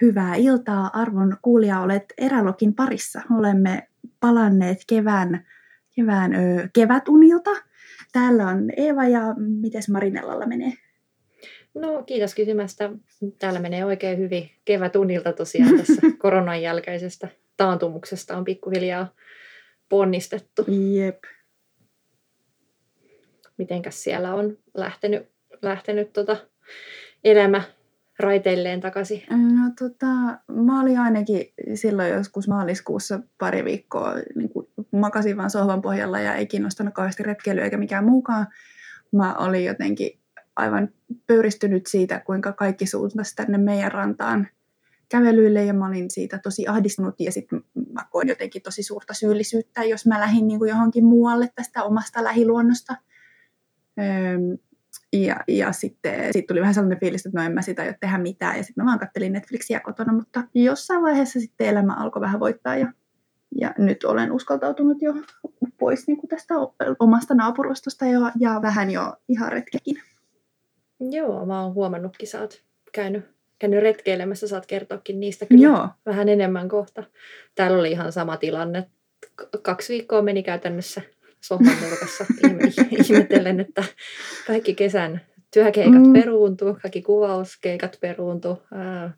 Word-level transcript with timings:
Hyvää 0.00 0.34
iltaa 0.34 0.90
arvon 0.92 1.36
kuulija, 1.42 1.80
olet 1.80 2.04
Erälokin 2.18 2.74
parissa. 2.74 3.22
Olemme 3.38 3.88
palanneet 4.20 4.78
kevään, 4.86 5.46
kevään 5.96 6.34
ö, 6.34 6.68
kevätunilta. 6.72 7.50
Täällä 8.12 8.46
on 8.46 8.70
Eeva 8.76 9.04
ja 9.04 9.20
miten 9.38 9.82
Marinellalla 9.92 10.46
menee? 10.46 10.72
No 11.74 12.02
kiitos 12.02 12.34
kysymästä. 12.34 12.90
Täällä 13.38 13.60
menee 13.60 13.84
oikein 13.84 14.18
hyvin 14.18 14.50
kevätunilta 14.64 15.32
tosiaan 15.32 15.76
tässä 15.76 16.02
koronan 16.18 16.62
jälkeisestä 16.62 17.28
taantumuksesta 17.56 18.36
on 18.36 18.44
pikkuhiljaa 18.44 19.14
ponnistettu. 19.88 20.64
Jep. 20.68 21.24
Mitenkäs 23.56 24.02
siellä 24.02 24.34
on 24.34 24.58
lähtenyt, 24.74 25.28
lähtenyt 25.62 26.12
tota 26.12 26.36
elämä 27.24 27.62
raiteilleen 28.18 28.80
takaisin? 28.80 29.22
No 29.30 29.70
tota, 29.78 30.06
mä 30.52 30.80
olin 30.80 30.98
ainakin 30.98 31.52
silloin 31.74 32.10
joskus 32.10 32.48
maaliskuussa 32.48 33.20
pari 33.38 33.64
viikkoa, 33.64 34.14
niin 34.34 34.48
kuin 34.48 34.68
makasin 34.92 35.36
vaan 35.36 35.50
sohvan 35.50 35.82
pohjalla 35.82 36.20
ja 36.20 36.34
ei 36.34 36.46
kiinnostanut 36.46 36.94
kauheasti 36.94 37.22
retkeilyä 37.22 37.64
eikä 37.64 37.76
mikään 37.76 38.04
muukaan. 38.04 38.46
Mä 39.12 39.34
olin 39.34 39.64
jotenkin 39.64 40.18
aivan 40.56 40.88
pöyristynyt 41.26 41.86
siitä, 41.86 42.20
kuinka 42.20 42.52
kaikki 42.52 42.86
suuntasi 42.86 43.36
tänne 43.36 43.58
meidän 43.58 43.92
rantaan 43.92 44.48
kävelyille 45.08 45.64
ja 45.64 45.74
mä 45.74 45.86
olin 45.86 46.10
siitä 46.10 46.38
tosi 46.38 46.66
ahdistunut 46.68 47.14
ja 47.20 47.32
sitten 47.32 47.64
mä 47.92 48.06
koin 48.10 48.28
jotenkin 48.28 48.62
tosi 48.62 48.82
suurta 48.82 49.14
syyllisyyttä, 49.14 49.84
jos 49.84 50.06
mä 50.06 50.20
lähdin 50.20 50.48
niin 50.48 50.58
kuin 50.58 50.68
johonkin 50.68 51.04
muualle 51.04 51.48
tästä 51.54 51.84
omasta 51.84 52.24
lähiluonnosta. 52.24 52.96
Ja, 55.12 55.36
ja 55.48 55.72
sitten 55.72 56.32
sit 56.32 56.46
tuli 56.46 56.60
vähän 56.60 56.74
sellainen 56.74 57.00
fiilis, 57.00 57.26
että 57.26 57.38
no 57.38 57.46
en 57.46 57.52
mä 57.52 57.62
sitä 57.62 57.84
jo 57.84 57.94
tehdä 58.00 58.18
mitään. 58.18 58.56
Ja 58.56 58.62
sitten 58.62 58.84
mä 58.84 58.88
vaan 58.88 58.98
kattelin 58.98 59.32
Netflixiä 59.32 59.80
kotona, 59.80 60.12
mutta 60.12 60.44
jossain 60.54 61.02
vaiheessa 61.02 61.40
sitten 61.40 61.66
elämä 61.66 61.94
alkoi 61.94 62.20
vähän 62.20 62.40
voittaa. 62.40 62.76
Ja, 62.76 62.92
ja 63.60 63.74
nyt 63.78 64.04
olen 64.04 64.32
uskaltautunut 64.32 65.02
jo 65.02 65.14
pois 65.78 66.06
niin 66.06 66.16
kuin 66.16 66.28
tästä 66.28 66.54
omasta 66.98 67.34
naapurustosta 67.34 68.06
ja, 68.06 68.32
ja 68.38 68.62
vähän 68.62 68.90
jo 68.90 69.16
ihan 69.28 69.52
retkekin. 69.52 69.96
Joo, 71.00 71.46
mä 71.46 71.62
oon 71.62 71.74
huomannutkin, 71.74 72.28
sä 72.28 72.40
oot 72.40 72.62
käynyt, 72.92 73.24
käynyt 73.58 73.82
retkeilemässä, 73.82 74.48
saat 74.48 74.66
kertoakin 74.66 75.20
niistä 75.20 75.46
kyllä 75.46 75.62
Joo. 75.62 75.88
vähän 76.06 76.28
enemmän 76.28 76.68
kohta. 76.68 77.04
Täällä 77.54 77.78
oli 77.78 77.90
ihan 77.90 78.12
sama 78.12 78.36
tilanne. 78.36 78.90
Kaksi 79.62 79.92
viikkoa 79.92 80.22
meni 80.22 80.42
käytännössä 80.42 81.02
sohvan 81.40 81.76
nurkassa 81.82 82.24
ihmetellen, 83.00 83.60
että 83.60 83.84
kaikki 84.46 84.74
kesän 84.74 85.20
työkeikat 85.54 86.02
mm. 86.02 86.12
peruuntu, 86.12 86.78
kaikki 86.82 87.02
kuvauskeikat 87.02 87.98
peruuntu, 88.00 88.62
ää, 88.74 89.12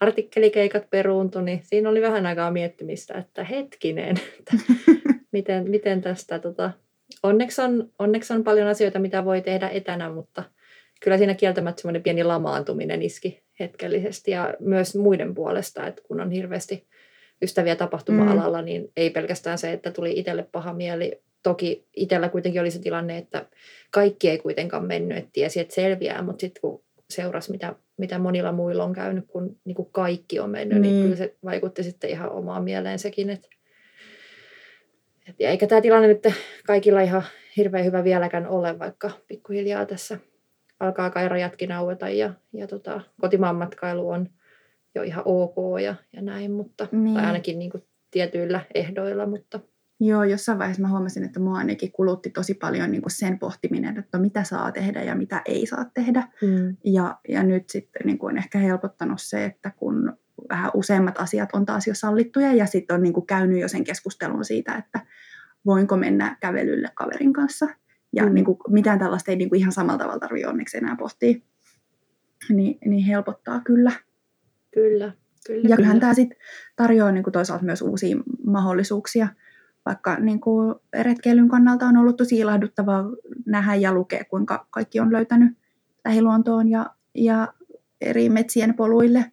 artikkelikeikat 0.00 0.90
peruuntu, 0.90 1.40
niin 1.40 1.60
siinä 1.62 1.88
oli 1.88 2.02
vähän 2.02 2.26
aikaa 2.26 2.50
miettimistä, 2.50 3.14
että 3.14 3.44
hetkinen, 3.44 4.16
että 4.38 4.56
miten, 5.32 5.70
miten 5.70 6.00
tästä, 6.00 6.38
tota, 6.38 6.70
onneksi, 7.22 7.62
on, 7.62 7.90
onneksi 7.98 8.32
on 8.32 8.44
paljon 8.44 8.68
asioita, 8.68 8.98
mitä 8.98 9.24
voi 9.24 9.40
tehdä 9.40 9.68
etänä, 9.68 10.10
mutta 10.10 10.44
kyllä 11.02 11.18
siinä 11.18 11.34
kieltämättä 11.34 11.82
semmoinen 11.82 12.02
pieni 12.02 12.24
lamaantuminen 12.24 13.02
iski 13.02 13.42
hetkellisesti 13.60 14.30
ja 14.30 14.54
myös 14.60 14.96
muiden 14.96 15.34
puolesta, 15.34 15.86
että 15.86 16.02
kun 16.08 16.20
on 16.20 16.30
hirveästi 16.30 16.86
ystäviä 17.42 17.76
tapahtuma-alalla, 17.76 18.58
mm. 18.58 18.64
niin 18.64 18.92
ei 18.96 19.10
pelkästään 19.10 19.58
se, 19.58 19.72
että 19.72 19.90
tuli 19.90 20.18
itselle 20.18 20.48
paha 20.52 20.74
mieli, 20.74 21.22
toki 21.46 21.86
itsellä 21.96 22.28
kuitenkin 22.28 22.60
oli 22.60 22.70
se 22.70 22.78
tilanne, 22.78 23.18
että 23.18 23.46
kaikki 23.90 24.28
ei 24.28 24.38
kuitenkaan 24.38 24.84
mennyt, 24.84 25.18
että 25.18 25.30
tiesi, 25.32 25.60
että 25.60 25.74
selviää, 25.74 26.22
mutta 26.22 26.40
sitten 26.40 26.60
kun 26.60 26.82
seurasi, 27.10 27.50
mitä, 27.50 27.74
mitä 27.96 28.18
monilla 28.18 28.52
muilla 28.52 28.84
on 28.84 28.92
käynyt, 28.92 29.24
kun 29.28 29.56
niin 29.64 29.74
kuin 29.74 29.88
kaikki 29.92 30.40
on 30.40 30.50
mennyt, 30.50 30.80
niin. 30.80 30.92
niin 30.92 31.02
kyllä 31.02 31.16
se 31.16 31.34
vaikutti 31.44 31.82
sitten 31.82 32.10
ihan 32.10 32.30
omaan 32.30 32.64
mieleen 32.64 32.98
sekin. 32.98 33.30
Että, 33.30 33.48
et, 35.28 35.34
ja 35.38 35.50
eikä 35.50 35.66
tämä 35.66 35.80
tilanne 35.80 36.08
nyt 36.08 36.26
kaikilla 36.66 37.00
ihan 37.00 37.22
hirveän 37.56 37.84
hyvä 37.84 38.04
vieläkään 38.04 38.48
ole, 38.48 38.78
vaikka 38.78 39.10
pikkuhiljaa 39.28 39.86
tässä 39.86 40.18
alkaa 40.80 41.10
kai 41.10 41.28
rajatkin 41.28 41.72
aueta 41.72 42.08
ja, 42.08 42.34
ja 42.52 42.66
tota, 42.66 43.00
kotimaan 43.20 43.56
matkailu 43.56 44.08
on 44.08 44.28
jo 44.94 45.02
ihan 45.02 45.22
ok 45.26 45.56
ja, 45.82 45.94
ja 46.12 46.22
näin, 46.22 46.50
mutta, 46.50 46.88
niin. 46.92 47.14
tai 47.14 47.26
ainakin 47.26 47.58
niin 47.58 47.70
kuin 47.70 47.84
tietyillä 48.10 48.60
ehdoilla, 48.74 49.26
mutta 49.26 49.60
Joo, 50.00 50.24
jossain 50.24 50.58
vaiheessa 50.58 50.82
mä 50.82 50.88
huomasin, 50.88 51.24
että 51.24 51.40
mua 51.40 51.58
ainakin 51.58 51.92
kulutti 51.92 52.30
tosi 52.30 52.54
paljon 52.54 52.90
niin 52.90 53.02
kuin 53.02 53.12
sen 53.12 53.38
pohtiminen, 53.38 53.98
että 53.98 54.18
mitä 54.18 54.44
saa 54.44 54.72
tehdä 54.72 55.02
ja 55.02 55.14
mitä 55.14 55.42
ei 55.44 55.66
saa 55.66 55.84
tehdä. 55.94 56.28
Mm. 56.42 56.76
Ja, 56.84 57.18
ja 57.28 57.42
nyt 57.42 57.70
sitten 57.70 58.02
niin 58.04 58.18
kuin 58.18 58.30
on 58.30 58.38
ehkä 58.38 58.58
helpottanut 58.58 59.20
se, 59.20 59.44
että 59.44 59.70
kun 59.76 60.18
vähän 60.48 60.70
useimmat 60.74 61.20
asiat 61.20 61.48
on 61.52 61.66
taas 61.66 61.86
jo 61.86 61.94
sallittuja 61.94 62.54
ja 62.54 62.66
sitten 62.66 62.94
on 62.94 63.02
niin 63.02 63.12
kuin 63.12 63.26
käynyt 63.26 63.60
jo 63.60 63.68
sen 63.68 63.84
keskustelun 63.84 64.44
siitä, 64.44 64.74
että 64.74 65.00
voinko 65.66 65.96
mennä 65.96 66.36
kävelylle 66.40 66.90
kaverin 66.94 67.32
kanssa. 67.32 67.66
Ja 68.12 68.26
mm. 68.26 68.34
niin 68.34 68.44
kuin, 68.44 68.58
mitään 68.68 68.98
tällaista 68.98 69.30
ei 69.30 69.36
niin 69.36 69.48
kuin 69.48 69.58
ihan 69.58 69.72
samalla 69.72 69.98
tavalla 69.98 70.20
tarvitse 70.20 70.48
onneksi 70.48 70.76
enää 70.76 70.96
pohtia. 70.96 71.34
Niin, 72.48 72.78
niin 72.84 73.04
helpottaa 73.04 73.60
kyllä. 73.60 73.92
Kyllä. 74.74 75.12
Kyllä, 75.46 75.68
ja 75.68 75.76
kyllähän 75.76 75.96
kyllä. 75.96 76.00
tämä 76.00 76.14
sitten 76.14 76.38
tarjoaa 76.76 77.12
niin 77.12 77.24
kuin 77.24 77.32
toisaalta 77.32 77.64
myös 77.64 77.82
uusia 77.82 78.16
mahdollisuuksia– 78.44 79.28
vaikka 79.86 80.16
niin 80.16 80.40
kuin 80.40 80.74
retkeilyn 81.02 81.48
kannalta 81.48 81.86
on 81.86 81.96
ollut 81.96 82.16
tosi 82.16 82.38
ilahduttavaa 82.38 83.04
nähdä 83.46 83.74
ja 83.74 83.92
lukea, 83.92 84.24
kuinka 84.24 84.66
kaikki 84.70 85.00
on 85.00 85.12
löytänyt 85.12 85.58
lähiluontoon 86.04 86.68
ja, 86.68 86.86
ja 87.14 87.54
eri 88.00 88.28
metsien 88.28 88.74
poluille, 88.74 89.32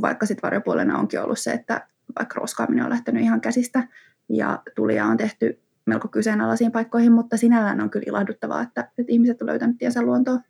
vaikka 0.00 0.26
sitten 0.26 0.42
varjopuolena 0.42 0.98
onkin 0.98 1.20
ollut 1.20 1.38
se, 1.38 1.52
että 1.52 1.88
vaikka 2.18 2.40
roskaaminen 2.40 2.84
on 2.84 2.90
lähtenyt 2.90 3.22
ihan 3.22 3.40
käsistä 3.40 3.88
ja 4.28 4.62
tulia 4.74 5.04
on 5.06 5.16
tehty 5.16 5.62
melko 5.86 6.08
kyseenalaisiin 6.08 6.72
paikkoihin, 6.72 7.12
mutta 7.12 7.36
sinällään 7.36 7.80
on 7.80 7.90
kyllä 7.90 8.04
ilahduttavaa, 8.06 8.62
että, 8.62 8.80
että 8.98 9.12
ihmiset 9.12 9.42
on 9.42 9.46
löytänyt 9.46 9.78
tiensä 9.78 10.02
luontoon. 10.02 10.40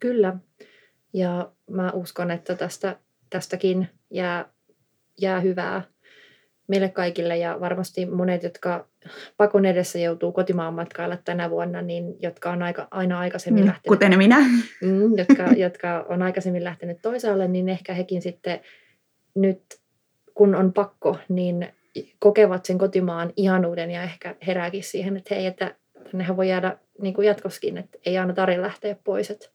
Kyllä, 0.00 0.36
ja 1.12 1.52
mä 1.70 1.90
uskon, 1.90 2.30
että 2.30 2.54
tästä, 2.54 2.96
tästäkin 3.30 3.88
jää, 4.10 4.44
jää 5.20 5.40
hyvää 5.40 5.82
meille 6.70 6.88
kaikille 6.88 7.36
ja 7.36 7.60
varmasti 7.60 8.06
monet, 8.06 8.42
jotka 8.42 8.86
pakon 9.36 9.66
edessä 9.66 9.98
joutuu 9.98 10.32
kotimaan 10.32 10.74
matkailla 10.74 11.16
tänä 11.16 11.50
vuonna, 11.50 11.82
niin 11.82 12.16
jotka 12.22 12.50
on 12.50 12.62
aika, 12.62 12.88
aina 12.90 13.18
aikaisemmin 13.18 13.64
mm, 13.64 13.68
lähtenyt. 13.68 13.98
Kuten 13.98 14.18
minä. 14.18 14.38
Mm, 14.82 15.18
jotka, 15.18 15.42
jotka 15.56 16.06
on 16.08 16.22
aikaisemmin 16.22 16.64
lähtenyt 16.64 16.98
toisaalle, 17.02 17.48
niin 17.48 17.68
ehkä 17.68 17.94
hekin 17.94 18.22
sitten 18.22 18.60
nyt, 19.34 19.62
kun 20.34 20.54
on 20.54 20.72
pakko, 20.72 21.18
niin 21.28 21.68
kokevat 22.18 22.64
sen 22.64 22.78
kotimaan 22.78 23.32
ihanuuden 23.36 23.90
ja 23.90 24.02
ehkä 24.02 24.36
herääkin 24.46 24.84
siihen, 24.84 25.16
että 25.16 25.34
hei, 25.34 25.46
että 25.46 25.74
tännehän 26.10 26.36
voi 26.36 26.48
jäädä 26.48 26.78
niin 27.02 27.14
kuin 27.14 27.26
jatkoskin, 27.26 27.78
että 27.78 27.98
ei 28.06 28.18
aina 28.18 28.32
tarvitse 28.32 28.62
lähteä 28.62 28.96
pois. 29.04 29.30
Että, 29.30 29.46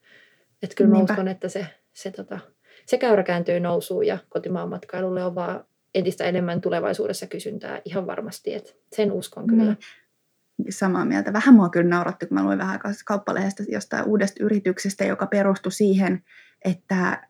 että 0.64 0.75
kyllä 0.75 0.90
mä 0.90 0.98
Niinpä. 0.98 1.14
uskon, 1.14 1.28
että 1.28 1.50
se, 1.50 1.66
se, 1.94 2.12
tota, 2.12 2.40
se 2.86 2.98
käyrä 2.98 3.24
kääntyy 3.24 3.59
nousuun 3.59 4.08
ja 4.08 4.18
kotimaan 4.30 4.70
matkailulle 4.70 5.24
on 5.24 5.36
vaan 5.36 5.66
entistä 5.95 6.23
enemmän 6.23 6.61
tulevaisuudessa 6.61 7.28
kysyntää 7.28 7.81
ihan 7.85 8.07
varmasti, 8.07 8.53
että 8.53 8.72
sen 8.95 9.11
uskon 9.11 9.47
kyllä. 9.47 9.63
Niin. 9.63 9.78
Samaa 10.69 11.06
mieltä. 11.06 11.33
Vähän 11.33 11.56
mua 11.56 11.69
kyllä 11.69 11.89
nauratti, 11.89 12.25
kun 12.25 12.38
mä 12.38 12.44
luin 12.44 12.57
vähän 12.57 12.79
kauppalehdestä 13.06 13.63
jostain 13.67 14.06
uudesta 14.06 14.44
yrityksestä, 14.44 15.06
joka 15.06 15.28
perustui 15.28 15.72
siihen, 15.72 16.23
että 16.66 17.28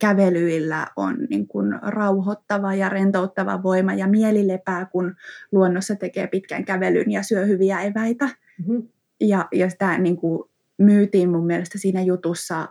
kävelyillä 0.00 0.86
on 0.96 1.16
niin 1.30 1.48
kuin 1.48 1.78
rauhoittava 1.82 2.74
ja 2.74 2.88
rentouttava 2.88 3.62
voima 3.62 3.94
ja 3.94 4.06
mieli 4.06 4.48
lepää, 4.48 4.84
kun 4.84 5.16
luonnossa 5.52 5.96
tekee 5.96 6.26
pitkän 6.26 6.64
kävelyn 6.64 7.10
ja 7.10 7.22
syö 7.22 7.46
hyviä 7.46 7.80
eväitä. 7.80 8.24
Mm-hmm. 8.24 8.88
Ja, 9.20 9.48
ja 9.52 9.70
sitä 9.70 9.98
niin 9.98 10.16
kuin 10.16 10.50
myytiin 10.78 11.30
mun 11.30 11.46
mielestä 11.46 11.78
siinä 11.78 12.02
jutussa 12.02 12.68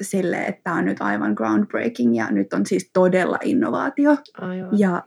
sille, 0.00 0.44
että 0.44 0.60
tämä 0.64 0.76
on 0.76 0.84
nyt 0.84 1.00
aivan 1.00 1.32
groundbreaking 1.32 2.16
ja 2.16 2.30
nyt 2.30 2.52
on 2.52 2.66
siis 2.66 2.90
todella 2.92 3.38
innovaatio. 3.42 4.16
Aivan. 4.38 4.78
Ja 4.78 5.02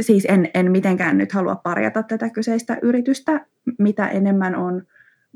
siis 0.00 0.26
en, 0.28 0.50
en 0.54 0.70
mitenkään 0.70 1.18
nyt 1.18 1.32
halua 1.32 1.56
parjata 1.56 2.02
tätä 2.02 2.30
kyseistä 2.30 2.78
yritystä, 2.82 3.46
mitä 3.78 4.08
enemmän 4.08 4.56
on 4.56 4.82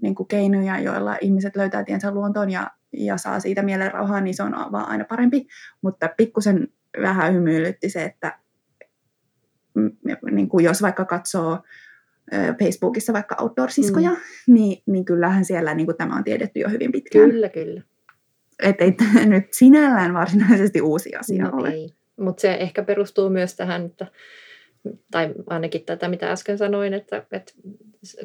niin 0.02 0.14
kuin 0.14 0.28
keinoja, 0.28 0.80
joilla 0.80 1.16
ihmiset 1.20 1.56
löytää 1.56 1.84
tiensä 1.84 2.10
luontoon 2.10 2.50
ja, 2.50 2.70
ja 2.92 3.16
saa 3.16 3.40
siitä 3.40 3.62
mielenrauhaa, 3.62 4.20
niin 4.20 4.34
se 4.34 4.42
on 4.42 4.52
vaan 4.52 4.88
aina 4.88 5.04
parempi. 5.04 5.46
Mutta 5.82 6.08
pikkusen 6.16 6.68
vähän 7.02 7.34
hymyilytti 7.34 7.90
se, 7.90 8.04
että 8.04 8.38
niin 10.30 10.48
kuin 10.48 10.64
jos 10.64 10.82
vaikka 10.82 11.04
katsoo 11.04 11.58
Facebookissa 12.58 13.12
vaikka 13.12 13.36
outdoor-siskoja, 13.40 14.10
mm. 14.10 14.54
niin, 14.54 14.82
niin 14.86 15.04
kyllähän 15.04 15.44
siellä 15.44 15.74
niin 15.74 15.86
kuin 15.86 15.96
tämä 15.96 16.16
on 16.16 16.24
tiedetty 16.24 16.60
jo 16.60 16.68
hyvin 16.68 16.92
pitkään. 16.92 17.30
Kyllä, 17.30 17.48
kyllä. 17.48 17.82
Että 18.62 18.84
ei 18.84 18.92
tämä 18.92 19.26
nyt 19.26 19.44
sinällään 19.52 20.14
varsinaisesti 20.14 20.80
uusi 20.80 21.14
asia 21.14 21.44
no 21.44 21.58
ole. 21.58 21.72
Mutta 22.16 22.40
se 22.40 22.54
ehkä 22.54 22.82
perustuu 22.82 23.30
myös 23.30 23.56
tähän, 23.56 23.86
että, 23.86 24.06
tai 25.10 25.34
ainakin 25.46 25.84
tätä, 25.84 26.08
mitä 26.08 26.32
äsken 26.32 26.58
sanoin, 26.58 26.94
että, 26.94 27.26
että 27.32 27.52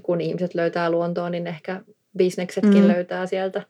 kun 0.04 0.22
ihmiset 0.22 0.56
löytää 0.56 0.90
luontoa, 0.90 1.30
niin 1.30 1.48
ehkä 1.48 1.82
bisneksetkin 2.18 2.82
mm. 2.82 2.88
löytää 2.88 3.26
sieltä, 3.26 3.62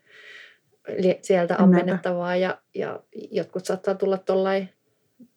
sieltä 1.22 1.56
ammennettavaa 1.58 2.36
ja, 2.36 2.58
ja 2.74 3.00
jotkut 3.30 3.64
saattaa 3.64 3.94
tulla 3.94 4.18
tuollain 4.18 4.68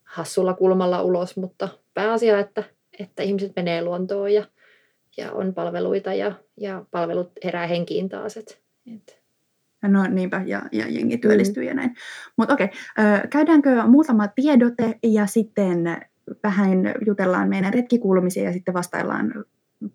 hassulla 0.03 0.53
kulmalla 0.53 1.01
ulos, 1.01 1.37
mutta 1.37 1.69
pääasia, 1.93 2.39
että, 2.39 2.63
että 2.99 3.23
ihmiset 3.23 3.51
menee 3.55 3.81
luontoon 3.81 4.33
ja, 4.33 4.45
ja 5.17 5.31
on 5.31 5.53
palveluita 5.53 6.13
ja, 6.13 6.31
ja 6.57 6.85
palvelut 6.91 7.31
herää 7.43 7.67
henkiin 7.67 8.09
taas. 8.09 8.37
Et, 8.37 8.61
et. 8.95 9.16
No 9.81 10.07
niinpä, 10.07 10.41
ja, 10.45 10.61
ja 10.71 10.87
jengi 10.89 11.17
työllistyy 11.17 11.63
mm. 11.63 11.67
ja 11.67 11.73
näin. 11.73 11.95
Mutta 12.37 12.53
okei, 12.53 12.65
okay. 12.65 13.27
käydäänkö 13.29 13.83
muutama 13.83 14.27
tiedote 14.27 14.99
ja 15.03 15.25
sitten 15.25 15.83
vähän 16.43 16.93
jutellaan 17.05 17.49
meidän 17.49 17.73
retkikuulumisia 17.73 18.43
ja 18.43 18.53
sitten 18.53 18.73
vastaillaan 18.73 19.45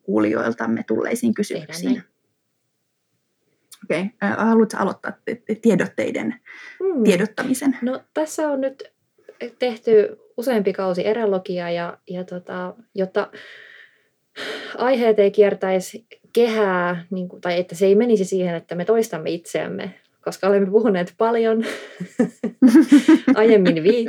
kuulijoiltamme 0.02 0.84
tulleisiin 0.86 1.34
kysymyksiin. 1.34 2.02
Okei, 3.84 4.00
okay. 4.00 4.46
haluatko 4.46 4.76
aloittaa 4.78 5.12
tiedotteiden 5.62 6.34
hmm. 6.78 7.04
tiedottamisen? 7.04 7.78
No 7.82 8.00
tässä 8.14 8.48
on 8.48 8.60
nyt 8.60 8.92
tehty 9.58 10.18
useampi 10.36 10.72
kausi 10.72 11.06
erälogia 11.06 11.70
ja, 11.70 11.98
ja 12.10 12.24
tota, 12.24 12.74
jotta 12.94 13.30
aiheet 14.78 15.18
ei 15.18 15.30
kiertäisi 15.30 16.06
kehää, 16.32 17.04
niin 17.10 17.28
kuin, 17.28 17.40
tai 17.40 17.60
että 17.60 17.74
se 17.74 17.86
ei 17.86 17.94
menisi 17.94 18.24
siihen, 18.24 18.54
että 18.54 18.74
me 18.74 18.84
toistamme 18.84 19.30
itseämme, 19.30 19.94
koska 20.24 20.48
olemme 20.48 20.70
puhuneet 20.70 21.14
paljon 21.18 21.64
aiemmin. 23.34 23.82
Vi- 23.82 24.06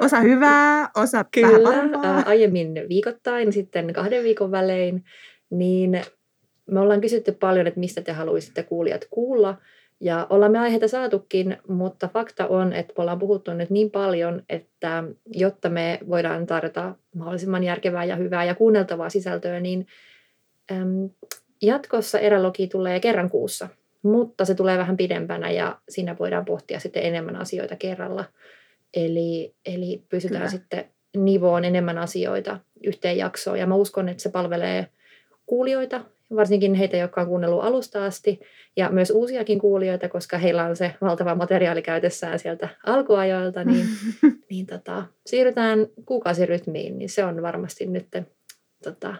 osa 0.00 0.20
hyvää, 0.20 0.90
osa 0.96 1.24
Kyllä, 1.24 1.90
vähän 2.02 2.26
aiemmin 2.26 2.74
viikoittain, 2.88 3.52
sitten 3.52 3.92
kahden 3.92 4.24
viikon 4.24 4.50
välein, 4.50 5.04
niin 5.50 6.02
me 6.70 6.80
ollaan 6.80 7.00
kysytty 7.00 7.32
paljon, 7.32 7.66
että 7.66 7.80
mistä 7.80 8.00
te 8.00 8.12
haluaisitte 8.12 8.62
kuulijat 8.62 9.06
kuulla. 9.10 9.56
Ja 10.00 10.26
ollaan 10.30 10.52
me 10.52 10.58
aiheita 10.58 10.88
saatukin, 10.88 11.56
mutta 11.68 12.08
fakta 12.08 12.46
on, 12.46 12.72
että 12.72 12.94
me 12.96 13.02
ollaan 13.02 13.18
puhuttu 13.18 13.54
nyt 13.54 13.70
niin 13.70 13.90
paljon, 13.90 14.42
että 14.48 15.04
jotta 15.26 15.68
me 15.68 15.98
voidaan 16.08 16.46
tarjota 16.46 16.94
mahdollisimman 17.14 17.64
järkevää 17.64 18.04
ja 18.04 18.16
hyvää 18.16 18.44
ja 18.44 18.54
kuunneltavaa 18.54 19.10
sisältöä, 19.10 19.60
niin 19.60 19.86
äm, 20.72 21.10
jatkossa 21.62 22.18
erälogi 22.18 22.66
tulee 22.68 23.00
kerran 23.00 23.30
kuussa, 23.30 23.68
mutta 24.02 24.44
se 24.44 24.54
tulee 24.54 24.78
vähän 24.78 24.96
pidempänä 24.96 25.50
ja 25.50 25.78
siinä 25.88 26.16
voidaan 26.18 26.44
pohtia 26.44 26.80
sitten 26.80 27.02
enemmän 27.02 27.36
asioita 27.36 27.76
kerralla. 27.76 28.24
Eli, 28.94 29.54
eli 29.66 30.02
pystytään 30.08 30.40
Kyllä. 30.40 30.50
sitten 30.50 30.84
nivoon 31.16 31.64
enemmän 31.64 31.98
asioita 31.98 32.60
yhteen 32.84 33.16
jaksoon 33.16 33.58
ja 33.58 33.66
mä 33.66 33.74
uskon, 33.74 34.08
että 34.08 34.22
se 34.22 34.28
palvelee 34.28 34.86
kuulijoita 35.46 36.04
varsinkin 36.36 36.74
heitä, 36.74 36.96
jotka 36.96 37.20
on 37.20 37.26
kuunnellut 37.26 37.64
alusta 37.64 38.04
asti, 38.04 38.40
ja 38.76 38.90
myös 38.90 39.10
uusiakin 39.10 39.58
kuulijoita, 39.58 40.08
koska 40.08 40.38
heillä 40.38 40.64
on 40.64 40.76
se 40.76 40.94
valtava 41.00 41.34
materiaali 41.34 41.82
käytössään 41.82 42.38
sieltä 42.38 42.68
alkuajoilta, 42.86 43.64
niin, 43.64 43.86
niin 44.50 44.66
tota, 44.66 45.04
siirrytään 45.26 45.86
kuukausirytmiin, 46.06 46.98
niin 46.98 47.08
se 47.08 47.24
on 47.24 47.42
varmasti 47.42 47.86
nyt 47.86 48.06
tota, 48.84 49.14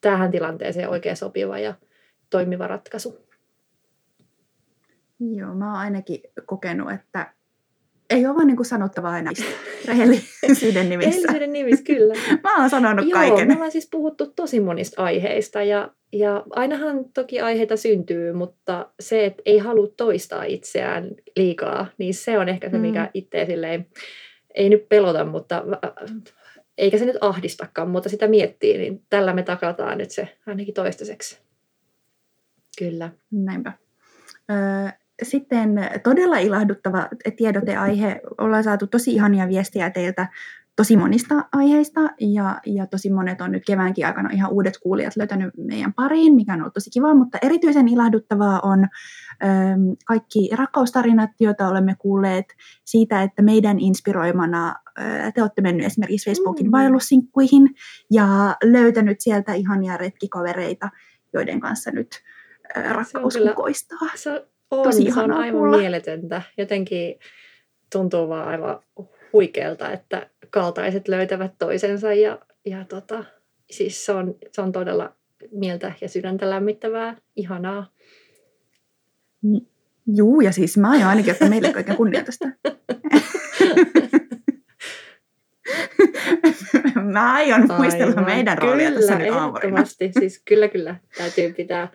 tähän 0.00 0.30
tilanteeseen 0.30 0.88
oikein 0.88 1.16
sopiva 1.16 1.58
ja 1.58 1.74
toimiva 2.30 2.66
ratkaisu. 2.66 3.28
Joo, 5.20 5.54
mä 5.54 5.66
oon 5.66 5.80
ainakin 5.80 6.20
kokenut, 6.46 6.92
että 6.92 7.32
ei 8.10 8.26
ole 8.26 8.34
vaan 8.34 8.46
niin 8.46 8.56
kuin 8.56 8.66
sanottavaa 8.66 9.18
enää 9.18 9.32
rehellisyyden 9.88 10.88
nimissä. 10.90 11.10
rehellisyyden 11.10 11.52
nimissä, 11.52 11.84
kyllä. 11.84 12.14
mä 12.44 12.60
oon 12.60 12.70
sanonut 12.70 13.08
Joo, 13.08 13.18
kaiken. 13.18 13.48
me 13.48 13.54
ollaan 13.54 13.72
siis 13.72 13.88
puhuttu 13.90 14.26
tosi 14.26 14.60
monista 14.60 15.02
aiheista 15.02 15.62
ja, 15.62 15.90
ja 16.12 16.44
ainahan 16.50 17.04
toki 17.14 17.40
aiheita 17.40 17.76
syntyy, 17.76 18.32
mutta 18.32 18.90
se, 19.00 19.26
että 19.26 19.42
ei 19.46 19.58
halua 19.58 19.88
toistaa 19.96 20.44
itseään 20.44 21.10
liikaa, 21.36 21.86
niin 21.98 22.14
se 22.14 22.38
on 22.38 22.48
ehkä 22.48 22.70
se, 22.70 22.78
mikä 22.78 23.02
mm. 23.02 23.10
itse 23.14 23.46
silleen, 23.46 23.86
ei 24.54 24.68
nyt 24.68 24.88
pelota, 24.88 25.24
mutta 25.24 25.64
eikä 26.78 26.98
se 26.98 27.04
nyt 27.04 27.16
ahdistakaan, 27.20 27.90
mutta 27.90 28.08
sitä 28.08 28.28
miettii, 28.28 28.78
niin 28.78 29.02
tällä 29.10 29.32
me 29.32 29.42
takataan 29.42 29.98
nyt 29.98 30.10
se 30.10 30.36
ainakin 30.46 30.74
toistaiseksi. 30.74 31.38
Kyllä. 32.78 33.10
Näinpä. 33.30 33.72
Öö, 34.50 34.90
sitten 35.22 35.90
todella 36.02 36.38
ilahduttava 36.38 37.08
tiedoteaihe. 37.36 38.20
Ollaan 38.38 38.64
saatu 38.64 38.86
tosi 38.86 39.12
ihania 39.12 39.48
viestiä 39.48 39.90
teiltä 39.90 40.28
tosi 40.78 40.96
monista 40.96 41.34
aiheista 41.52 42.00
ja, 42.20 42.60
ja 42.66 42.86
tosi 42.86 43.10
monet 43.10 43.40
on 43.40 43.52
nyt 43.52 43.62
keväänkin 43.66 44.06
aikana 44.06 44.30
ihan 44.32 44.52
uudet 44.52 44.74
kuulijat 44.82 45.16
löytänyt 45.16 45.54
meidän 45.56 45.94
pariin, 45.94 46.34
mikä 46.34 46.52
on 46.52 46.60
ollut 46.60 46.74
tosi 46.74 46.90
kiva, 46.90 47.14
mutta 47.14 47.38
erityisen 47.42 47.88
ilahduttavaa 47.88 48.60
on 48.62 48.78
äm, 48.84 49.96
kaikki 50.06 50.50
rakkaustarinat, 50.56 51.30
joita 51.40 51.68
olemme 51.68 51.94
kuulleet 51.98 52.44
siitä, 52.84 53.22
että 53.22 53.42
meidän 53.42 53.80
inspiroimana 53.80 54.74
ää, 54.96 55.32
te 55.32 55.42
olette 55.42 55.62
mennyt 55.62 55.86
esimerkiksi 55.86 56.30
Facebookin 56.30 56.66
mm. 56.66 56.72
vaellussinkkuihin 56.72 57.68
ja 58.10 58.56
löytänyt 58.64 59.20
sieltä 59.20 59.52
ihania 59.54 59.96
retkikavereita, 59.96 60.90
joiden 61.32 61.60
kanssa 61.60 61.90
nyt 61.90 62.08
ää, 62.74 62.92
rakkaus 62.92 63.34
se 63.34 63.40
kukoistaa. 63.40 64.08
Se 64.14 64.30
on, 64.70 64.82
Tosi 64.82 65.12
se 65.12 65.20
on 65.20 65.32
aivan 65.32 65.60
kuulla. 65.60 65.78
mieletöntä. 65.78 66.42
Jotenkin 66.58 67.18
tuntuu 67.92 68.28
vaan 68.28 68.48
aivan 68.48 68.80
huikealta, 69.32 69.92
että 69.92 70.30
kaltaiset 70.50 71.08
löytävät 71.08 71.52
toisensa 71.58 72.12
ja, 72.12 72.38
ja 72.66 72.84
tota, 72.84 73.24
siis 73.70 74.06
se 74.06 74.12
on, 74.12 74.34
se 74.52 74.60
on 74.60 74.72
todella 74.72 75.16
mieltä 75.50 75.92
ja 76.00 76.08
sydäntä 76.08 76.50
lämmittävää, 76.50 77.16
ihanaa. 77.36 77.92
Juu, 80.06 80.40
ja 80.40 80.52
siis 80.52 80.76
mä 80.76 80.90
aion 80.90 81.08
ainakin 81.08 81.32
ottaa 81.32 81.48
meille 81.48 81.72
kaiken 81.72 81.96
kunnioitusta. 81.96 82.48
mä 87.12 87.34
aion 87.34 87.68
muistella 87.76 88.10
Aivan. 88.10 88.24
meidän 88.24 88.58
roolia 88.58 88.92
tässä 88.92 89.18
nyt 89.18 89.32
aamuina. 89.32 89.84
Siis 90.18 90.42
kyllä, 90.44 90.68
kyllä. 90.68 90.96
Täytyy 91.18 91.52
pitää, 91.52 91.88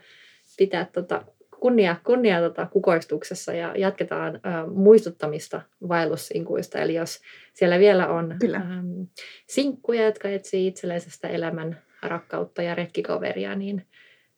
pitää 0.57 0.85
tota 0.85 1.25
kunnia, 1.63 1.95
kunnia 2.04 2.39
tota, 2.42 2.65
kukoistuksessa 2.65 3.54
ja 3.54 3.74
jatketaan 3.77 4.36
ä, 4.36 4.39
muistuttamista 4.68 5.62
vaellusinkuista. 5.89 6.80
Eli 6.80 6.94
jos 6.94 7.19
siellä 7.54 7.80
vielä 7.80 8.07
on 8.07 8.31
äm, 8.31 9.07
sinkkuja, 9.48 10.06
jotka 10.06 10.30
etsii 10.30 10.68
itsellisestä 10.68 11.27
elämän 11.27 11.81
rakkautta 12.01 12.62
ja 12.62 12.75
retkikaveria, 12.75 13.56
niin 13.56 13.88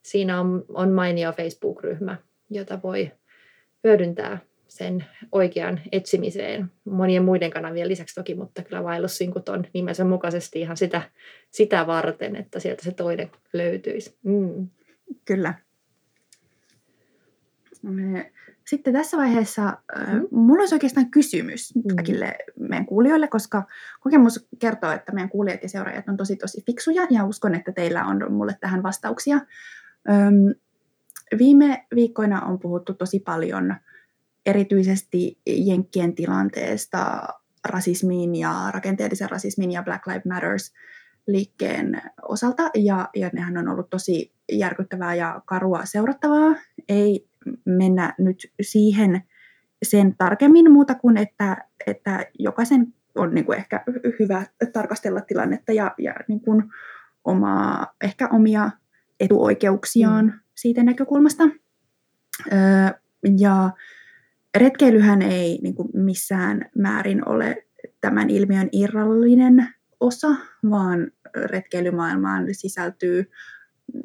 siinä 0.01 0.39
on, 0.39 0.66
on 0.69 0.92
mainio 0.92 1.31
Facebook-ryhmä, 1.31 2.18
jota 2.50 2.80
voi 2.83 3.12
hyödyntää 3.83 4.38
sen 4.68 5.06
oikean 5.31 5.81
etsimiseen 5.92 6.71
monien 6.83 7.23
muiden 7.23 7.52
kanavien 7.52 7.88
lisäksi 7.88 8.16
toki, 8.16 8.35
mutta 8.35 8.64
kyllä 8.64 8.83
vaellussinkut 8.83 9.49
on 9.49 9.66
nimensä 9.73 10.04
mukaisesti 10.04 10.61
ihan 10.61 10.78
sitä, 10.78 11.02
sitä 11.52 11.88
varten, 11.88 12.35
että 12.35 12.59
sieltä 12.59 12.83
se 12.83 12.92
toinen 12.92 13.31
löytyisi. 13.54 14.18
Mm. 14.23 14.68
Kyllä. 15.26 15.65
Sitten 18.65 18.94
tässä 18.94 19.18
vaiheessa 19.18 19.77
mm. 19.97 20.27
mulla 20.31 20.61
olisi 20.61 20.75
oikeastaan 20.75 21.11
kysymys 21.11 21.75
mm. 21.75 21.95
kaikille 21.95 22.37
meidän 22.59 22.85
kuulijoille, 22.85 23.27
koska 23.27 23.63
kokemus 23.99 24.47
kertoo, 24.59 24.92
että 24.92 25.11
meidän 25.11 25.30
kuulijat 25.30 25.63
ja 25.63 25.69
seuraajat 25.69 26.09
on 26.09 26.18
tosi 26.18 26.35
tosi 26.35 26.63
fiksuja 26.65 27.07
ja 27.09 27.25
uskon, 27.25 27.56
että 27.56 27.71
teillä 27.71 28.06
on 28.06 28.33
mulle 28.33 28.57
tähän 28.61 28.83
vastauksia. 28.83 29.39
Viime 31.37 31.85
viikkoina 31.95 32.42
on 32.42 32.59
puhuttu 32.59 32.94
tosi 32.94 33.19
paljon 33.19 33.75
erityisesti 34.45 35.39
Jenkkien 35.47 36.15
tilanteesta 36.15 37.27
rasismiin 37.68 38.35
ja 38.35 38.71
rakenteellisen 38.71 39.30
rasismin 39.30 39.71
ja 39.71 39.83
Black 39.83 40.07
Lives 40.07 40.25
Matters 40.25 40.73
liikkeen 41.27 42.01
osalta, 42.21 42.69
ja, 42.75 43.09
ja 43.15 43.30
nehän 43.33 43.57
on 43.57 43.68
ollut 43.68 43.89
tosi 43.89 44.33
järkyttävää 44.51 45.15
ja 45.15 45.42
karua 45.45 45.85
seurattavaa. 45.85 46.56
Ei 46.89 47.27
mennä 47.66 48.14
nyt 48.18 48.52
siihen 48.61 49.21
sen 49.83 50.16
tarkemmin 50.18 50.71
muuta 50.71 50.95
kuin, 50.95 51.18
että, 51.18 51.57
että 51.87 52.25
jokaisen 52.40 52.94
on 53.16 53.33
niin 53.33 53.45
kuin 53.45 53.57
ehkä 53.57 53.83
hyvä 54.19 54.45
tarkastella 54.73 55.21
tilannetta 55.21 55.71
ja, 55.71 55.95
ja 55.97 56.14
niin 56.28 56.42
kuin 56.42 56.64
omaa, 57.23 57.95
ehkä 58.04 58.30
omia 58.30 58.71
etuoikeuksiaan 59.19 60.25
mm. 60.25 60.40
siitä 60.56 60.83
näkökulmasta. 60.83 61.44
Öö, 62.54 62.59
ja 63.40 63.69
retkeilyhän 64.57 65.21
ei 65.21 65.59
niin 65.64 65.75
kuin 65.75 65.90
missään 65.94 66.69
määrin 66.78 67.30
ole 67.30 67.66
tämän 68.02 68.30
ilmiön 68.30 68.69
irrallinen 68.71 69.68
osa, 69.99 70.28
vaan 70.69 71.11
retkeilymaailmaan 71.35 72.45
sisältyy 72.52 73.31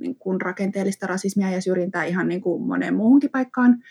niin 0.01 0.17
kuin 0.17 0.41
rakenteellista 0.41 1.07
rasismia 1.07 1.51
ja 1.51 1.61
syrjintää 1.61 2.05
ihan 2.05 2.29
niin 2.29 2.41
kuin 2.41 2.63
moneen 2.63 2.95
muuhunkin 2.95 3.31
paikkaan. 3.31 3.83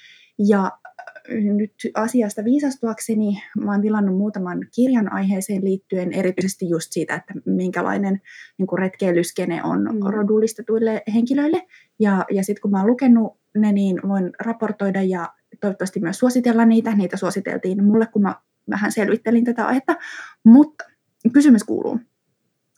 Ja 0.48 0.66
äh, 0.66 1.44
nyt 1.56 1.74
asiasta 1.94 2.44
viisastuakseni 2.44 3.42
mä 3.64 3.72
oon 3.72 3.82
tilannut 3.82 4.18
muutaman 4.18 4.60
kirjan 4.76 5.14
aiheeseen 5.14 5.66
liittyen, 5.66 6.14
erityisesti 6.14 6.70
just 6.70 6.88
siitä, 6.92 7.16
että 7.16 7.34
minkälainen 7.46 8.22
niin 8.58 8.68
kuin 8.68 8.80
retkeilyskene 8.80 9.64
on 9.64 9.82
mm. 9.82 10.00
rodullistetuille 10.10 11.04
henkilöille. 11.14 11.68
Ja, 12.00 12.26
ja 12.32 12.44
sitten 12.44 12.62
kun 12.62 12.72
mä 12.72 12.78
oon 12.78 12.88
lukenut 12.88 13.40
ne, 13.58 13.72
niin 13.72 14.00
voin 14.08 14.32
raportoida 14.40 15.02
ja 15.02 15.34
toivottavasti 15.62 16.00
myös 16.00 16.20
suositella 16.20 16.66
niitä. 16.66 16.96
Niitä 16.96 17.18
suositeltiin 17.18 17.84
mulle, 17.84 18.06
kun 18.06 18.22
mä 18.22 18.36
vähän 18.70 18.92
selvittelin 18.92 19.46
tätä 19.46 19.66
aihetta. 19.66 19.96
Mutta 20.44 20.86
kysymys 21.34 21.64
kuuluu. 21.64 22.00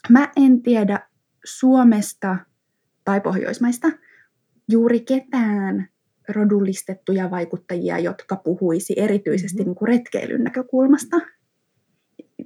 Mä 0.10 0.32
en 0.36 0.62
tiedä 0.62 1.10
Suomesta 1.46 2.38
tai 3.04 3.22
Pohjoismaista 3.22 3.92
juuri 4.70 5.00
ketään 5.00 5.88
rodullistettuja 6.30 7.32
vaikuttajia, 7.32 8.00
jotka 8.00 8.36
puhuisi 8.36 8.94
erityisesti 8.98 9.58
mm-hmm. 9.58 9.70
niin 9.70 9.76
kuin 9.76 9.88
retkeilyn 9.88 10.44
näkökulmasta. 10.44 11.18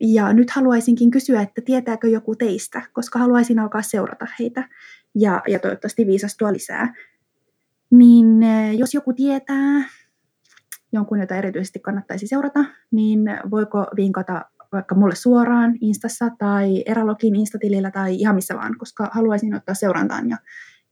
Ja 0.02 0.34
nyt 0.34 0.50
haluaisinkin 0.50 1.12
kysyä, 1.12 1.42
että 1.42 1.62
tietääkö 1.62 2.08
joku 2.08 2.36
teistä, 2.36 2.82
koska 2.94 3.20
haluaisin 3.20 3.60
alkaa 3.60 3.82
seurata 3.82 4.28
heitä 4.40 4.70
ja, 5.16 5.42
ja 5.48 5.60
toivottavasti 5.60 6.08
viisastua 6.08 6.54
lisää. 6.54 6.94
Niin 7.92 8.44
eh, 8.44 8.78
jos 8.78 8.94
joku 8.94 9.14
tietää 9.14 9.84
jonkun, 10.94 11.20
jota 11.20 11.36
erityisesti 11.36 11.80
kannattaisi 11.80 12.28
seurata, 12.28 12.66
niin 12.92 13.20
voiko 13.52 13.88
vinkata 13.96 14.46
vaikka 14.76 14.96
mulle 14.96 15.16
suoraan 15.16 15.76
Instassa 15.82 16.30
tai 16.38 16.84
Eralogin 16.86 17.36
Instatilillä 17.36 17.92
tai 17.92 18.16
ihan 18.16 18.36
missä 18.36 18.56
vaan, 18.56 18.78
koska 18.78 19.10
haluaisin 19.12 19.56
ottaa 19.56 19.76
seurantaan 19.76 20.30
ja, 20.30 20.38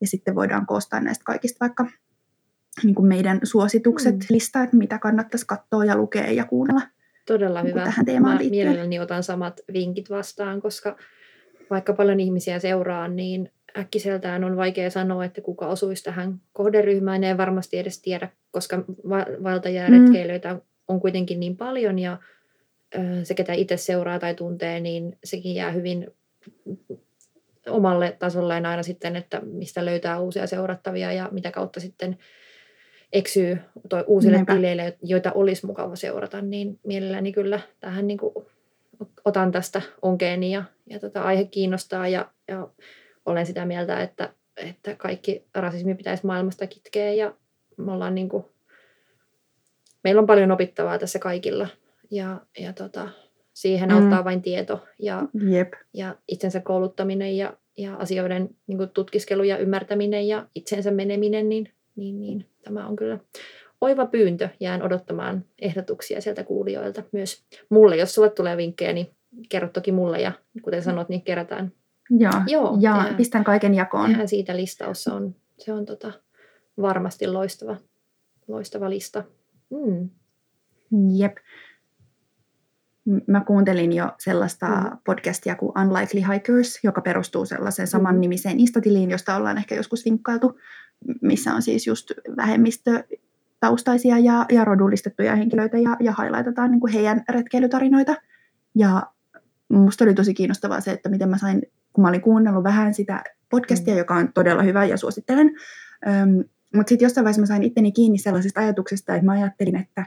ja 0.01 0.07
sitten 0.07 0.35
voidaan 0.35 0.65
koostaa 0.65 0.99
näistä 0.99 1.23
kaikista 1.23 1.57
vaikka 1.59 1.87
niin 2.83 2.95
kuin 2.95 3.07
meidän 3.07 3.39
suositukset, 3.43 4.15
mm. 4.15 4.21
lista, 4.29 4.63
että 4.63 4.77
mitä 4.77 4.99
kannattaisi 4.99 5.47
katsoa 5.47 5.85
ja 5.85 5.97
lukea 5.97 6.31
ja 6.31 6.45
kuunnella. 6.45 6.81
Todella 7.27 7.63
niin 7.63 7.75
hyvä. 7.75 7.83
Tähän 7.83 8.05
teemaan 8.05 8.37
Mä 8.43 8.49
mielelläni 8.49 8.99
otan 8.99 9.23
samat 9.23 9.61
vinkit 9.73 10.09
vastaan, 10.09 10.61
koska 10.61 10.97
vaikka 11.69 11.93
paljon 11.93 12.19
ihmisiä 12.19 12.59
seuraa, 12.59 13.07
niin 13.07 13.51
äkkiseltään 13.77 14.43
on 14.43 14.57
vaikea 14.57 14.89
sanoa, 14.89 15.25
että 15.25 15.41
kuka 15.41 15.67
osuisi 15.67 16.03
tähän 16.03 16.41
kohderyhmään. 16.53 17.23
En 17.23 17.37
varmasti 17.37 17.77
edes 17.77 18.01
tiedä, 18.01 18.29
koska 18.51 18.83
valtajia 19.43 19.87
mm. 19.89 20.61
on 20.87 20.99
kuitenkin 20.99 21.39
niin 21.39 21.57
paljon 21.57 21.99
ja 21.99 22.17
se, 23.23 23.33
ketä 23.33 23.53
itse 23.53 23.77
seuraa 23.77 24.19
tai 24.19 24.35
tuntee, 24.35 24.79
niin 24.79 25.17
sekin 25.23 25.55
jää 25.55 25.71
hyvin 25.71 26.07
omalle 27.67 28.15
tasolleen 28.19 28.65
aina 28.65 28.83
sitten, 28.83 29.15
että 29.15 29.41
mistä 29.41 29.85
löytää 29.85 30.19
uusia 30.19 30.47
seurattavia 30.47 31.11
ja 31.11 31.29
mitä 31.31 31.51
kautta 31.51 31.79
sitten 31.79 32.17
eksyy 33.13 33.57
toi 33.89 34.03
uusille 34.07 34.37
Niinpä. 34.37 34.55
tileille, 34.55 34.97
joita 35.03 35.31
olisi 35.31 35.65
mukava 35.65 35.95
seurata, 35.95 36.41
niin 36.41 36.79
mielelläni 36.83 37.31
kyllä 37.31 37.59
tähän 37.79 38.07
niin 38.07 38.17
kuin 38.17 38.33
otan 39.25 39.51
tästä 39.51 39.81
onkeeni 40.01 40.51
ja, 40.51 40.63
ja 40.89 40.99
tota, 40.99 41.21
aihe 41.21 41.45
kiinnostaa 41.45 42.07
ja, 42.07 42.31
ja 42.47 42.67
olen 43.25 43.45
sitä 43.45 43.65
mieltä, 43.65 44.01
että, 44.01 44.33
että 44.57 44.95
kaikki 44.95 45.45
rasismi 45.55 45.95
pitäisi 45.95 46.25
maailmasta 46.25 46.67
kitkeä 46.67 47.13
ja 47.13 47.35
me 47.77 47.91
ollaan 47.91 48.15
niin 48.15 48.29
kuin, 48.29 48.45
meillä 50.03 50.19
on 50.19 50.27
paljon 50.27 50.51
opittavaa 50.51 50.99
tässä 50.99 51.19
kaikilla 51.19 51.67
ja, 52.13 52.41
ja 52.59 52.73
tota, 52.73 53.09
siihen 53.53 53.89
mm. 53.89 53.95
auttaa 53.95 54.23
vain 54.23 54.41
tieto 54.41 54.85
ja, 54.99 55.27
Jep. 55.49 55.73
ja 55.93 56.15
itsensä 56.27 56.59
kouluttaminen 56.59 57.37
ja, 57.37 57.53
ja 57.77 57.95
asioiden 57.95 58.49
niin 58.67 58.77
kuin 58.77 58.89
tutkiskelu 58.89 59.43
ja 59.43 59.57
ymmärtäminen 59.57 60.27
ja 60.27 60.47
itsensä 60.55 60.91
meneminen, 60.91 61.49
niin, 61.49 61.73
niin, 61.95 62.21
niin 62.21 62.45
tämä 62.63 62.87
on 62.87 62.95
kyllä 62.95 63.19
oiva 63.81 64.05
pyyntö. 64.05 64.49
Jään 64.59 64.81
odottamaan 64.81 65.45
ehdotuksia 65.61 66.21
sieltä 66.21 66.43
kuulijoilta 66.43 67.03
myös 67.11 67.43
mulle. 67.69 67.97
Jos 67.97 68.13
sulle 68.13 68.29
tulee 68.29 68.57
vinkkejä, 68.57 68.93
niin 68.93 69.07
kerro 69.49 69.69
toki 69.69 69.91
mulle 69.91 70.21
ja 70.21 70.31
kuten 70.61 70.83
sanot, 70.83 71.09
niin 71.09 71.21
kerätään. 71.21 71.71
Joo, 72.09 72.31
Joo 72.47 72.77
ja 72.79 72.93
tehdään, 72.93 73.15
pistän 73.15 73.43
kaiken 73.43 73.73
jakoon. 73.73 74.07
Tehdään 74.07 74.27
siitä 74.27 74.55
listaus. 74.55 75.03
Se 75.03 75.11
on, 75.11 75.35
se 75.57 75.73
on 75.73 75.85
tota, 75.85 76.11
varmasti 76.81 77.27
loistava, 77.27 77.77
loistava 78.47 78.89
lista. 78.89 79.23
Mm. 79.69 80.09
Jep. 81.17 81.37
Mä 83.27 83.41
kuuntelin 83.41 83.93
jo 83.93 84.11
sellaista 84.19 84.67
mm. 84.67 84.97
podcastia 85.05 85.55
kuin 85.55 85.71
Unlikely 85.79 86.33
Hikers, 86.33 86.79
joka 86.83 87.01
perustuu 87.01 87.45
sellaiseen 87.45 87.87
saman 87.87 88.21
nimiseen 88.21 88.59
Instatiliin, 88.59 89.11
josta 89.11 89.35
ollaan 89.35 89.57
ehkä 89.57 89.75
joskus 89.75 90.05
vinkkailtu, 90.05 90.59
missä 91.21 91.53
on 91.53 91.61
siis 91.61 91.87
just 91.87 92.11
vähemmistötaustaisia 92.37 94.19
ja, 94.19 94.45
ja 94.51 94.65
rodullistettuja 94.65 95.35
henkilöitä 95.35 95.77
ja, 95.77 95.97
ja 95.99 96.13
highlightetaan 96.21 96.71
niin 96.71 96.79
kuin 96.79 96.93
heidän 96.93 97.23
retkeilytarinoita. 97.29 98.15
Ja 98.75 99.03
musta 99.69 100.03
oli 100.03 100.13
tosi 100.13 100.33
kiinnostavaa 100.33 100.81
se, 100.81 100.91
että 100.91 101.09
miten 101.09 101.29
mä 101.29 101.37
sain, 101.37 101.61
kun 101.93 102.01
mä 102.01 102.07
olin 102.07 102.21
kuunnellut 102.21 102.63
vähän 102.63 102.93
sitä 102.93 103.23
podcastia, 103.49 103.93
mm. 103.93 103.97
joka 103.97 104.15
on 104.15 104.33
todella 104.33 104.63
hyvä 104.63 104.85
ja 104.85 104.97
suosittelen, 104.97 105.51
Öm, 106.07 106.43
mutta 106.75 106.89
sitten 106.89 107.05
jossain 107.05 107.25
vaiheessa 107.25 107.41
mä 107.41 107.45
sain 107.45 107.63
itteni 107.63 107.91
kiinni 107.91 108.17
sellaisesta 108.17 108.61
ajatuksesta, 108.61 109.15
että 109.15 109.25
mä 109.25 109.31
ajattelin, 109.31 109.75
että 109.75 110.05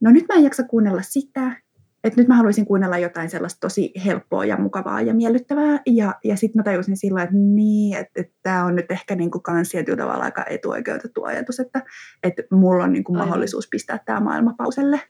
no 0.00 0.10
nyt 0.10 0.24
mä 0.28 0.34
en 0.34 0.44
jaksa 0.44 0.62
kuunnella 0.62 1.02
sitä, 1.02 1.56
että 2.04 2.20
nyt 2.20 2.28
mä 2.28 2.36
haluaisin 2.36 2.66
kuunnella 2.66 2.98
jotain 2.98 3.30
sellaista 3.30 3.60
tosi 3.60 3.92
helppoa 4.04 4.44
ja 4.44 4.56
mukavaa 4.56 5.00
ja 5.00 5.14
miellyttävää. 5.14 5.80
Ja, 5.86 6.14
ja 6.24 6.36
sitten 6.36 6.60
mä 6.60 6.62
tajusin 6.62 6.96
silloin, 6.96 7.24
että 7.24 7.36
niin, 7.36 7.96
että, 7.96 8.20
että 8.20 8.34
tämä 8.42 8.64
on 8.64 8.74
nyt 8.74 8.90
ehkä 8.90 9.14
niin 9.14 9.30
kuin 9.30 9.42
kans 9.42 9.68
tietyllä 9.68 9.96
tavalla 9.96 10.24
aika 10.24 10.44
etuoikeutettu 10.50 11.24
ajatus, 11.24 11.60
että, 11.60 11.82
että 12.22 12.42
mulla 12.50 12.84
on 12.84 12.92
niin 12.92 13.04
kuin 13.04 13.18
mahdollisuus 13.18 13.68
pistää 13.68 13.98
tämä 14.04 14.20
maailma 14.20 14.54
pauselle. 14.58 15.00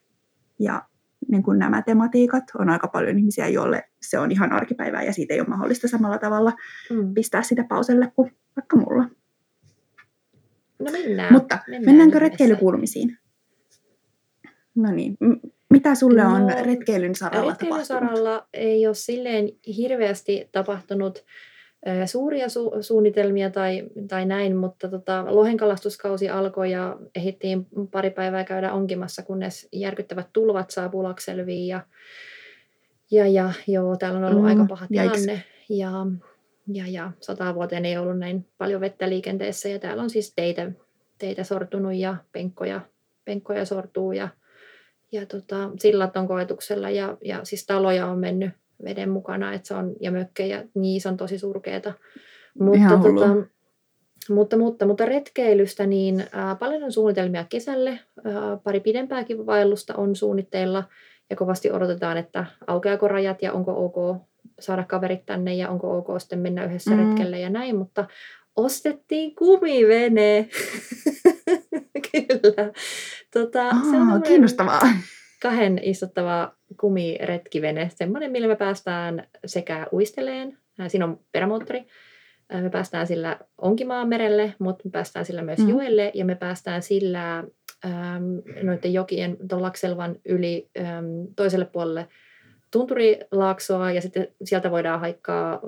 Ja 0.59 0.83
niin 1.31 1.43
kuin 1.43 1.59
nämä 1.59 1.83
tematiikat 1.83 2.45
on 2.59 2.69
aika 2.69 2.89
paljon 2.89 3.19
ihmisiä, 3.19 3.49
joille 3.49 3.85
se 4.03 4.19
on 4.19 4.33
ihan 4.33 4.53
arkipäivää 4.53 5.03
ja 5.03 5.13
siitä 5.13 5.35
ei 5.35 5.41
ole 5.41 5.49
mahdollista 5.49 5.89
samalla 5.89 6.19
tavalla 6.19 6.53
mm. 6.91 7.15
pistää 7.15 7.43
sitä 7.43 7.65
pauselle 7.69 8.13
kuin 8.17 8.33
vaikka 8.57 8.77
mulla. 8.77 9.09
No 10.79 10.93
mennään. 10.93 11.33
Mutta 11.33 11.59
mennään 11.67 11.85
mennäänkö 11.85 12.19
retkeilykuulumisiin? 12.19 13.19
No 14.75 14.91
niin, 14.91 15.17
mitä 15.73 15.95
sulle 15.95 16.25
on 16.25 16.47
no, 16.47 16.55
retkeilyn 16.63 17.15
saralla 17.15 17.51
retkeilyn 17.51 17.87
saralla 17.87 18.47
ei 18.55 18.87
ole 18.87 18.95
silleen 18.95 19.49
hirveästi 19.77 20.49
tapahtunut 20.53 21.25
suuria 22.07 22.47
su- 22.47 22.83
suunnitelmia 22.83 23.51
tai, 23.51 23.83
tai 24.09 24.27
näin, 24.27 24.57
mutta 24.57 24.89
tota, 24.89 25.25
lohenkalastuskausi 25.29 26.29
alkoi 26.29 26.71
ja 26.71 26.97
ehdittiin 27.15 27.67
pari 27.91 28.11
päivää 28.11 28.45
käydä 28.45 28.73
onkimassa, 28.73 29.23
kunnes 29.23 29.69
järkyttävät 29.73 30.27
tulvat 30.33 30.71
saapuu 30.71 31.03
Lakselviin 31.03 31.67
ja, 31.67 31.81
ja, 33.11 33.27
ja 33.27 33.53
joo, 33.67 33.97
täällä 33.97 34.19
on 34.19 34.25
ollut 34.25 34.43
mm, 34.43 34.49
aika 34.49 34.67
paha 34.69 34.87
tilanne 34.87 35.43
ja, 35.69 35.91
ja, 36.73 36.85
ja 36.89 37.13
sata 37.21 37.55
vuoteen 37.55 37.85
ei 37.85 37.99
ollut 37.99 38.19
näin 38.19 38.47
paljon 38.59 38.81
vettä 38.81 39.09
liikenteessä 39.09 39.69
ja 39.69 39.79
täällä 39.79 40.03
on 40.03 40.11
siis 40.11 40.33
teitä, 40.37 40.73
teitä 41.19 41.45
sortunut 41.45 41.95
ja 41.95 42.17
penkkoja, 42.33 42.81
penkkoja 43.25 43.65
sortuu 43.65 44.13
ja 44.13 44.29
ja 45.13 45.27
tota, 45.27 45.71
sillat 45.79 46.17
on 46.17 46.29
koetuksella 46.29 46.91
ja, 46.91 47.17
ja 47.25 47.41
siis 47.45 47.67
taloja 47.67 48.07
on 48.07 48.19
mennyt 48.19 48.51
veden 48.85 49.11
mukana, 49.11 49.55
että 49.55 49.69
se 49.69 49.75
on, 49.75 49.93
ja 50.01 50.11
mökkejä, 50.11 50.65
niissä 50.75 51.09
on 51.09 51.17
tosi 51.17 51.39
surkeita. 51.39 51.93
Mutta, 52.59 52.99
tota, 53.03 53.37
mutta, 54.29 54.57
mutta, 54.57 54.87
mutta 54.87 55.05
retkeilystä, 55.05 55.87
niin 55.87 56.25
ää, 56.33 56.55
paljon 56.55 56.83
on 56.83 56.93
suunnitelmia 56.93 57.45
kesälle, 57.49 57.99
ää, 58.25 58.57
pari 58.65 58.81
pidempääkin 58.81 59.47
vaellusta 59.47 59.95
on 59.95 60.17
suunnitteilla 60.17 60.85
ja 61.31 61.37
kovasti 61.37 61.71
odotetaan, 61.71 62.17
että 62.17 62.47
aukeako 62.67 63.09
rajat 63.09 63.43
ja 63.43 63.53
onko 63.53 63.85
ok 63.85 64.23
saada 64.61 64.85
kaverit 64.85 65.27
tänne 65.27 65.55
ja 65.55 65.71
onko 65.71 65.99
ok 65.99 66.21
sitten 66.21 66.39
mennä 66.39 66.65
yhdessä 66.65 66.91
mm. 66.91 67.09
retkelle 67.09 67.41
ja 67.41 67.51
näin, 67.51 67.77
mutta 67.77 68.07
ostettiin 68.57 69.35
kumivene. 69.35 70.49
Kyllä. 72.13 72.73
Tota, 73.33 73.63
Aa, 73.63 73.85
se 73.91 73.97
on 73.97 74.23
kiinnostavaa. 74.23 74.81
Kahden 75.43 75.81
istuttava 75.83 76.53
kumiretkivene, 76.81 77.91
semmoinen, 77.95 78.31
millä 78.31 78.49
me 78.49 78.57
päästään 78.57 79.27
sekä 79.47 79.87
uisteleen, 79.93 80.59
siinä 80.89 81.05
on 81.05 81.21
perämoottori, 81.33 81.87
me 82.61 82.71
päästään 82.71 83.07
sillä 83.07 83.39
onkimaan 83.59 84.09
merelle, 84.09 84.55
mutta 84.59 84.85
me 84.85 84.91
päästään 84.91 85.25
sillä 85.25 85.43
myös 85.43 85.59
mm. 85.59 85.69
joelle 85.69 86.11
ja 86.15 86.25
me 86.25 86.35
päästään 86.35 86.83
sillä 86.83 87.45
ähm, 87.85 88.25
noiden 88.63 88.93
jokien, 88.93 89.37
tuon 89.49 89.63
Lakselvan 89.63 90.17
yli 90.25 90.71
ähm, 90.79 91.05
toiselle 91.37 91.65
puolelle 91.65 92.09
Tunturilaaksoa 92.71 93.93
ja 93.93 94.01
sitten 94.03 94.29
sieltä 94.45 94.71
voidaan 94.71 95.01
haikkaa 95.01 95.61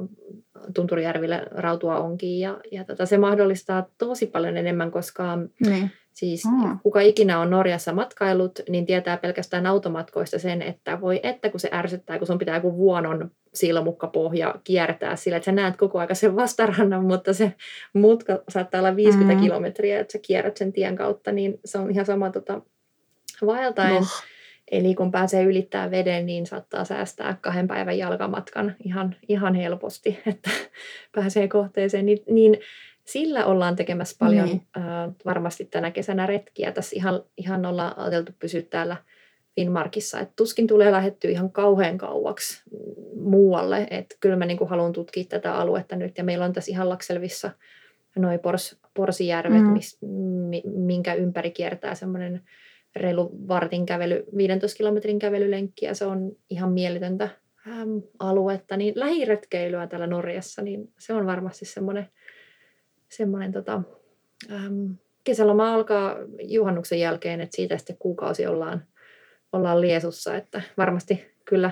Tunturijärville 0.75 1.43
rautua 1.51 1.99
onkiin 1.99 2.41
ja, 2.41 2.61
ja 2.73 2.85
tota, 2.85 3.07
se 3.07 3.19
mahdollistaa 3.19 3.87
tosi 3.99 4.27
paljon 4.27 4.57
enemmän, 4.57 4.91
koska 4.91 5.39
niin. 5.67 5.91
Siis 6.15 6.45
mm. 6.45 6.79
kuka 6.83 7.01
ikinä 7.01 7.41
on 7.41 7.51
Norjassa 7.51 7.93
matkailut, 7.93 8.61
niin 8.69 8.87
tietää 8.87 9.17
pelkästään 9.17 9.67
automatkoista 9.67 10.39
sen, 10.39 10.63
että 10.63 11.01
voi 11.01 11.21
että 11.23 11.51
kun 11.51 11.61
se 11.61 11.69
ärsyttää, 11.73 12.19
kun 12.19 12.27
sun 12.27 12.39
pitää 12.39 12.57
joku 12.57 12.77
vuonon 12.77 13.31
silmukkapohja 13.55 14.55
kiertää 14.65 15.17
sillä, 15.17 15.37
että 15.37 15.45
sä 15.45 15.53
näet 15.53 15.77
koko 15.77 15.99
ajan 15.99 16.17
sen 16.17 16.37
vastarannan, 16.37 17.05
mutta 17.05 17.33
se 17.33 17.53
mutka 17.93 18.43
saattaa 18.49 18.81
olla 18.81 18.97
50 18.97 19.35
mm. 19.35 19.41
kilometriä, 19.41 20.01
että 20.01 20.13
sä 20.13 20.19
kierrät 20.19 20.57
sen 20.57 20.73
tien 20.73 20.97
kautta, 20.97 21.33
niin 21.33 21.61
se 21.65 21.79
on 21.79 21.91
ihan 21.91 22.07
sama 22.07 22.31
tota, 22.31 22.61
vaeltaen. 23.47 23.95
No. 23.95 24.07
Eli 24.71 24.95
kun 24.95 25.11
pääsee 25.11 25.45
ylittää 25.45 25.91
veden, 25.91 26.27
niin 26.27 26.47
saattaa 26.47 26.85
säästää 26.85 27.37
kahden 27.41 27.69
päivän 27.69 27.99
jalkamatkan 27.99 28.77
ihan, 28.85 29.17
ihan 29.29 29.55
helposti, 29.55 30.19
että 30.27 30.51
pääsee 31.15 31.49
kohteeseen. 31.49 32.07
Niin, 32.07 32.19
niin 32.27 32.59
sillä 33.07 33.47
ollaan 33.47 33.77
tekemässä 33.77 34.17
paljon 34.19 34.47
niin. 34.47 34.67
äh, 34.77 34.85
varmasti 35.25 35.65
tänä 35.65 35.91
kesänä 35.91 36.27
retkiä. 36.27 36.73
Tässä 36.73 36.97
ihan, 36.97 37.23
ihan 37.37 37.67
ollaan 37.67 37.99
ajateltu 37.99 38.33
pysyä 38.39 38.63
täällä 38.63 38.97
Finnmarkissa, 39.55 40.21
että 40.21 40.33
tuskin 40.37 40.67
tulee 40.67 40.93
lähettyä 40.93 41.31
ihan 41.31 41.53
kauhean 41.53 41.99
kauaksi 41.99 42.63
muualle, 43.17 43.87
että 43.91 44.17
kyllä 44.21 44.37
mä 44.37 44.47
niin 44.47 44.59
kuin 44.59 44.71
haluan 44.71 44.93
tutkia 44.93 45.25
tätä 45.25 45.55
aluetta 45.55 45.97
nyt, 45.97 46.19
ja 46.19 46.25
meillä 46.25 46.45
on 46.45 46.53
tässä 46.53 46.71
ihan 46.71 46.89
Lakselvissa 46.89 47.51
noin 48.17 48.41
Pors, 48.41 48.79
Porsijärvet, 48.95 49.63
mm. 49.63 49.69
mis, 49.69 49.99
minkä 50.65 51.15
ympäri 51.15 51.51
kiertää 51.51 51.95
semmoinen 51.95 52.43
reilu 52.97 53.31
vartin 53.49 53.87
kävely, 53.87 54.25
15 54.37 54.77
kilometrin 54.77 55.19
kävelylenkki, 55.19 55.87
ja 55.87 55.95
se 55.95 56.07
on 56.07 56.33
ihan 56.51 56.73
mieletöntä 56.73 57.29
äm, 57.69 58.03
aluetta, 58.19 58.77
niin 58.77 58.93
lähiretkeilyä 58.97 59.87
täällä 59.87 60.07
Norjassa, 60.07 60.63
niin 60.63 60.93
se 60.99 61.13
on 61.13 61.27
varmasti 61.27 61.65
semmoinen, 61.65 62.09
semmoinen 63.17 63.53
tota, 63.53 63.83
äm, 64.53 64.97
kesäloma 65.25 65.75
alkaa 65.75 66.17
juhannuksen 66.43 67.01
jälkeen, 67.01 67.41
että 67.41 67.57
siitä 67.57 67.79
sitten 67.79 67.97
kuukausi 67.99 68.47
ollaan, 68.47 68.83
ollaan 69.53 69.81
liesussa, 69.81 70.37
että 70.37 70.63
varmasti 70.77 71.25
kyllä 71.45 71.71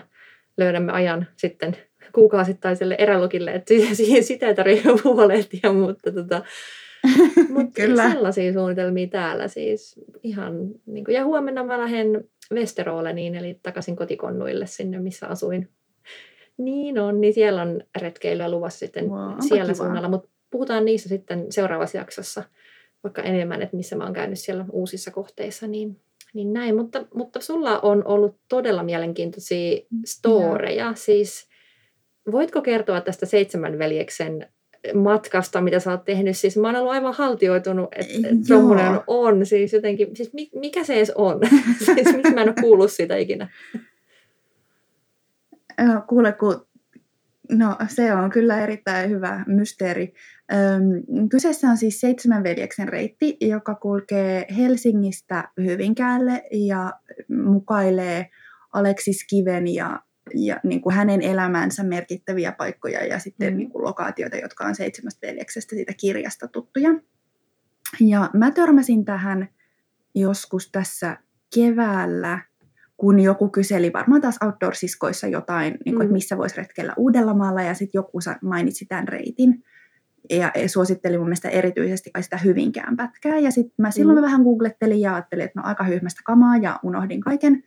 löydämme 0.59 0.93
ajan 0.93 1.27
sitten 1.37 1.77
kuukausittaiselle 2.13 2.97
erälukille, 2.99 3.51
että 3.51 3.75
sitä 4.21 4.49
ei 4.49 4.55
tarvitse 4.55 4.89
huolehtia, 5.05 5.73
mutta 5.73 6.13
tota, 6.13 6.43
mutta 7.55 7.83
Kyllä. 7.83 8.11
sellaisia 8.11 8.53
suunnitelmia 8.53 9.07
täällä 9.07 9.49
siis 9.49 10.01
ihan, 10.23 10.55
niin 10.87 11.05
kuin, 11.05 11.15
ja 11.15 11.25
huomenna 11.25 11.65
mä 11.65 11.79
lähden 11.79 12.25
Westeroleniin, 12.55 13.35
eli 13.35 13.61
takaisin 13.63 13.97
kotikonnuille 13.97 14.67
sinne, 14.67 15.01
missä 15.01 15.27
asuin. 15.27 15.69
Niin 16.57 16.99
on, 16.99 17.21
niin 17.21 17.35
siellä 17.35 17.63
on 17.63 17.81
retkeilyä 18.01 18.51
luvassa 18.51 18.79
sitten 18.79 19.09
wow, 19.09 19.35
siellä 19.49 19.73
kiva. 19.73 19.85
suunnalla, 19.85 20.09
mutta 20.09 20.29
puhutaan 20.53 20.85
niissä 20.85 21.09
sitten 21.09 21.53
seuraavassa 21.53 21.99
jaksossa 21.99 22.45
vaikka 23.05 23.23
enemmän, 23.23 23.63
että 23.63 23.77
missä 23.77 23.97
mä 23.97 24.05
oon 24.05 24.13
käynyt 24.13 24.39
siellä 24.39 24.65
uusissa 24.73 25.11
kohteissa, 25.11 25.67
niin, 25.67 26.01
niin 26.35 26.53
näin. 26.53 26.77
Mutta, 26.77 27.07
mutta 27.15 27.41
sulla 27.41 27.81
on 27.81 28.07
ollut 28.07 28.37
todella 28.49 28.83
mielenkiintoisia 28.83 29.79
storeja, 30.05 30.85
yeah. 30.85 30.97
siis 30.97 31.49
voitko 32.33 32.63
kertoa 32.63 33.01
tästä 33.01 33.27
seitsemän 33.27 33.79
veljeksen 33.79 34.47
matkasta, 34.95 35.61
mitä 35.61 35.81
sä 35.81 35.91
oot 35.91 36.05
tehnyt. 36.05 36.37
Siis 36.37 36.57
mä 36.57 36.69
oon 36.69 36.77
ollut 36.77 36.93
aivan 36.93 37.15
haltioitunut, 37.15 37.89
että 37.97 38.29
tuommoinen 38.49 39.01
on. 39.07 39.47
Siis 39.47 39.73
jotenkin, 39.73 40.17
siis 40.17 40.33
mikä 40.55 40.85
se 40.85 40.95
edes 40.95 41.13
on? 41.15 41.41
siis 41.85 42.17
miksi 42.17 42.35
mä 42.35 42.43
en 42.43 42.49
ole 42.49 42.55
kuullut 42.61 42.93
siitä 42.93 43.17
ikinä? 43.17 43.49
Kuule, 46.09 46.33
kun 46.33 46.67
No 47.53 47.77
se 47.89 48.13
on 48.13 48.31
kyllä 48.31 48.61
erittäin 48.61 49.11
hyvä 49.11 49.45
mysteeri. 49.47 50.15
Öm, 50.53 51.29
kyseessä 51.29 51.69
on 51.69 51.77
siis 51.77 52.01
seitsemän 52.01 52.43
veljeksen 52.43 52.89
reitti, 52.89 53.37
joka 53.41 53.75
kulkee 53.75 54.47
Helsingistä 54.57 55.49
Hyvinkäälle 55.61 56.43
ja 56.53 56.93
mukailee 57.45 58.31
Aleksis 58.73 59.27
Kiven 59.31 59.69
ja 59.69 60.01
ja 60.35 60.61
niin 60.65 60.81
kuin 60.81 60.95
hänen 60.95 61.23
elämänsä 61.23 61.83
merkittäviä 61.83 62.53
paikkoja 62.53 63.07
ja 63.07 63.19
sitten 63.19 63.53
mm. 63.53 63.57
niin 63.57 63.71
kuin 63.71 63.85
lokaatioita, 63.85 64.37
jotka 64.37 64.65
on 64.65 64.75
seitsemästä 64.75 65.27
veljeksestä 65.27 65.77
siitä 65.77 65.93
kirjasta 66.01 66.49
tuttuja. 66.49 66.91
Ja 68.01 68.31
mä 68.33 68.51
törmäsin 68.51 69.05
tähän 69.05 69.49
joskus 70.15 70.71
tässä 70.71 71.17
keväällä, 71.55 72.41
kun 72.97 73.21
joku 73.21 73.49
kyseli 73.49 73.93
varmaan 73.93 74.21
taas 74.21 74.39
outdoor-siskoissa 74.45 75.27
jotain, 75.27 75.79
niin 75.85 75.95
kuin, 75.95 75.97
mm. 75.97 76.03
että 76.03 76.13
missä 76.13 76.39
voisi 76.39 76.57
retkellä 76.57 76.95
Uudellamaalla, 76.97 77.63
ja 77.63 77.75
sitten 77.75 77.99
joku 77.99 78.19
mainitsi 78.43 78.87
tämän 78.87 79.09
reitin. 79.09 79.65
Ja 80.31 80.53
suositteli 80.67 81.19
mun 81.19 81.27
mielestä 81.27 81.49
erityisesti 81.49 82.11
sitä 82.21 82.39
Hyvinkään 82.39 82.97
pätkää. 82.97 83.39
Ja 83.39 83.51
sitten 83.51 83.75
mä 83.79 83.91
silloin 83.91 84.19
mm. 84.19 84.21
mä 84.21 84.27
vähän 84.27 84.43
googlettelin 84.43 85.01
ja 85.01 85.15
ajattelin, 85.15 85.45
että 85.45 85.61
no 85.61 85.67
aika 85.67 85.85
hyhmästä 85.85 86.21
kamaa, 86.25 86.57
ja 86.57 86.81
unohdin 86.83 87.21
kaiken. 87.21 87.63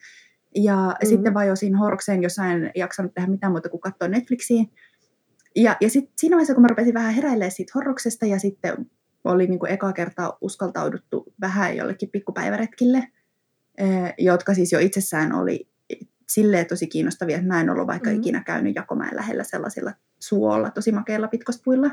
Ja 0.55 0.75
mm-hmm. 0.75 1.09
sitten 1.09 1.33
vajosin 1.33 1.75
horrokseen, 1.75 2.23
jossa 2.23 2.45
en 2.45 2.71
jaksanut 2.75 3.13
tehdä 3.13 3.27
mitään 3.27 3.51
muuta 3.51 3.69
kuin 3.69 3.81
katsoa 3.81 4.07
Netflixiä. 4.07 4.63
Ja, 5.55 5.77
ja 5.81 5.89
sitten 5.89 6.13
siinä 6.17 6.35
vaiheessa, 6.35 6.53
kun 6.53 6.61
mä 6.61 6.67
rupesin 6.67 6.93
vähän 6.93 7.13
heräilemään 7.13 7.51
siitä 7.51 7.71
horroksesta 7.75 8.25
ja 8.25 8.39
sitten 8.39 8.85
oli 9.23 9.47
niin 9.47 9.59
kuin 9.59 9.71
eka 9.71 9.93
kertaa 9.93 10.37
uskaltauduttu 10.41 11.33
vähän 11.41 11.77
jollekin 11.77 12.09
pikkupäiväretkille, 12.09 13.07
eh, 13.77 14.13
jotka 14.17 14.53
siis 14.53 14.71
jo 14.71 14.79
itsessään 14.79 15.33
oli 15.33 15.67
silleen 16.29 16.65
tosi 16.65 16.87
kiinnostavia, 16.87 17.35
että 17.35 17.47
mä 17.47 17.61
en 17.61 17.69
ollut 17.69 17.87
vaikka 17.87 18.09
mm-hmm. 18.09 18.21
ikinä 18.21 18.43
käynyt 18.43 18.75
Jakomäen 18.75 19.15
lähellä 19.15 19.43
sellaisilla 19.43 19.93
suolla, 20.19 20.69
tosi 20.71 20.91
makeilla 20.91 21.27
pitkospuilla. 21.27 21.91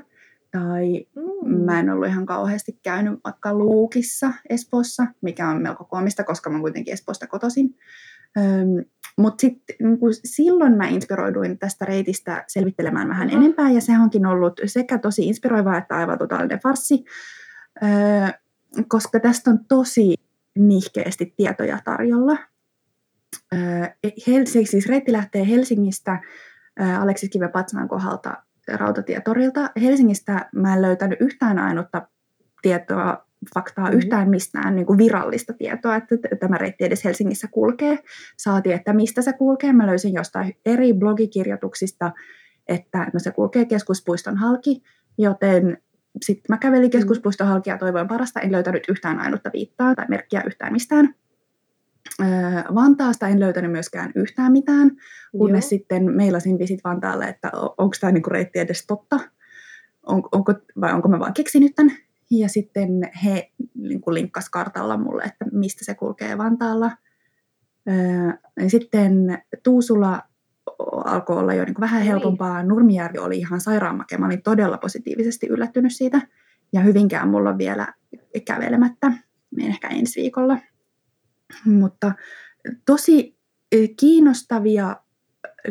Tai 0.53 1.07
mm. 1.17 1.65
mä 1.65 1.81
en 1.81 1.91
ollut 1.91 2.09
ihan 2.09 2.27
kauheasti 2.27 2.79
käynyt 2.83 3.21
vaikka 3.25 3.55
Luukissa 3.55 4.33
Espoossa, 4.49 5.07
mikä 5.21 5.49
on 5.49 5.62
melko 5.62 5.85
koomista, 5.85 6.25
koska 6.25 6.51
mä 6.51 6.61
kuitenkin 6.61 6.93
Espoosta 6.93 7.27
kotoisin. 7.27 7.77
Mutta 9.19 9.41
sitten 9.41 9.77
niin 9.81 9.99
silloin 10.25 10.77
mä 10.77 10.88
inspiroiduin 10.88 11.59
tästä 11.59 11.85
reitistä 11.85 12.45
selvittelemään 12.49 13.09
vähän 13.09 13.29
mm. 13.29 13.37
enempää, 13.37 13.71
ja 13.71 13.81
se 13.81 13.93
onkin 13.93 14.27
ollut 14.27 14.61
sekä 14.65 14.99
tosi 14.99 15.27
inspiroivaa 15.27 15.79
että 15.79 15.97
aivan 15.97 16.19
totaalinen 16.19 16.61
farssi, 16.61 17.05
öö, 17.83 17.88
koska 18.88 19.21
tästä 19.21 19.51
on 19.51 19.59
tosi 19.69 20.15
nihkeästi 20.59 21.35
tietoja 21.37 21.79
tarjolla. 21.85 22.38
Öö, 23.55 23.61
Helsing, 24.27 24.67
siis 24.67 24.87
reitti 24.87 25.12
lähtee 25.12 25.49
Helsingistä 25.49 26.21
öö, 26.81 26.97
Aleksis 26.97 27.31
Kive-Patsman 27.31 27.88
kohdalta 27.88 28.43
rautatietorilta. 28.68 29.70
Helsingistä 29.83 30.48
mä 30.55 30.75
en 30.75 30.83
löytänyt 30.83 31.20
yhtään 31.20 31.59
ainutta 31.59 32.09
tietoa 32.62 33.27
faktaa 33.55 33.85
mm-hmm. 33.85 33.98
yhtään 33.98 34.31
mistään 34.31 34.77
niin 34.77 34.87
kuin 34.87 34.98
virallista 34.98 35.53
tietoa, 35.53 35.96
että 35.96 36.16
tämä 36.40 36.59
reitti 36.59 36.85
edes 36.85 37.05
Helsingissä 37.05 37.48
kulkee. 37.51 37.98
Saatiin, 38.37 38.75
että 38.75 38.92
mistä 38.92 39.22
se 39.22 39.33
kulkee. 39.33 39.72
Mä 39.72 39.87
löysin 39.87 40.14
jostain 40.14 40.57
eri 40.66 40.92
blogikirjoituksista, 40.92 42.12
että 42.68 43.11
no 43.12 43.18
se 43.18 43.31
kulkee 43.31 43.64
keskuspuiston 43.64 44.37
halki, 44.37 44.83
joten 45.18 45.79
sitten 46.22 46.44
mä 46.48 46.59
kävelin 46.59 46.88
mm. 46.88 46.90
keskuspuiston 46.90 47.46
halki 47.46 47.70
ja 47.70 47.79
toivoin 47.79 48.09
parasta. 48.09 48.40
En 48.40 48.53
löytänyt 48.53 48.85
yhtään 48.88 49.20
ainutta 49.20 49.51
viittaa 49.53 49.94
tai 49.94 50.07
merkkiä 50.09 50.42
yhtään 50.46 50.72
mistään. 50.72 51.14
Vantaasta 52.75 53.29
en 53.29 53.41
löytänyt 53.41 53.73
myöskään 53.73 54.12
yhtään 54.15 54.53
mitään, 54.53 54.91
kunnes 55.38 55.65
Joo. 55.65 55.69
sitten 55.69 56.12
meilasin 56.12 56.59
visit 56.59 56.81
Vantaalle, 56.85 57.25
että 57.25 57.51
onko 57.55 57.97
tämä 58.01 58.12
niinku 58.12 58.31
reitti 58.31 58.59
edes 58.59 58.87
totta, 58.87 59.21
on, 60.07 60.23
onko, 60.33 60.55
vai 60.81 60.93
onko 60.93 61.09
mä 61.09 61.19
vaan 61.19 61.35
keksinyt 61.35 61.75
tämän. 61.75 61.97
Ja 62.31 62.49
sitten 62.49 63.11
he 63.25 63.51
niin 63.75 64.01
kuin 64.01 64.15
linkkasi 64.15 64.51
kartalla 64.51 64.97
mulle, 64.97 65.23
että 65.23 65.45
mistä 65.53 65.85
se 65.85 65.95
kulkee 65.95 66.38
Vantaalla. 66.38 66.91
Sitten 68.69 69.43
Tuusula 69.62 70.23
alkoi 71.05 71.38
olla 71.38 71.55
jo 71.55 71.65
niin 71.65 71.75
kuin 71.75 71.83
vähän 71.83 72.03
helpompaa. 72.03 72.62
Nurmijärvi 72.62 73.19
oli 73.19 73.38
ihan 73.38 73.61
sairaanmakea. 73.61 74.19
Mä 74.19 74.27
olin 74.27 74.43
todella 74.43 74.79
positiivisesti 74.79 75.47
yllättynyt 75.47 75.95
siitä. 75.95 76.21
Ja 76.73 76.81
Hyvinkään 76.81 77.29
mulla 77.29 77.51
on 77.51 77.59
vielä 77.59 77.95
kävelemättä. 78.47 79.12
Menen 79.51 79.71
ehkä 79.71 79.88
ensi 79.88 80.21
viikolla. 80.21 80.59
Mutta 81.65 82.12
tosi 82.87 83.37
kiinnostavia 84.01 84.97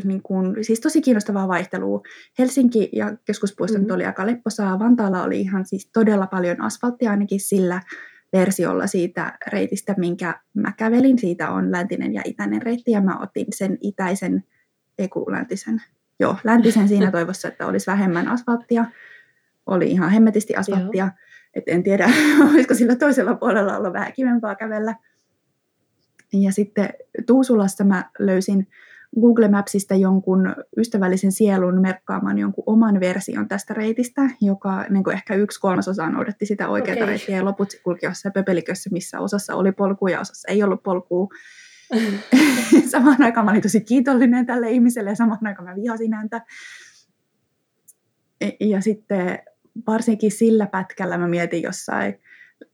niin 0.03 0.21
kuin, 0.21 0.63
siis 0.63 0.79
tosi 0.79 1.01
kiinnostavaa 1.01 1.47
vaihtelua. 1.47 2.01
Helsinki 2.39 2.89
ja 2.93 3.17
keskuspuistot 3.25 3.81
mm-hmm. 3.81 3.95
oli 3.95 4.05
aika 4.05 4.25
lepposaa. 4.25 4.79
Vantaalla 4.79 5.23
oli 5.23 5.41
ihan 5.41 5.65
siis 5.65 5.89
todella 5.93 6.27
paljon 6.27 6.61
asfalttia 6.61 7.11
ainakin 7.11 7.39
sillä 7.39 7.81
versiolla 8.33 8.87
siitä 8.87 9.37
reitistä, 9.47 9.95
minkä 9.97 10.39
mä 10.53 10.71
kävelin. 10.77 11.19
Siitä 11.19 11.49
on 11.49 11.71
läntinen 11.71 12.13
ja 12.13 12.21
itäinen 12.25 12.61
reitti 12.61 12.91
ja 12.91 13.01
mä 13.01 13.19
otin 13.19 13.45
sen 13.49 13.77
itäisen, 13.81 14.43
ei 14.97 15.07
kun 15.07 15.31
läntisen, 15.31 15.81
joo, 16.19 16.35
läntisen 16.43 16.87
siinä 16.87 17.11
toivossa, 17.17 17.47
että 17.47 17.67
olisi 17.67 17.91
vähemmän 17.91 18.27
asfalttia. 18.27 18.85
Oli 19.65 19.91
ihan 19.91 20.09
hemmetisti 20.09 20.55
asfalttia. 20.55 21.11
Et 21.53 21.63
en 21.67 21.83
tiedä, 21.83 22.09
olisiko 22.53 22.73
sillä 22.73 22.95
toisella 22.95 23.35
puolella 23.35 23.77
olla 23.77 23.93
vähän 23.93 24.13
kivempaa 24.13 24.55
kävellä. 24.55 24.95
Ja 26.33 26.51
sitten 26.51 26.89
Tuusulassa 27.25 27.83
mä 27.83 28.09
löysin 28.19 28.67
Google 29.19 29.47
Mapsista 29.47 29.95
jonkun 29.95 30.55
ystävällisen 30.77 31.31
sielun 31.31 31.81
merkkaamaan 31.81 32.37
jonkun 32.37 32.63
oman 32.67 32.99
version 32.99 33.47
tästä 33.47 33.73
reitistä, 33.73 34.21
joka 34.41 34.85
niin 34.89 35.03
kuin 35.03 35.13
ehkä 35.13 35.35
yksi 35.35 35.59
kolmasosa 35.59 36.09
noudatti 36.09 36.45
sitä 36.45 36.69
oikeaa 36.69 36.95
okay. 36.95 37.07
reittiä 37.07 37.37
ja 37.37 37.45
loput 37.45 37.69
kulki 37.83 38.05
jossain 38.05 38.33
pöpelikössä, 38.33 38.89
missä 38.93 39.19
osassa 39.19 39.55
oli 39.55 39.71
polku 39.71 40.07
ja 40.07 40.19
osassa 40.19 40.51
ei 40.51 40.63
ollut 40.63 40.83
polkua. 40.83 41.27
samaan 42.91 43.23
aikaan 43.23 43.45
mä 43.45 43.51
olin 43.51 43.61
tosi 43.61 43.81
kiitollinen 43.81 44.45
tälle 44.45 44.71
ihmiselle 44.71 45.09
ja 45.09 45.15
samaan 45.15 45.47
aikaan 45.47 45.69
mä 45.69 45.75
vihasin 45.75 46.13
häntä. 46.13 46.41
Ja 48.59 48.81
sitten 48.81 49.39
varsinkin 49.87 50.31
sillä 50.31 50.67
pätkällä 50.67 51.17
mä 51.17 51.27
mietin 51.27 51.61
jossain 51.61 52.19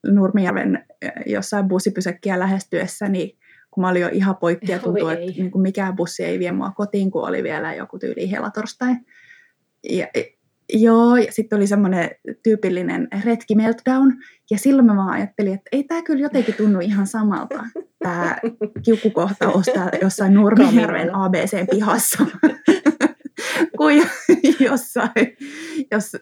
Nurmijärven 0.07 0.85
jossain 1.25 1.67
bussipysäkkiä 1.67 2.39
lähestyessä, 2.39 3.09
niin 3.09 3.37
kun 3.77 3.81
mä 3.81 3.89
olin 3.89 4.01
jo 4.01 4.09
ihan 4.11 4.37
poikki 4.37 4.71
ja 4.71 4.79
tuntui, 4.79 5.13
että 5.13 5.25
niin 5.25 5.61
mikään 5.61 5.95
bussi 5.95 6.23
ei 6.23 6.39
vie 6.39 6.51
mua 6.51 6.71
kotiin, 6.71 7.11
kun 7.11 7.27
oli 7.27 7.43
vielä 7.43 7.73
joku 7.73 7.99
tyyli 7.99 8.31
helatorstai. 8.31 8.95
Ja, 9.89 10.07
Joo, 10.73 11.15
ja 11.15 11.31
sitten 11.31 11.57
oli 11.57 11.67
semmoinen 11.67 12.09
tyypillinen 12.43 13.07
retki 13.25 13.55
meltdown, 13.55 14.13
ja 14.51 14.57
silloin 14.57 14.85
mä 14.85 14.95
vaan 14.95 15.09
ajattelin, 15.09 15.53
että 15.53 15.69
ei 15.71 15.83
tämä 15.83 16.01
kyllä 16.01 16.21
jotenkin 16.21 16.53
tunnu 16.53 16.79
ihan 16.79 17.07
samalta, 17.07 17.63
tämä 17.99 18.37
kiukkukohtaus 18.85 19.65
täällä 19.65 19.97
jossain 20.01 20.33
Nurmijärven 20.33 21.15
ABC-pihassa, 21.15 22.25
kuin 23.77 24.09
jossain, 24.59 25.37
jos, 25.91 26.15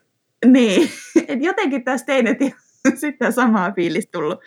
niin, 0.46 0.90
et 1.28 1.44
jotenkin 1.44 1.84
tästä 1.84 2.14
ei 2.14 2.24
nyt 2.24 2.38
sitten 3.02 3.34
samaa 3.34 3.72
fiilistä 3.72 4.12
tullut. 4.12 4.40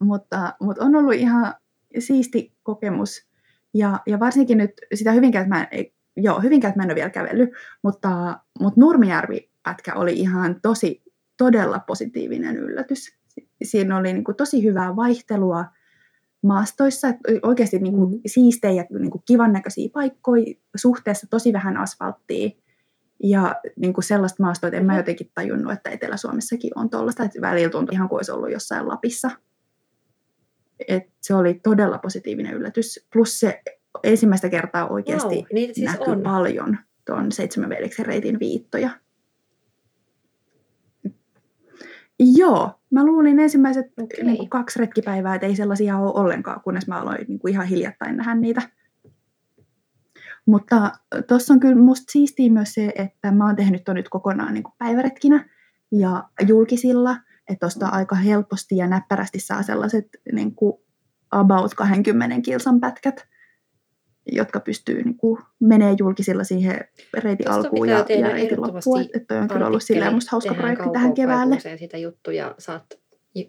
Mutta, 0.00 0.54
mutta 0.60 0.84
on 0.84 0.96
ollut 0.96 1.14
ihan 1.14 1.54
siisti 1.98 2.52
kokemus, 2.62 3.26
ja, 3.74 4.00
ja 4.06 4.20
varsinkin 4.20 4.58
nyt 4.58 4.72
sitä 4.94 5.12
hyvinkään, 5.12 5.42
että 5.42 5.56
mä 5.56 5.68
en, 5.70 5.86
joo, 6.16 6.40
Hyvinkäät 6.40 6.76
mä 6.76 6.82
en 6.82 6.88
ole 6.88 6.94
vielä 6.94 7.10
kävellyt, 7.10 7.50
mutta, 7.82 8.38
mutta 8.60 8.80
Nurmijärvi-pätkä 8.80 9.94
oli 9.94 10.12
ihan 10.12 10.60
tosi, 10.62 11.02
todella 11.36 11.78
positiivinen 11.78 12.56
yllätys. 12.56 13.16
Siinä 13.62 13.96
oli 13.96 14.12
niin 14.12 14.24
kuin 14.24 14.36
tosi 14.36 14.64
hyvää 14.64 14.96
vaihtelua 14.96 15.64
maastoissa, 16.42 17.08
oikeasti 17.42 17.78
niin 17.78 17.94
kuin 17.94 18.10
mm. 18.14 18.20
siistejä, 18.26 18.86
niin 18.90 19.10
kuin 19.10 19.22
kivan 19.26 19.52
näköisiä 19.52 19.88
paikkoja, 19.92 20.54
suhteessa 20.76 21.26
tosi 21.30 21.52
vähän 21.52 21.76
asfalttia, 21.76 22.50
ja 23.22 23.54
niin 23.76 23.92
kuin 23.92 24.04
sellaista 24.04 24.42
maastoa, 24.42 24.68
että 24.68 24.76
en 24.76 24.86
mä 24.86 24.92
mm-hmm. 24.92 24.98
jotenkin 24.98 25.30
tajunnut, 25.34 25.72
että 25.72 25.90
Etelä-Suomessakin 25.90 26.70
on 26.74 26.90
tuollaista, 26.90 27.24
että 27.24 27.40
välillä 27.40 27.70
tuntui 27.70 27.94
ihan 27.94 28.08
kuin 28.08 28.18
olisi 28.18 28.32
ollut 28.32 28.52
jossain 28.52 28.88
Lapissa. 28.88 29.30
Et 30.88 31.02
se 31.20 31.34
oli 31.34 31.54
todella 31.54 31.98
positiivinen 31.98 32.54
yllätys. 32.54 33.06
Plus 33.12 33.40
se 33.40 33.62
ensimmäistä 34.02 34.48
kertaa 34.48 34.88
oikeasti 34.88 35.34
wow, 35.34 35.44
niitä 35.52 35.74
siis 35.74 35.90
näkyy 35.90 36.12
on. 36.12 36.22
paljon 36.22 36.78
tuon 37.06 37.32
seitsemän 37.32 37.70
veljeksen 37.70 38.06
reitin 38.06 38.38
viittoja. 38.40 38.90
Joo, 42.18 42.80
mä 42.90 43.04
luulin 43.06 43.40
ensimmäiset 43.40 43.86
okay. 43.86 44.24
niin 44.24 44.38
kuin 44.38 44.50
kaksi 44.50 44.78
retkipäivää, 44.78 45.34
että 45.34 45.46
ei 45.46 45.56
sellaisia 45.56 45.98
ole 45.98 46.20
ollenkaan, 46.20 46.60
kunnes 46.60 46.86
mä 46.86 47.00
aloin 47.00 47.24
niin 47.28 47.38
kuin 47.38 47.52
ihan 47.52 47.66
hiljattain 47.66 48.16
nähdä 48.16 48.34
niitä. 48.34 48.62
Mutta 50.46 50.92
tuossa 51.28 51.54
on 51.54 51.60
kyllä 51.60 51.76
musta 51.76 52.12
siistiä 52.12 52.52
myös 52.52 52.74
se, 52.74 52.92
että 52.94 53.30
mä 53.30 53.46
oon 53.46 53.56
tehnyt 53.56 53.84
ton 53.84 53.94
nyt 53.94 54.08
kokonaan 54.08 54.54
niin 54.54 54.64
kuin 54.64 54.74
päiväretkinä 54.78 55.48
ja 55.92 56.24
julkisilla, 56.46 57.16
että 57.48 57.60
tuosta 57.60 57.86
aika 57.86 58.16
helposti 58.16 58.76
ja 58.76 58.86
näppärästi 58.86 59.40
saa 59.40 59.62
sellaiset 59.62 60.08
niin 60.32 60.54
kuin 60.54 60.74
about 61.30 61.74
20 61.74 62.40
kilsan 62.40 62.80
pätkät 62.80 63.26
jotka 64.32 64.60
pystyy 64.60 65.02
niin 65.02 65.16
kuin, 65.16 65.42
menee 65.60 65.94
julkisilla 65.98 66.44
siihen 66.44 66.80
reitin 67.14 67.50
alkuun 67.50 67.88
ja, 67.88 68.06
ja 68.08 68.28
reitin 68.28 68.62
loppuun. 68.62 69.06
Että 69.14 69.40
on 69.40 69.48
kyllä 69.48 69.66
ollut 69.66 69.82
silleen 69.82 70.14
musta 70.14 70.30
hauska 70.32 70.54
projekti 70.54 70.90
tähän 70.92 71.14
keväälle. 71.14 71.58
sitä 71.78 71.98
juttuja, 71.98 72.54
saat, 72.58 72.84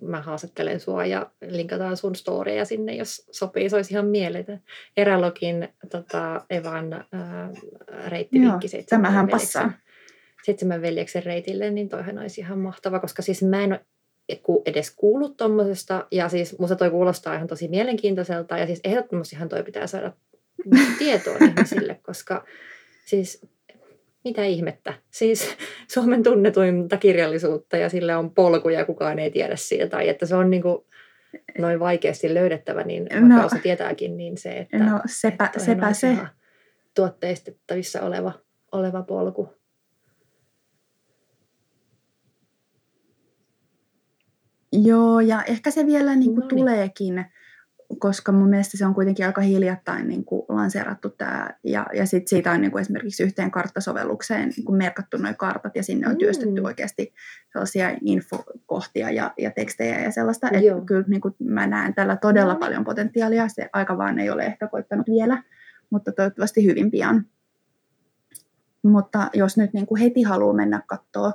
mä 0.02 0.22
haastattelen 0.22 0.80
sua 0.80 1.06
ja 1.06 1.32
linkataan 1.48 1.98
sun 1.98 2.16
storia 2.16 2.66
sinne, 2.66 2.96
jos 2.96 3.28
sopii. 3.32 3.70
Se 3.70 3.76
olisi 3.76 3.94
ihan 3.94 4.06
mieletön. 4.06 4.62
Erälogin 4.98 5.68
tota, 5.92 6.46
Evan 6.50 6.94
äh, 6.94 7.04
reittivinkki. 8.08 8.68
Joo, 8.74 8.84
tämähän 8.90 9.28
passaa. 9.28 9.72
Seitsemän 10.46 10.82
veljeksen 10.82 11.24
reitille, 11.24 11.72
niin 11.72 11.90
toihan 11.90 12.20
olisi 12.20 12.42
ihan 12.42 12.60
mahtava, 12.60 13.00
koska 13.00 13.22
siis 13.22 13.44
mä 13.44 13.64
en 13.64 13.72
ole 13.72 14.62
edes 14.66 14.96
kuullut 14.96 15.38
tuommoisesta, 15.38 16.08
ja 16.12 16.30
siis 16.30 16.60
musta 16.60 16.76
toi 16.76 16.90
kuulostaa 16.90 17.36
ihan 17.36 17.48
tosi 17.48 17.68
mielenkiintoiselta, 17.68 18.58
ja 18.58 18.66
siis 18.66 18.80
ehdottomasti 18.84 19.36
ihan 19.36 19.50
toi 19.50 19.64
pitää 19.64 19.88
saada 19.88 20.14
tietoa 21.00 21.38
ihmisille, 21.42 22.00
koska 22.04 22.46
siis 23.06 23.42
mitä 24.24 24.44
ihmettä. 24.44 24.94
Siis 25.12 25.56
Suomen 25.94 26.24
tunnetuinta 26.24 26.98
kirjallisuutta 26.98 27.78
ja 27.78 27.90
sille 27.90 28.16
on 28.16 28.32
polkuja, 28.32 28.86
kukaan 28.86 29.20
ei 29.20 29.32
tiedä 29.32 29.56
siitä. 29.56 29.88
Tai 29.88 30.10
että 30.10 30.26
se 30.26 30.36
on 30.36 30.50
niin 30.50 30.62
kuin 30.62 30.86
noin 31.58 31.80
vaikeasti 31.80 32.34
löydettävä, 32.34 32.84
niin 32.84 33.08
no, 33.20 33.38
vaikka 33.38 33.60
tietääkin, 33.64 34.18
niin 34.18 34.38
se, 34.38 34.50
että, 34.50 34.78
no, 34.78 35.02
sepä, 35.06 35.46
että 35.46 35.60
sepä 35.60 35.94
se. 35.94 36.18
tuotteistettavissa 36.96 38.02
oleva, 38.02 38.32
oleva 38.72 39.04
polku. 39.04 39.65
Joo, 44.84 45.20
ja 45.20 45.44
ehkä 45.44 45.72
se 45.72 45.86
vielä 45.86 46.16
niin 46.16 46.34
kuin 46.34 46.42
no 46.42 46.48
niin. 46.48 46.58
tuleekin 46.58 47.26
koska 48.00 48.32
mun 48.32 48.50
mielestä 48.50 48.78
se 48.78 48.86
on 48.86 48.96
kuitenkin 48.96 49.26
aika 49.26 49.42
hiljattain 49.42 50.08
niin 50.08 50.26
kuin 50.26 50.46
lanseerattu 50.50 51.10
tämä, 51.10 51.50
ja, 51.64 51.86
ja 51.94 52.06
sit 52.06 52.28
siitä 52.28 52.52
on 52.52 52.62
niin 52.62 52.72
kuin 52.72 52.82
esimerkiksi 52.82 53.24
yhteen 53.24 53.52
karttasovellukseen 53.52 54.50
niin 54.50 54.66
kuin 54.66 54.78
merkattu 54.78 55.18
nuo 55.18 55.34
kartat, 55.38 55.76
ja 55.76 55.84
sinne 55.84 56.08
on 56.10 56.18
työstetty 56.18 56.62
mm. 56.62 56.66
oikeasti 56.66 57.14
sellaisia 57.52 57.98
infokohtia 58.02 59.12
ja, 59.12 59.34
ja 59.38 59.52
tekstejä 59.52 60.00
ja 60.00 60.12
sellaista, 60.12 60.48
että 60.48 60.86
kyllä 60.86 61.04
niin 61.08 61.22
kuin 61.22 61.36
mä 61.40 61.68
näen 61.68 61.94
tällä 61.94 62.16
todella 62.16 62.54
no. 62.54 62.60
paljon 62.60 62.84
potentiaalia, 62.84 63.48
se 63.48 63.70
aika 63.74 63.98
vaan 63.98 64.20
ei 64.20 64.30
ole 64.30 64.46
ehkä 64.46 64.68
koittanut 64.68 65.08
vielä, 65.08 65.44
mutta 65.90 66.12
toivottavasti 66.12 66.66
hyvin 66.66 66.92
pian. 66.92 67.26
Mutta 68.84 69.30
jos 69.34 69.58
nyt 69.58 69.74
niin 69.74 69.86
kuin 69.86 70.02
heti 70.02 70.22
haluaa 70.22 70.54
mennä 70.54 70.82
katsoa, 70.88 71.32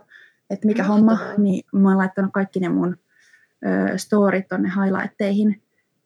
että 0.50 0.66
mikä 0.66 0.83
Mahtavaa. 0.83 1.16
homma, 1.16 1.35
niin 1.38 1.64
mä 1.72 1.88
oon 1.88 1.98
laittanut 1.98 2.31
kaikki 2.33 2.61
ne 2.61 2.68
mun 2.68 2.96
ö, 3.66 3.99
storit 3.99 4.49
tonne 4.49 4.73
highlightteihin, 4.85 5.62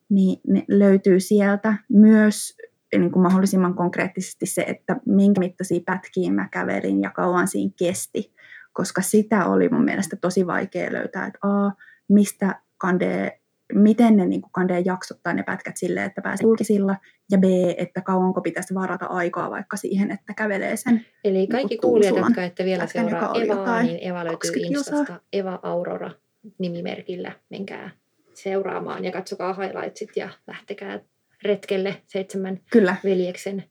niin 0.08 0.40
ne 0.46 0.64
löytyy 0.68 1.20
sieltä 1.20 1.74
myös 1.88 2.56
niin 2.98 3.12
kuin 3.12 3.22
mahdollisimman 3.22 3.74
konkreettisesti 3.74 4.46
se, 4.46 4.62
että 4.62 4.96
minkä 5.06 5.38
mittaisia 5.38 5.80
pätkiä 5.86 6.32
mä 6.32 6.48
kävelin 6.48 7.02
ja 7.02 7.10
kauan 7.10 7.48
siinä 7.48 7.72
kesti, 7.78 8.34
koska 8.72 9.02
sitä 9.02 9.46
oli 9.46 9.68
mun 9.68 9.84
mielestä 9.84 10.16
tosi 10.16 10.46
vaikea 10.46 10.92
löytää, 10.92 11.26
että 11.26 11.38
a, 11.42 11.72
mistä 12.08 12.60
kandee, 12.78 13.40
miten 13.72 14.16
ne 14.16 14.26
niin 14.26 14.42
kuin 14.42 14.52
kandee 14.52 14.82
jaksottaa 14.84 15.32
ne 15.32 15.42
pätkät 15.42 15.76
silleen, 15.76 16.06
että 16.06 16.22
pääsee 16.22 16.44
julkisilla, 16.44 16.96
ja 17.30 17.38
b, 17.38 17.44
että 17.76 18.00
kauanko 18.00 18.40
pitäisi 18.40 18.74
varata 18.74 19.06
aikaa 19.06 19.50
vaikka 19.50 19.76
siihen, 19.76 20.10
että 20.10 20.34
kävelee 20.34 20.76
sen. 20.76 21.06
Eli 21.24 21.38
niin 21.38 21.48
kaikki 21.48 21.78
kuulijat, 21.78 22.16
jotka 22.16 22.42
ette 22.42 22.64
vielä 22.64 22.86
seuraa 22.86 23.34
Evaa, 23.34 23.82
niin 23.82 23.98
Eva 24.02 24.24
löytyy 24.24 24.50
Instasta. 24.54 25.20
Eva 25.32 25.58
Aurora 25.62 26.10
nimimerkillä, 26.59 27.33
menkää 27.50 27.90
seuraamaan 28.35 29.04
ja 29.04 29.12
katsokaa 29.12 29.54
highlightsit 29.54 30.16
ja 30.16 30.28
lähtekää 30.46 31.00
retkelle 31.42 32.02
seitsemän 32.07 32.61
Kyllä. 32.70 32.96
veljeksen 33.04 33.64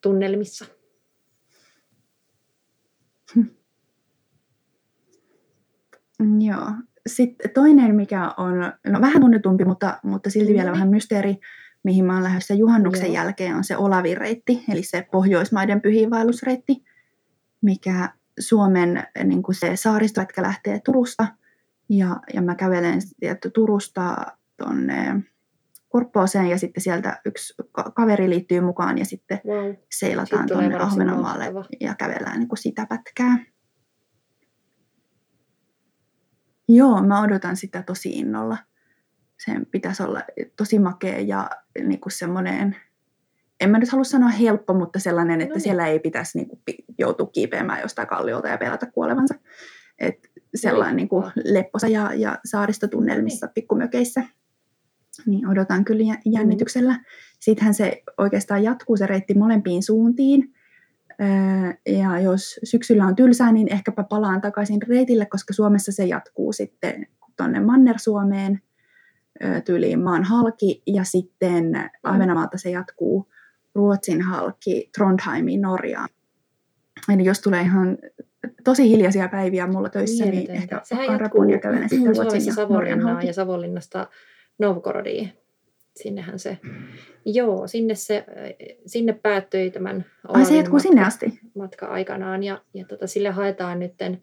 tunnelmissa. 0.00 0.64
Joo. 6.48 6.70
Sitten 7.06 7.50
toinen, 7.50 7.94
mikä 7.94 8.34
on 8.36 8.72
no, 8.86 9.00
vähän 9.00 9.22
tunnetumpi, 9.22 9.64
mutta, 9.64 9.98
mutta 10.02 10.30
silti 10.30 10.52
vielä 10.52 10.72
vähän 10.72 10.88
mysteeri, 10.88 11.36
mihin 11.84 12.04
mä 12.04 12.14
oon 12.14 12.22
lähdössä 12.22 12.54
juhannuksen 12.54 13.06
Joo. 13.06 13.14
jälkeen, 13.14 13.56
on 13.56 13.64
se 13.64 13.76
Olavi-reitti, 13.76 14.64
eli 14.72 14.82
se 14.82 15.06
Pohjoismaiden 15.12 15.80
pyhiinvaellusreitti, 15.80 16.84
mikä 17.62 18.12
Suomen 18.40 19.06
niin 19.24 19.42
kuin 19.42 19.54
se 19.54 19.76
saaristovätkä 19.76 20.42
lähtee 20.42 20.80
Turusta– 20.84 21.26
ja, 21.98 22.20
ja 22.34 22.42
mä 22.42 22.54
kävelen 22.54 23.02
sieltä 23.02 23.50
Turusta 23.50 24.16
tuonne 24.56 25.22
Korppooseen 25.88 26.46
ja 26.46 26.58
sitten 26.58 26.82
sieltä 26.82 27.20
yksi 27.24 27.54
kaveri 27.94 28.30
liittyy 28.30 28.60
mukaan 28.60 28.98
ja 28.98 29.04
sitten 29.04 29.40
wow. 29.46 29.74
seilataan 29.90 30.46
tuonne 30.46 30.76
Ahvenanmaalle 30.76 31.44
ja 31.80 31.94
kävellään 31.94 32.38
niin 32.38 32.48
kuin 32.48 32.58
sitä 32.58 32.86
pätkää. 32.88 33.38
Joo, 36.68 37.02
mä 37.02 37.22
odotan 37.22 37.56
sitä 37.56 37.82
tosi 37.82 38.10
innolla. 38.10 38.58
Sen 39.44 39.66
pitäisi 39.66 40.02
olla 40.02 40.22
tosi 40.56 40.78
makea 40.78 41.18
ja 41.18 41.50
niin 41.84 42.00
kuin 42.00 42.12
semmoinen, 42.12 42.76
en 43.60 43.70
mä 43.70 43.78
nyt 43.78 43.88
halua 43.88 44.04
sanoa 44.04 44.28
helppo, 44.28 44.74
mutta 44.74 44.98
sellainen, 44.98 45.40
että 45.40 45.52
no 45.52 45.54
niin. 45.54 45.62
siellä 45.62 45.86
ei 45.86 45.98
pitäisi 45.98 46.38
niin 46.38 46.48
kuin 46.48 46.62
joutua 46.98 47.26
kiipeämään 47.26 47.80
jostain 47.80 48.08
kalliolta 48.08 48.48
ja 48.48 48.58
pelätä 48.58 48.86
kuolevansa. 48.86 49.34
Et 49.98 50.31
sellainen 50.54 50.96
niin 50.96 51.08
kuin 51.08 51.24
lepposa 51.44 51.88
ja, 51.88 52.14
ja 52.14 52.38
saaristotunnelmissa 52.44 53.46
niin. 53.46 53.54
pikkumökeissä. 53.54 54.24
Niin 55.26 55.48
odotan 55.48 55.84
kyllä 55.84 56.12
mm. 56.12 56.32
jännityksellä. 56.32 57.00
Sittenhän 57.40 57.74
se 57.74 58.02
oikeastaan 58.18 58.62
jatkuu 58.62 58.96
se 58.96 59.06
reitti 59.06 59.34
molempiin 59.34 59.82
suuntiin. 59.82 60.54
Ja 61.86 62.20
jos 62.20 62.60
syksyllä 62.64 63.06
on 63.06 63.16
tylsää, 63.16 63.52
niin 63.52 63.72
ehkäpä 63.72 64.04
palaan 64.04 64.40
takaisin 64.40 64.82
reitille, 64.82 65.26
koska 65.26 65.54
Suomessa 65.54 65.92
se 65.92 66.04
jatkuu 66.04 66.52
sitten 66.52 67.06
tuonne 67.36 67.60
Manner-Suomeen 67.60 68.60
tyyliin 69.64 70.00
maan 70.00 70.24
halki 70.24 70.82
ja 70.86 71.04
sitten 71.04 71.64
mm. 71.64 71.88
Ahvenanmaalta 72.02 72.58
se 72.58 72.70
jatkuu 72.70 73.28
Ruotsin 73.74 74.22
halki 74.22 74.90
Trondheimiin 74.96 75.60
Norjaan. 75.60 76.08
Eli 77.14 77.24
jos 77.24 77.40
tulee 77.40 77.62
ihan 77.62 77.98
tosi 78.64 78.88
hiljaisia 78.88 79.28
päiviä 79.28 79.66
mulla 79.66 79.88
töissä, 79.88 80.24
niin 80.24 80.34
Mieletöntä. 80.34 80.52
niin 80.52 80.62
ehkä 80.62 80.80
Sehän 80.84 81.20
jatkuu 81.20 81.44
ja 81.44 81.58
kävelen 81.58 81.88
sitten 81.88 82.16
Ruotsin 82.16 82.46
ja 82.46 82.54
Savonlinnaa 82.54 83.22
ja 83.22 83.32
Savonlinnasta 83.32 84.06
Novgorodiin. 84.58 85.32
sinnehän 85.96 86.38
se, 86.38 86.58
joo, 87.24 87.66
sinne, 87.66 87.94
se, 87.94 88.24
sinne 88.86 89.12
päättyi 89.12 89.70
tämän 89.70 90.04
Ai 90.28 90.44
se 90.44 90.56
jatkuu 90.56 90.78
sinne 90.78 91.04
asti? 91.04 91.40
Matka 91.54 91.86
aikanaan 91.86 92.42
ja, 92.42 92.62
ja 92.74 92.84
tota, 92.84 93.06
sille 93.06 93.30
haetaan 93.30 93.78
nytten 93.78 94.22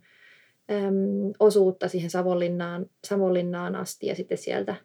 äm, 0.71 1.33
osuutta 1.39 1.87
siihen 1.87 2.09
Savonlinnaan, 2.09 2.85
Savonlinnaan 3.07 3.75
asti 3.75 4.07
ja 4.07 4.15
sitten 4.15 4.37
sieltä 4.37 4.75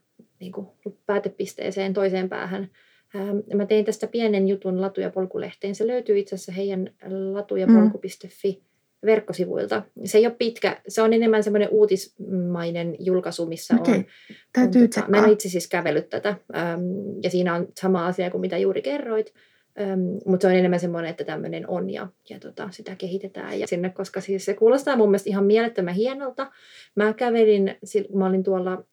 niin 0.40 0.52
kuin, 0.52 0.66
päätepisteeseen 1.06 1.92
toiseen 1.92 2.28
päähän. 2.28 2.70
Ähm, 3.16 3.36
mä 3.54 3.66
tein 3.66 3.84
tästä 3.84 4.06
pienen 4.06 4.48
jutun 4.48 4.80
Latu- 4.80 5.00
ja 5.00 5.10
polkulehteen. 5.10 5.74
Se 5.74 5.86
löytyy 5.86 6.18
itse 6.18 6.34
asiassa 6.34 6.52
heidän 6.52 6.90
latujapolku.fi 7.32 8.52
mm 8.52 8.73
verkkosivuilta. 9.06 9.82
Se 10.04 10.18
ei 10.18 10.26
ole 10.26 10.34
pitkä, 10.38 10.80
se 10.88 11.02
on 11.02 11.12
enemmän 11.12 11.42
semmoinen 11.42 11.68
uutismainen 11.70 12.96
julkaisu, 12.98 13.46
missä 13.46 13.74
okay. 13.80 13.94
on... 13.94 14.04
Täytyy 14.52 14.82
on, 14.82 14.88
tota, 14.88 15.08
Mä 15.08 15.24
en 15.24 15.32
itse 15.32 15.48
siis 15.48 15.68
kävellyt 15.68 16.08
tätä, 16.08 16.28
äm, 16.28 16.80
ja 17.22 17.30
siinä 17.30 17.54
on 17.54 17.68
sama 17.80 18.06
asia 18.06 18.30
kuin 18.30 18.40
mitä 18.40 18.58
juuri 18.58 18.82
kerroit, 18.82 19.34
äm, 19.80 20.00
mutta 20.26 20.44
se 20.44 20.52
on 20.52 20.58
enemmän 20.58 20.80
semmoinen, 20.80 21.10
että 21.10 21.24
tämmöinen 21.24 21.68
on, 21.68 21.90
ja, 21.90 22.08
ja 22.30 22.40
tota, 22.40 22.68
sitä 22.70 22.96
kehitetään 22.96 23.60
ja 23.60 23.66
sinne, 23.66 23.90
koska 23.90 24.20
siis 24.20 24.44
se 24.44 24.54
kuulostaa 24.54 24.96
mun 24.96 25.08
mielestä 25.08 25.30
ihan 25.30 25.44
mielettömän 25.44 25.94
hienolta. 25.94 26.50
Mä 26.96 27.12
kävelin, 27.12 27.76
kun 28.10 28.18
mä 28.18 28.26
olin 28.26 28.44
tuolla 28.44 28.84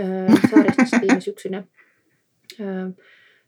äh, 0.00 0.50
saaristossa 0.50 1.00
viime 1.00 1.20
syksynä, 1.20 1.64
äh, 2.60 2.92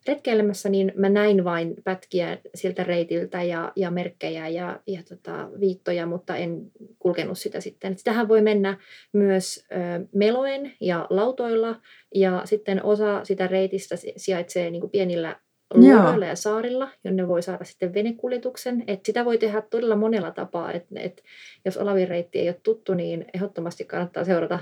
retkeilemässä, 0.07 0.69
niin 0.69 0.93
mä 0.97 1.09
näin 1.09 1.45
vain 1.45 1.75
pätkiä 1.85 2.39
siltä 2.55 2.85
reitiltä 2.85 3.43
ja, 3.43 3.73
ja 3.77 3.91
merkkejä 3.91 4.49
ja, 4.49 4.81
ja 4.87 5.03
tota, 5.09 5.49
viittoja, 5.61 6.07
mutta 6.07 6.37
en 6.37 6.71
kulkenut 6.99 7.39
sitä 7.39 7.61
sitten. 7.61 7.99
Sitähän 7.99 8.29
voi 8.29 8.43
mennä 8.43 8.79
myös 9.13 9.67
ö, 9.73 9.77
meloen 10.15 10.73
ja 10.81 11.07
lautoilla 11.11 11.81
ja 12.15 12.43
sitten 12.45 12.85
osa 12.85 13.25
sitä 13.25 13.47
reitistä 13.47 13.95
sijaitsee 14.17 14.71
niin 14.71 14.81
kuin 14.81 14.91
pienillä 14.91 15.37
luodoilla 15.75 16.27
ja 16.27 16.37
saarilla, 16.37 16.89
jonne 17.05 17.29
voi 17.29 17.43
saada 17.43 17.65
sitten 17.65 17.95
venekuljetuksen. 17.95 18.85
Et 18.87 19.07
sitä 19.07 19.25
voi 19.25 19.39
tehdä 19.39 19.63
todella 19.63 19.97
monella 19.97 20.31
tapaa. 20.31 20.73
Et, 20.73 20.87
et, 20.97 21.23
jos 21.65 21.77
Olavin 21.77 22.09
reitti 22.09 22.39
ei 22.39 22.49
ole 22.49 22.61
tuttu, 22.63 22.95
niin 22.95 23.27
ehdottomasti 23.35 23.85
kannattaa 23.85 24.25
seurata 24.25 24.59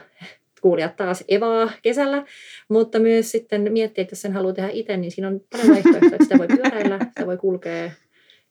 kuulijat 0.60 0.96
taas 0.96 1.24
Evaa 1.28 1.70
kesällä, 1.82 2.24
mutta 2.68 2.98
myös 2.98 3.30
sitten 3.30 3.72
miettiä, 3.72 4.02
että 4.02 4.12
jos 4.12 4.22
sen 4.22 4.32
haluaa 4.32 4.54
tehdä 4.54 4.68
itse, 4.72 4.96
niin 4.96 5.10
siinä 5.10 5.28
on 5.28 5.40
paljon 5.50 5.68
vaihtoehtoja, 5.68 6.12
että 6.12 6.24
sitä 6.24 6.38
voi 6.38 6.46
pyöräillä, 6.46 6.98
sitä 7.08 7.26
voi 7.26 7.36
kulkea 7.36 7.90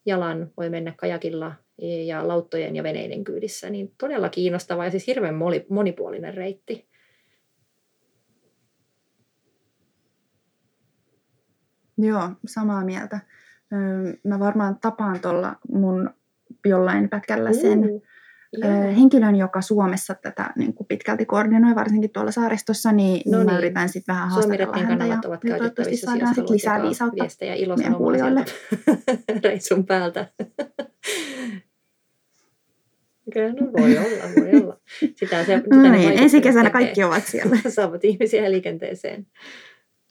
jalan, 0.06 0.52
voi 0.58 0.70
mennä 0.70 0.94
kajakilla 0.98 1.56
ja 2.06 2.28
lauttojen 2.28 2.76
ja 2.76 2.84
veneiden 2.84 3.24
kyydissä, 3.24 3.70
niin 3.70 3.94
todella 3.98 4.30
kiinnostava 4.30 4.86
ja 4.86 4.92
siis 4.92 5.08
hirveän 5.08 5.36
monipuolinen 5.70 6.34
reitti. 6.34 6.90
Joo, 11.98 12.30
samaa 12.46 12.86
mieltä. 12.86 13.20
Mä 14.24 14.40
varmaan 14.40 14.78
tapaan 14.82 15.20
tuolla 15.20 15.56
mun 15.72 16.10
jollain 16.66 17.10
pätkällä 17.10 17.54
sen 17.54 17.80
uh 17.80 18.02
Henkilön, 18.96 19.36
joka 19.36 19.62
Suomessa 19.62 20.16
tätä 20.16 20.54
niin 20.56 20.74
kuin 20.74 20.88
pitkälti 20.88 21.26
koordinoi, 21.26 21.76
varsinkin 21.76 22.10
tuolla 22.10 22.32
saaristossa, 22.32 22.92
niin, 22.92 23.32
no 23.32 23.38
niin. 23.38 23.52
mä 23.52 23.58
yritän 23.58 23.90
sitten 23.90 24.16
vähän 24.16 24.30
haastatella 24.30 24.78
häntä. 24.78 25.06
Ja 25.06 25.20
ovat 25.26 25.42
käytettävissä, 25.42 26.06
saadaan 26.06 26.36
sitten 26.36 26.56
lisää 26.56 26.82
viisautta 26.82 27.24
viestejä 27.24 27.54
ilosanomaa 27.54 28.46
reissun 29.44 29.86
päältä. 29.86 30.28
Kyllä, 33.34 33.54
no 33.54 33.72
voi 33.78 33.98
olla, 33.98 34.24
voi 34.36 34.62
olla. 34.62 34.80
Sitä 35.16 35.44
se, 35.46 35.58
sitä 35.64 35.76
no 35.76 35.92
niin, 35.92 36.20
ensi 36.20 36.42
kesänä 36.42 36.70
kaikki 36.70 37.04
ovat 37.04 37.24
siellä. 37.26 37.58
Saavat 37.70 38.06
ihmisiä 38.06 38.52
liikenteeseen. 38.52 39.28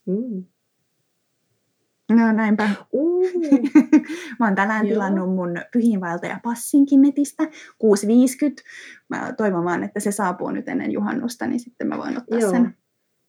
Mm. 0.07 0.44
No 2.11 2.33
näinpä. 2.33 2.71
Uh. 2.92 3.27
mä 4.38 4.47
oon 4.47 4.55
tänään 4.55 4.87
Joo. 4.87 4.94
tilannut 4.94 5.35
mun 5.35 5.61
pyhiinvaeltaja 5.73 6.40
passinkin 6.42 7.03
netistä 7.03 7.44
6.50. 7.44 7.51
Mä 9.09 9.33
toivon 9.37 9.64
vaan, 9.64 9.85
että 9.85 10.01
se 10.01 10.12
saapuu 10.12 10.51
nyt 10.51 10.68
ennen 10.68 10.92
juhannusta, 10.92 11.47
niin 11.47 11.61
sitten 11.61 11.87
mä 11.87 11.99
voin 11.99 12.18
ottaa 12.18 12.38
Joo. 12.38 12.51
sen 12.51 12.77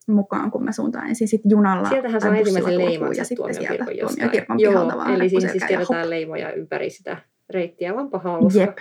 mukaan, 0.08 0.52
kun 0.52 0.64
mä 0.64 0.72
suuntaan 0.72 1.08
ensin 1.08 1.28
sit 1.28 1.42
junalla 1.50 1.90
Sieltähän 1.90 2.22
saa 2.22 2.36
ensimmäisen 2.36 2.78
leiman 2.78 3.16
ja 3.18 3.26
sitten 3.26 3.54
sieltä 3.54 3.86
tuomiokirkon 4.00 4.60
Joo, 4.60 4.88
vaan, 4.88 5.14
eli 5.14 5.30
siinä 5.30 5.52
siis 5.52 5.64
kerätään 5.64 6.10
leimoja 6.10 6.54
ympäri 6.54 6.90
sitä 6.90 7.18
reittiä. 7.50 7.94
Onpa 7.94 8.20
hauska. 8.20 8.60
Jep. 8.60 8.78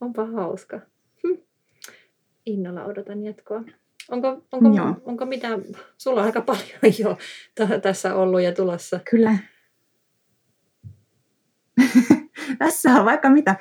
Onpa 0.00 0.26
hauska. 0.26 0.80
Hm. 1.22 1.40
Innolla 2.46 2.84
odotan 2.84 3.22
jatkoa. 3.22 3.62
Onko, 4.10 4.46
onko, 4.52 4.76
Joo. 4.76 4.94
onko 5.04 5.26
mitä, 5.26 5.48
sulla 5.98 6.20
on 6.20 6.26
aika 6.26 6.40
paljon 6.40 6.94
jo 6.98 7.18
t- 7.54 7.82
tässä 7.82 8.14
ollut 8.14 8.42
ja 8.42 8.52
tulossa. 8.52 9.00
Kyllä. 9.10 9.38
tässä 12.58 12.90
on 12.90 13.04
vaikka 13.04 13.30
mitä. 13.30 13.56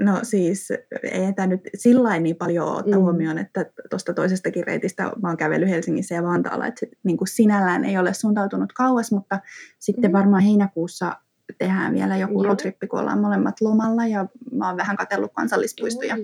No 0.00 0.18
siis 0.22 0.68
ei 1.02 1.32
tämä 1.32 1.46
nyt 1.46 1.60
sillä 1.74 2.18
niin 2.18 2.36
paljon 2.36 2.68
ottaa 2.68 2.98
mm. 2.98 3.02
huomioon, 3.02 3.38
että 3.38 3.70
tuosta 3.90 4.14
toisestakin 4.14 4.66
reitistä 4.66 5.02
mä 5.22 5.28
oon 5.28 5.36
kävellyt 5.36 5.68
Helsingissä 5.68 6.14
ja 6.14 6.22
Vantaalla, 6.22 6.66
että 6.66 6.86
niin 7.02 7.16
kuin 7.16 7.28
sinällään 7.28 7.84
ei 7.84 7.98
ole 7.98 8.14
suuntautunut 8.14 8.72
kauas, 8.72 9.12
mutta 9.12 9.40
sitten 9.78 10.10
mm. 10.10 10.12
varmaan 10.12 10.42
heinäkuussa 10.42 11.16
tehdään 11.58 11.94
vielä 11.94 12.16
joku 12.16 12.42
roadtrippi, 12.42 12.86
kun 12.86 13.00
ollaan 13.00 13.20
molemmat 13.20 13.60
lomalla 13.60 14.06
ja 14.06 14.26
mä 14.52 14.68
oon 14.68 14.76
vähän 14.76 14.96
katsellut 14.96 15.32
kansallispuistoja. 15.32 16.16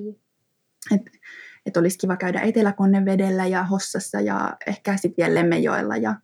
Et 0.94 1.02
että 1.66 1.80
olisi 1.80 1.98
kiva 1.98 2.16
käydä 2.16 2.40
Eteläkonnevedellä 2.40 3.46
ja 3.46 3.64
Hossassa 3.64 4.20
ja 4.20 4.56
ehkä 4.66 4.96
sitten 4.96 5.24
vielä 5.24 5.34
Lemmenjoella 5.34 5.96
ja, 5.96 6.14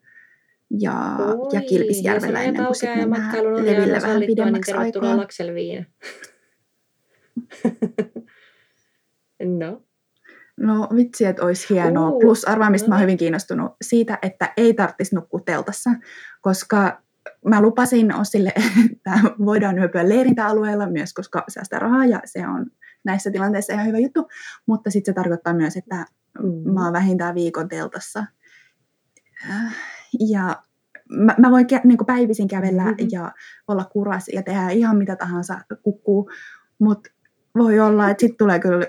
ja, 0.80 1.16
Oi, 1.18 1.48
ja 1.52 1.60
Kilpisjärvellä 1.60 2.42
ennen 2.42 2.64
kuin 2.64 2.74
sitten 2.74 3.10
mennään 3.10 3.66
leville 3.66 4.02
vähän 4.02 4.22
pidemmäksi 4.26 4.72
niin 4.72 4.80
aikaa. 4.80 5.16
Lakselviin. 5.16 5.86
no. 9.58 9.82
No 10.60 10.88
vitsi, 10.96 11.24
että 11.24 11.44
olisi 11.44 11.74
hienoa. 11.74 12.10
Uh, 12.10 12.20
Plus 12.20 12.44
arvaa, 12.44 12.70
mistä 12.70 12.86
no. 12.86 12.88
mä 12.88 12.94
oon 12.94 13.00
niin. 13.00 13.06
hyvin 13.06 13.18
kiinnostunut 13.18 13.72
siitä, 13.82 14.18
että 14.22 14.52
ei 14.56 14.74
tarvitsisi 14.74 15.14
nukkua 15.14 15.40
teltassa, 15.44 15.90
koska 16.40 17.02
mä 17.44 17.62
lupasin 17.62 18.14
Osille, 18.14 18.52
että 18.92 19.20
voidaan 19.44 19.78
yöpyä 19.78 20.08
leirintäalueella 20.08 20.86
myös, 20.86 21.14
koska 21.14 21.44
säästää 21.48 21.78
rahaa 21.78 22.06
ja 22.06 22.20
se 22.24 22.46
on 22.46 22.66
näissä 23.04 23.30
tilanteissa 23.30 23.72
ihan 23.72 23.86
hyvä 23.86 23.98
juttu, 23.98 24.28
mutta 24.66 24.90
sitten 24.90 25.12
se 25.12 25.16
tarkoittaa 25.16 25.54
myös, 25.54 25.76
että 25.76 26.04
mm. 26.42 26.72
mä 26.72 26.84
oon 26.84 26.92
vähintään 26.92 27.34
viikon 27.34 27.68
teltassa. 27.68 28.24
Äh, 29.50 29.74
ja 30.28 30.62
mä, 31.08 31.34
mä 31.38 31.50
voin 31.50 31.66
kä- 31.72 31.80
niin 31.84 31.98
päivisin 32.06 32.48
kävellä 32.48 32.84
mm-hmm. 32.84 33.08
ja 33.12 33.32
olla 33.68 33.84
kuras 33.84 34.28
ja 34.28 34.42
tehdä 34.42 34.70
ihan 34.70 34.96
mitä 34.96 35.16
tahansa 35.16 35.60
kukkuu, 35.82 36.30
mutta 36.78 37.10
voi 37.58 37.80
olla, 37.80 38.10
että 38.10 38.20
sitten 38.20 38.36
tulee 38.36 38.58
kyllä 38.58 38.86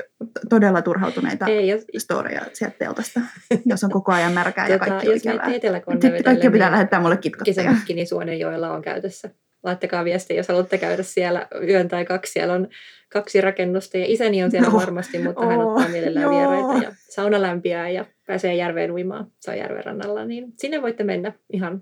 todella 0.50 0.82
turhautuneita 0.82 1.46
Ei, 1.46 1.68
jos... 1.68 1.86
storeja 1.98 2.42
sieltä 2.54 2.76
teltasta, 2.80 3.22
jos 3.66 3.84
on 3.84 3.92
koko 3.92 4.12
ajan 4.12 4.34
märkää 4.34 4.68
ja 4.68 4.80
tota, 4.80 4.92
kaikki 4.92 5.10
on. 5.10 5.14
Sitten 5.14 6.24
kaikki 6.24 6.50
pitää 6.50 6.68
niin 6.68 6.72
lähettää 6.72 7.00
mulle 7.00 7.18
kitkotteja. 7.18 7.56
Kesämökkini 7.56 7.96
niin 7.96 8.08
Suonenjoella 8.08 8.72
on 8.72 8.82
käytössä 8.82 9.30
laittakaa 9.64 10.06
viestiä, 10.06 10.38
jos 10.38 10.48
haluatte 10.48 10.78
käydä 10.78 11.04
siellä 11.04 11.48
yön 11.68 11.88
tai 11.88 12.06
kaksi. 12.06 12.32
Siellä 12.32 12.54
on 12.54 12.68
kaksi 13.10 13.42
rakennusta 13.42 13.98
ja 13.98 14.06
isäni 14.08 14.44
on 14.44 14.52
siellä 14.52 14.70
no. 14.70 14.78
varmasti, 14.78 15.20
mutta 15.20 15.46
hän 15.46 15.60
ottaa 15.60 15.90
mielellään 15.90 16.24
joo. 16.24 16.32
vieraita 16.32 16.84
ja 16.84 16.96
sauna 17.10 17.42
lämpiää 17.42 17.90
ja 17.90 18.06
pääsee 18.28 18.56
järveen 18.56 18.92
uimaan. 18.92 19.32
Se 19.40 19.52
on 19.52 19.58
järven 19.58 19.86
rannalla, 19.86 20.26
niin 20.26 20.54
sinne 20.58 20.82
voitte 20.82 21.04
mennä 21.04 21.34
ihan 21.54 21.82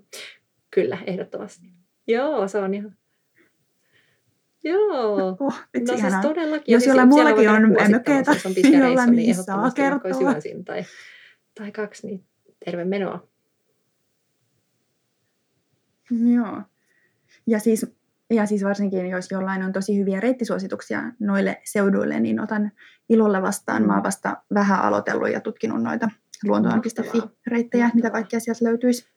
kyllä, 0.72 0.98
ehdottomasti. 1.08 1.68
Joo, 2.08 2.48
se 2.48 2.58
on 2.58 2.74
ihan 2.74 2.96
Joo. 4.64 5.38
Oh, 5.40 5.62
no 5.88 5.98
siis 5.98 6.14
todellakin. 6.22 6.74
Jos 6.74 6.86
jollain 6.86 7.08
muullakin 7.08 7.50
on 7.50 7.76
mökeitä, 7.92 8.32
jolla 8.80 9.06
niin 9.06 9.36
saa 9.36 9.72
kertoa. 9.72 10.34
Tai, 10.66 10.86
tai 11.58 11.72
kaksi, 11.72 12.08
niin 12.08 12.24
terve 12.66 12.86
menoa. 12.86 13.28
Joo. 16.36 16.62
Ja 17.48 17.60
siis, 17.60 17.86
ja 18.30 18.46
siis 18.46 18.64
varsinkin, 18.64 19.10
jos 19.10 19.32
jollain 19.32 19.64
on 19.64 19.74
tosi 19.74 20.00
hyviä 20.00 20.20
reittisuosituksia 20.20 21.04
noille 21.20 21.62
seuduille, 21.64 22.20
niin 22.20 22.40
otan 22.40 22.72
ilolla 23.10 23.42
vastaan. 23.42 23.88
Mä 23.88 23.94
oon 23.94 24.04
vasta 24.04 24.38
vähän 24.54 24.82
aloitellut 24.82 25.32
ja 25.32 25.42
tutkinut 25.42 25.84
noita 25.84 26.10
luontoon.fi-reittejä, 26.44 27.92
mitä 27.94 28.10
kaikkea 28.10 28.40
sieltä 28.40 28.66
löytyisi. 28.66 29.08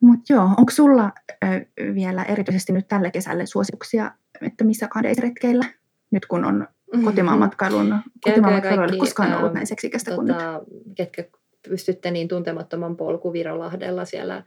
Mutta 0.00 0.32
joo, 0.32 0.44
onko 0.44 0.70
sulla 0.70 1.12
ö, 1.44 1.46
vielä 1.94 2.24
erityisesti 2.24 2.72
nyt 2.72 2.88
tälle 2.88 3.10
kesälle 3.10 3.46
suosituksia, 3.46 4.10
että 4.40 4.64
missä 4.64 4.88
retkeillä, 5.20 5.64
nyt 6.10 6.26
kun 6.26 6.44
on 6.44 6.54
mm-hmm. 6.54 7.04
kotimaan 7.04 7.38
matkailun, 7.38 7.98
kotimaan 8.24 8.52
matkailu 8.52 8.82
ei 8.82 8.98
koskaan 8.98 9.38
ollut 9.38 9.52
näin 9.52 9.66
seksikästä 9.66 10.10
tota, 10.10 10.24
kuin 10.24 10.74
nyt. 10.86 10.96
Ketkä 10.96 11.24
pystytte 11.68 12.10
niin 12.10 12.28
tuntemattoman 12.28 12.96
polku 12.96 13.32
Virolahdella 13.32 14.04
siellä 14.04 14.42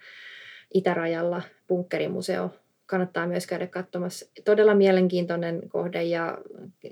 itärajalla 0.73 1.41
bunkkerimuseo. 1.67 2.49
Kannattaa 2.86 3.27
myös 3.27 3.47
käydä 3.47 3.67
katsomassa. 3.67 4.25
Todella 4.45 4.75
mielenkiintoinen 4.75 5.69
kohde 5.69 6.03
ja 6.03 6.38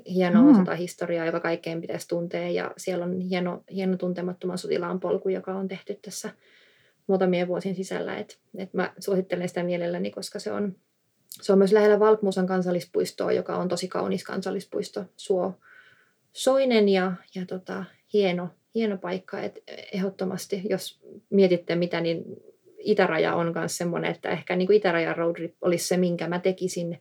hieno 0.10 0.42
mm. 0.42 0.62
osa 0.62 0.76
historiaa, 0.76 1.26
joka 1.26 1.40
kaikkein 1.40 1.82
pitäisi 1.82 2.08
tuntea. 2.08 2.50
Ja 2.50 2.72
siellä 2.78 3.06
on 3.06 3.20
hieno, 3.20 3.64
hieno 3.74 3.98
tuntemattoman 3.98 4.58
sotilaan 4.58 5.00
polku, 5.00 5.30
joka 5.30 5.56
on 5.56 5.68
tehty 5.68 6.00
tässä 6.02 6.30
muutamien 7.08 7.48
vuosien 7.48 7.76
sisällä. 7.76 8.18
Et, 8.18 8.40
et 8.58 8.74
mä 8.74 8.94
suosittelen 9.00 9.48
sitä 9.48 9.64
mielelläni, 9.64 10.12
koska 10.12 10.40
se 10.40 10.52
on, 10.52 10.76
se 11.42 11.52
on 11.52 11.58
myös 11.58 11.72
lähellä 11.72 12.00
Valkmusan 12.00 12.48
kansallispuistoa, 12.48 13.32
joka 13.32 13.58
on 13.58 13.68
tosi 13.68 13.88
kaunis 13.88 14.24
kansallispuisto. 14.24 15.06
Suo 15.18 15.54
soinen 16.34 16.90
ja, 16.90 17.14
ja 17.36 17.46
tota, 17.46 17.84
hieno, 18.14 18.50
hieno 18.76 18.98
paikka. 18.98 19.40
Et 19.40 19.64
ehdottomasti, 19.94 20.62
jos 20.70 21.00
mietitte 21.30 21.76
mitä, 21.76 22.02
niin 22.02 22.24
itäraja 22.84 23.36
on 23.36 23.52
myös 23.56 23.78
semmoinen, 23.78 24.12
että 24.12 24.30
ehkä 24.30 24.56
niin 24.56 24.66
kuin 24.68 24.78
itärajan 24.78 25.18
road 25.18 25.36
trip 25.36 25.56
olisi 25.62 25.88
se, 25.88 25.98
minkä 25.98 26.28
mä 26.28 26.40
tekisin, 26.40 27.00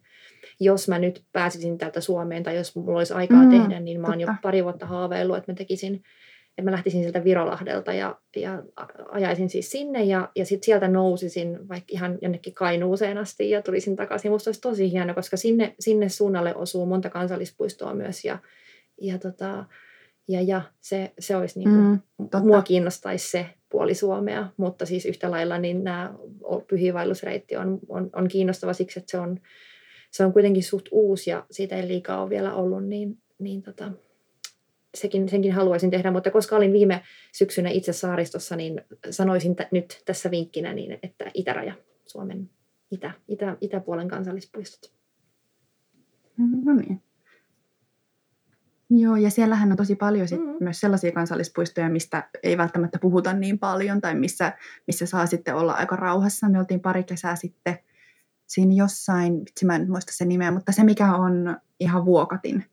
jos 0.61 0.89
mä 0.89 0.99
nyt 0.99 1.25
pääsisin 1.33 1.79
täältä 1.79 2.01
Suomeen 2.01 2.43
tai 2.43 2.57
jos 2.57 2.77
mulla 2.77 2.99
olisi 2.99 3.15
aikaa 3.15 3.43
mm, 3.43 3.51
tehdä, 3.51 3.81
niin 3.81 4.01
mä 4.01 4.07
oon 4.07 4.21
jo 4.21 4.29
pari 4.43 4.65
vuotta 4.65 4.87
haaveillut, 4.87 5.37
että 5.37 5.53
mä 5.53 5.57
tekisin, 5.57 6.03
että 6.49 6.63
mä 6.63 6.73
lähtisin 6.73 7.03
sieltä 7.03 7.25
Virolahdelta 7.25 7.93
ja, 7.93 8.17
ja 8.37 8.63
ajaisin 9.11 9.51
siis 9.51 9.71
sinne 9.71 10.05
ja, 10.05 10.29
ja 10.37 10.47
sitten 10.47 10.67
sieltä 10.67 10.89
nousisin 10.89 11.69
vaikka 11.69 11.87
ihan 11.89 12.19
jonnekin 12.23 12.55
Kainuuseen 12.55 13.19
asti 13.19 13.51
ja 13.51 13.63
tulisin 13.63 13.97
takaisin. 13.97 14.31
Musta 14.31 14.49
olisi 14.49 14.61
tosi 14.61 14.91
hieno, 14.93 15.15
koska 15.15 15.37
sinne, 15.37 15.75
sinne 15.81 16.09
suunnalle 16.09 16.55
osuu 16.55 16.87
monta 16.87 17.11
kansallispuistoa 17.11 17.95
myös 17.95 18.25
ja, 18.25 18.39
ja, 19.01 19.19
tota, 19.19 19.65
ja, 20.31 20.43
ja 20.43 20.63
se, 20.81 21.13
se 21.19 21.37
olisi 21.37 21.59
niin 21.59 21.71
kuin, 21.71 22.01
mm, 22.33 22.47
mua 22.47 22.63
kiinnostaisi 22.63 23.31
se 23.31 23.47
puoli 23.69 23.95
Suomea, 23.95 24.49
mutta 24.57 24.87
siis 24.87 25.07
yhtä 25.07 25.31
lailla 25.31 25.59
niin 25.59 25.85
nämä 25.85 26.15
pyhiinvaellusreitti 26.69 27.57
on, 27.57 27.79
on, 27.89 28.11
on 28.13 28.29
kiinnostava 28.29 28.73
siksi, 28.73 28.99
että 28.99 29.11
se 29.11 29.19
on, 29.19 29.41
se 30.11 30.25
on 30.25 30.33
kuitenkin 30.33 30.63
suht 30.63 30.87
uusi 30.91 31.31
ja 31.31 31.47
siitä 31.51 31.77
ei 31.77 31.89
liikaa 31.89 32.23
ole 32.23 32.31
vielä 32.31 32.55
ollut, 32.55 32.85
niin, 32.85 33.19
niin 33.39 33.63
tota, 33.63 33.93
sekin, 34.95 35.29
senkin 35.29 35.53
haluaisin 35.53 35.91
tehdä, 35.91 36.11
mutta 36.11 36.31
koska 36.31 36.57
olin 36.57 36.73
viime 36.73 37.03
syksynä 37.33 37.71
itse 37.71 37.93
saaristossa, 37.93 38.57
niin 38.57 38.81
sanoisin 39.11 39.57
t- 39.57 39.73
nyt 39.73 40.03
tässä 40.05 40.31
vinkkinä, 40.31 40.75
niin, 40.75 40.99
että 41.03 41.31
itäraja, 41.35 41.75
Suomen 42.07 42.51
itä, 42.91 43.11
itä, 43.29 43.57
itäpuolen 43.61 44.09
kansallispuistot. 44.09 44.93
No 46.65 46.75
niin. 46.75 47.03
Joo, 48.91 49.17
ja 49.17 49.31
siellähän 49.31 49.71
on 49.71 49.77
tosi 49.77 49.97
paljon 49.97 50.29
sit 50.29 50.41
mm-hmm. 50.41 50.57
myös 50.61 50.81
sellaisia 50.81 51.13
kansallispuistoja, 51.13 51.89
mistä 51.89 52.29
ei 52.43 52.59
välttämättä 52.59 52.99
puhuta 52.99 53.33
niin 53.33 53.59
paljon, 53.59 54.01
tai 54.01 54.15
missä, 54.15 54.53
missä 54.87 55.07
saa 55.07 55.27
sitten 55.27 55.57
olla 55.57 55.73
aika 55.73 55.97
rauhassa. 55.97 56.49
Me 56.49 56.59
oltiin 56.59 56.81
pari 56.81 57.05
kesää 57.05 57.37
sitten 57.37 57.79
siinä 58.47 58.75
jossain, 58.75 59.39
vitsi 59.39 59.67
mä 59.67 59.77
en 59.77 59.91
muista 59.91 60.13
sen 60.13 60.29
nimeä, 60.29 60.51
mutta 60.51 60.73
se 60.73 60.85
mikä 60.85 61.15
on 61.15 61.57
ihan 61.81 62.05
Vuokatin 62.05 62.65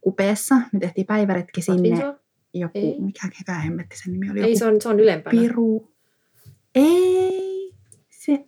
kupeessa. 0.00 0.54
Me 0.72 0.78
tehtiin 0.80 1.06
päiväretki 1.06 1.62
sinne. 1.62 1.90
Patvinso? 1.90 2.18
Joku, 2.54 2.78
ei. 2.78 3.00
mikä, 3.00 3.26
mikä 3.38 3.54
hemmetti 3.54 3.98
sen 3.98 4.12
nimi 4.12 4.30
oli? 4.30 4.38
Joku 4.38 4.48
ei, 4.48 4.56
se 4.56 4.66
on, 4.66 4.80
se 4.80 4.88
on 4.88 5.00
ylempänä. 5.00 5.40
Piru. 5.40 5.92
Ei, 6.74 7.74
se... 8.10 8.44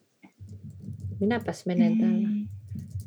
Minäpäs 1.21 1.67
menen 1.67 1.99
täällä. 1.99 2.29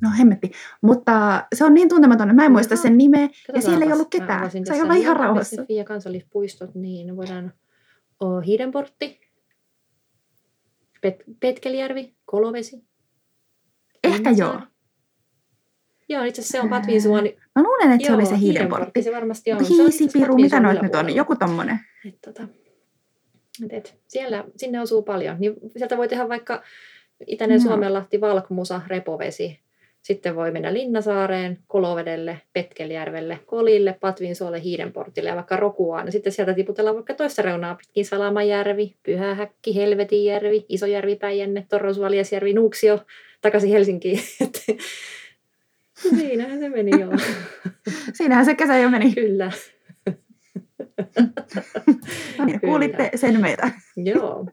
No 0.03 0.09
hemmetti. 0.17 0.51
Mutta 0.81 1.45
se 1.55 1.65
on 1.65 1.73
niin 1.73 1.89
tuntematon, 1.89 2.35
mä 2.35 2.45
en 2.45 2.51
muista 2.51 2.75
sen 2.75 2.97
nimeä. 2.97 3.29
Ja 3.55 3.61
siellä 3.61 3.85
ei 3.85 3.93
ollut 3.93 4.09
ketään. 4.09 4.51
Sai 4.67 4.81
olla 4.81 4.93
ihan 4.93 5.17
rauhassa. 5.17 5.65
Ja 5.69 5.83
kansallispuistot, 5.83 6.75
niin 6.75 7.15
voidaan 7.17 7.53
oh, 8.19 8.43
Hiidenportti, 8.45 9.19
Pet- 11.07 11.35
Petkelijärvi, 11.39 12.13
Kolovesi. 12.25 12.83
Ehkä 14.03 14.29
joo. 14.29 14.59
Joo, 16.09 16.23
itse 16.23 16.41
asiassa 16.41 16.57
se 16.57 16.61
on 16.61 16.69
Patvinsuo. 16.69 17.21
Niin... 17.21 17.37
Mä 17.55 17.63
luulen, 17.63 17.91
että 17.91 18.07
joo, 18.07 18.09
se 18.09 18.15
oli 18.15 18.25
se 18.25 18.39
hiidenportti. 18.39 19.03
Se 19.03 19.11
varmasti 19.11 19.53
on. 19.53 19.65
Hiisipiru, 19.65 20.35
mitä 20.35 20.59
noit 20.59 20.81
nyt 20.81 20.95
on? 20.95 21.15
Joku 21.15 21.35
tommonen. 21.35 21.79
Et, 22.07 22.15
tota, 22.25 22.47
et, 23.65 23.73
et, 23.73 23.99
siellä, 24.07 24.43
sinne 24.57 24.81
osuu 24.81 25.01
paljon. 25.01 25.39
Niin 25.39 25.53
sieltä 25.77 25.97
voi 25.97 26.07
tehdä 26.07 26.29
vaikka 26.29 26.63
Itäinen 27.27 27.57
no. 27.57 27.63
Suomenlahti, 27.63 28.21
Valkmusa, 28.21 28.81
Repovesi. 28.87 29.62
Sitten 30.03 30.35
voi 30.35 30.51
mennä 30.51 30.73
Linnasaareen, 30.73 31.59
Kolovedelle, 31.67 32.41
Petkelijärvelle, 32.53 33.39
Kolille, 33.45 33.97
Patvinsuolle, 33.99 34.61
Hiidenportille 34.61 35.29
ja 35.29 35.35
vaikka 35.35 35.55
Rokuaan. 35.55 36.11
Sitten 36.11 36.33
sieltä 36.33 36.53
tiputellaan 36.53 36.95
vaikka 36.95 37.13
toista 37.13 37.41
reunaa 37.41 37.75
pitkin 37.75 38.05
Salamajärvi, 38.05 38.95
Pyhähäkki, 39.03 39.75
Helvetinjärvi, 39.75 40.65
Isojärvi, 40.69 41.15
Päijänne, 41.15 41.65
Torrosuoliasjärvi, 41.69 42.53
Nuuksio, 42.53 42.99
takaisin 43.41 43.69
Helsinkiin. 43.69 44.19
Siinähän 46.17 46.59
se 46.59 46.69
meni 46.69 46.91
jo. 46.99 47.09
Siinähän 48.17 48.45
se 48.45 48.55
kesä 48.55 48.77
jo 48.77 48.89
meni. 48.89 49.13
Kyllä. 49.13 49.51
no 52.37 52.45
niin, 52.45 52.61
kuulitte 52.61 53.11
sen 53.15 53.41
meitä. 53.41 53.71
Joo. 53.95 54.45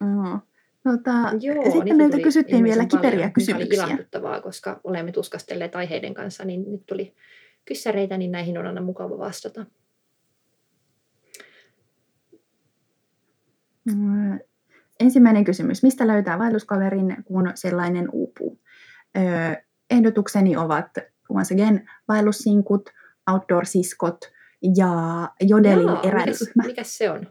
Mm. 0.00 0.40
Tota, 0.82 1.10
Joo, 1.40 1.70
sitten 1.72 1.96
meiltä 1.96 2.18
kysyttiin 2.18 2.64
vielä 2.64 2.84
kiperiä 2.84 3.10
paljon, 3.10 3.32
kysymyksiä. 3.32 3.84
Oli 3.84 3.90
ilahduttavaa, 3.90 4.40
koska 4.40 4.80
olemme 4.84 5.12
tuskastelleet 5.12 5.76
aiheiden 5.76 6.14
kanssa, 6.14 6.44
niin 6.44 6.72
nyt 6.72 6.86
tuli 6.86 7.14
kyssäreitä, 7.64 8.18
niin 8.18 8.30
näihin 8.30 8.58
on 8.58 8.66
aina 8.66 8.80
mukava 8.80 9.18
vastata. 9.18 9.66
Mm, 13.84 14.38
ensimmäinen 15.00 15.44
kysymys. 15.44 15.82
Mistä 15.82 16.06
löytää 16.06 16.38
vaelluskaverin, 16.38 17.16
kun 17.24 17.52
sellainen 17.54 18.08
uupuu? 18.12 18.60
Öö, 19.16 19.54
ehdotukseni 19.90 20.56
ovat 20.56 20.90
once 21.28 21.54
again 21.54 21.90
vaellussinkut, 22.08 22.90
outdoor-siskot 23.30 24.18
ja 24.76 24.88
Jodelin 25.40 25.86
Jaa, 25.86 26.02
eräilyryhmä. 26.02 26.62
Mikä 26.66 26.82
se 26.84 27.10
on? 27.10 27.26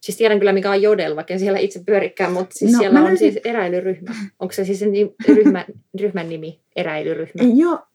Siis 0.00 0.18
tiedän 0.18 0.38
kyllä, 0.38 0.52
mikä 0.52 0.70
on 0.70 0.82
Jodel, 0.82 1.16
vaikka 1.16 1.38
siellä 1.38 1.58
itse 1.58 1.82
pyörikkään, 1.86 2.32
mutta 2.32 2.58
siis 2.58 2.72
no, 2.72 2.78
siellä 2.78 2.98
on 2.98 3.06
löysin... 3.06 3.32
siis 3.32 3.44
eräilyryhmä. 3.44 4.10
Onko 4.38 4.52
se 4.52 4.64
siis 4.64 4.84
ryhmä, 5.28 5.64
ryhmän 6.00 6.28
nimi, 6.28 6.60
eräilyryhmä? 6.76 7.42
Joo. 7.54 7.86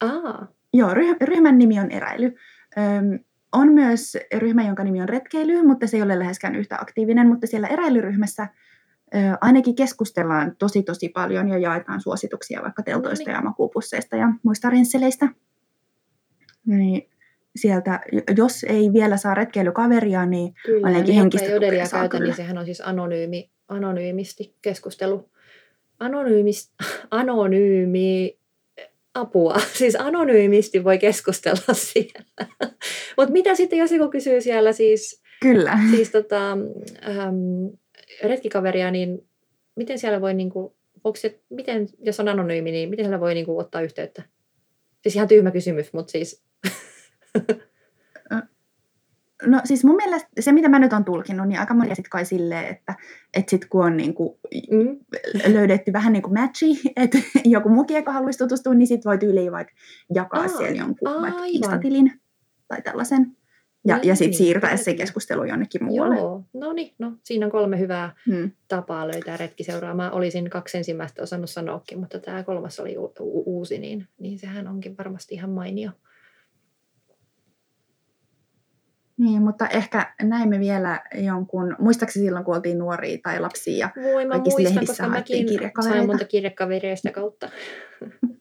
Aa. 0.00 0.46
Joo, 0.74 0.90
ryhmän 1.20 1.58
nimi 1.58 1.80
on 1.80 1.90
eräily. 1.90 2.34
Öm, 2.78 3.18
on 3.52 3.72
myös 3.72 4.16
ryhmä, 4.34 4.66
jonka 4.66 4.84
nimi 4.84 5.02
on 5.02 5.08
retkeily, 5.08 5.62
mutta 5.62 5.86
se 5.86 5.96
ei 5.96 6.02
ole 6.02 6.18
läheskään 6.18 6.56
yhtä 6.56 6.76
aktiivinen, 6.80 7.28
mutta 7.28 7.46
siellä 7.46 7.68
eräilyryhmässä 7.68 8.48
ainakin 9.40 9.74
keskustellaan 9.74 10.56
tosi 10.58 10.82
tosi 10.82 11.08
paljon 11.08 11.48
ja 11.48 11.58
jaetaan 11.58 12.00
suosituksia 12.00 12.62
vaikka 12.62 12.82
teltoista 12.82 13.30
no 13.30 13.32
niin. 13.32 13.38
ja 13.38 13.42
makuupusseista 13.42 14.16
ja 14.16 14.32
muista 14.42 14.70
rinsseleistä. 14.70 15.28
Niin 16.66 17.08
sieltä, 17.56 18.00
jos 18.36 18.64
ei 18.64 18.92
vielä 18.92 19.16
saa 19.16 19.34
retkeilykaveria, 19.34 20.26
niin 20.26 20.54
Kyllä, 20.66 20.86
ainakin 20.86 21.06
niin 21.06 21.20
henkistä 21.20 21.50
tukea 21.50 21.86
saa 21.86 22.00
käytän, 22.00 22.22
niin 22.22 22.36
sehän 22.36 22.58
on 22.58 22.64
siis 22.64 22.80
anonyymi, 22.80 23.50
anonyymisti 23.68 24.54
keskustelu. 24.62 25.30
Anonyymis, 25.98 26.72
anonyymi 27.10 28.38
apua. 29.14 29.58
Siis 29.72 29.96
anonyymisti 29.96 30.84
voi 30.84 30.98
keskustella 30.98 31.74
siellä. 31.92 32.46
Mutta 33.16 33.32
mitä 33.32 33.54
sitten, 33.54 33.78
jos 33.78 33.92
joku 33.92 34.10
kysyy 34.10 34.40
siellä 34.40 34.72
siis... 34.72 35.22
Kyllä. 35.42 35.78
Siis 35.90 36.10
tota, 36.10 36.52
ähm, 37.08 37.66
retkikaveria, 38.22 38.90
niin 38.90 39.28
miten 39.76 39.98
siellä 39.98 40.20
voi, 40.20 40.34
niin 40.34 40.50
kuin, 40.50 40.72
onko 41.04 41.16
se, 41.16 41.40
miten, 41.50 41.88
jos 41.98 42.20
on 42.20 42.28
anonyymi, 42.28 42.70
niin 42.70 42.90
miten 42.90 43.04
siellä 43.04 43.20
voi 43.20 43.34
niin 43.34 43.46
kuin, 43.46 43.60
ottaa 43.60 43.80
yhteyttä? 43.80 44.22
Siis 45.02 45.14
ihan 45.14 45.28
tyhmä 45.28 45.50
kysymys, 45.50 45.92
mutta 45.92 46.10
siis... 46.10 46.42
No 49.46 49.60
siis 49.64 49.84
mun 49.84 49.96
mielestä 49.96 50.28
se, 50.40 50.52
mitä 50.52 50.68
mä 50.68 50.78
nyt 50.78 50.92
on 50.92 51.04
tulkinut, 51.04 51.48
niin 51.48 51.60
aika 51.60 51.74
moni 51.74 51.88
sitten 51.88 52.10
kai 52.10 52.24
silleen, 52.24 52.66
että, 52.66 52.94
että 53.34 53.50
sit 53.50 53.64
kun 53.64 53.84
on 53.84 53.96
niin 53.96 54.14
kuin 54.14 54.38
mm. 54.70 54.98
löydetty 55.52 55.92
vähän 55.92 56.12
niin 56.12 56.22
kuin 56.22 56.34
matchi, 56.34 56.80
että 56.96 57.18
joku 57.44 57.68
muukin, 57.68 57.96
joka 57.96 58.12
haluaisi 58.12 58.38
tutustua, 58.38 58.74
niin 58.74 58.86
sit 58.86 59.04
voi 59.04 59.18
tyyliin 59.18 59.52
vaikka 59.52 59.74
jakaa 60.14 60.40
Aa, 60.40 60.48
siellä 60.48 60.78
jonkun 60.78 61.08
aivan. 61.08 61.22
vaikka 61.22 61.44
Instatilin 61.44 62.20
tai 62.68 62.82
tällaisen. 62.82 63.36
Ja, 63.86 63.96
niin, 63.96 64.08
ja 64.08 64.14
sitten 64.14 64.30
niin, 64.30 64.38
siirtää 64.38 64.76
se 64.76 64.94
keskustelu 64.94 65.44
jonnekin 65.44 65.84
muualle. 65.84 66.16
Joo, 66.16 66.44
no 66.54 66.72
niin, 66.72 66.94
no, 66.98 67.12
siinä 67.22 67.46
on 67.46 67.52
kolme 67.52 67.78
hyvää 67.78 68.14
hmm. 68.26 68.50
tapaa 68.68 69.08
löytää 69.08 69.36
retkiseuraa. 69.36 69.94
Mä 69.94 70.10
olisin 70.10 70.50
kaksi 70.50 70.78
ensimmäistä 70.78 71.22
osannut 71.22 71.50
sanoakin, 71.50 72.00
mutta 72.00 72.18
tämä 72.18 72.42
kolmas 72.42 72.80
oli 72.80 72.98
u- 72.98 73.14
u- 73.20 73.42
uusi, 73.46 73.78
niin, 73.78 74.08
niin 74.20 74.38
sehän 74.38 74.68
onkin 74.68 74.96
varmasti 74.98 75.34
ihan 75.34 75.50
mainio. 75.50 75.90
Niin, 79.18 79.42
mutta 79.42 79.68
ehkä 79.68 80.14
näimme 80.22 80.60
vielä 80.60 81.00
jonkun, 81.14 81.76
muistaakseni 81.78 82.26
silloin, 82.26 82.44
kun 82.44 82.56
oltiin 82.56 82.78
nuoria 82.78 83.18
tai 83.22 83.40
lapsia 83.40 83.76
ja 83.76 83.90
Voi, 84.12 84.24
mä 84.26 84.38
muistan, 84.38 84.86
koska 84.86 85.08
mäkin 85.08 85.48
sain 85.82 86.06
monta 86.06 86.24
kirjekaveria 86.24 86.96
sitä 86.96 87.10
kautta. 87.10 87.50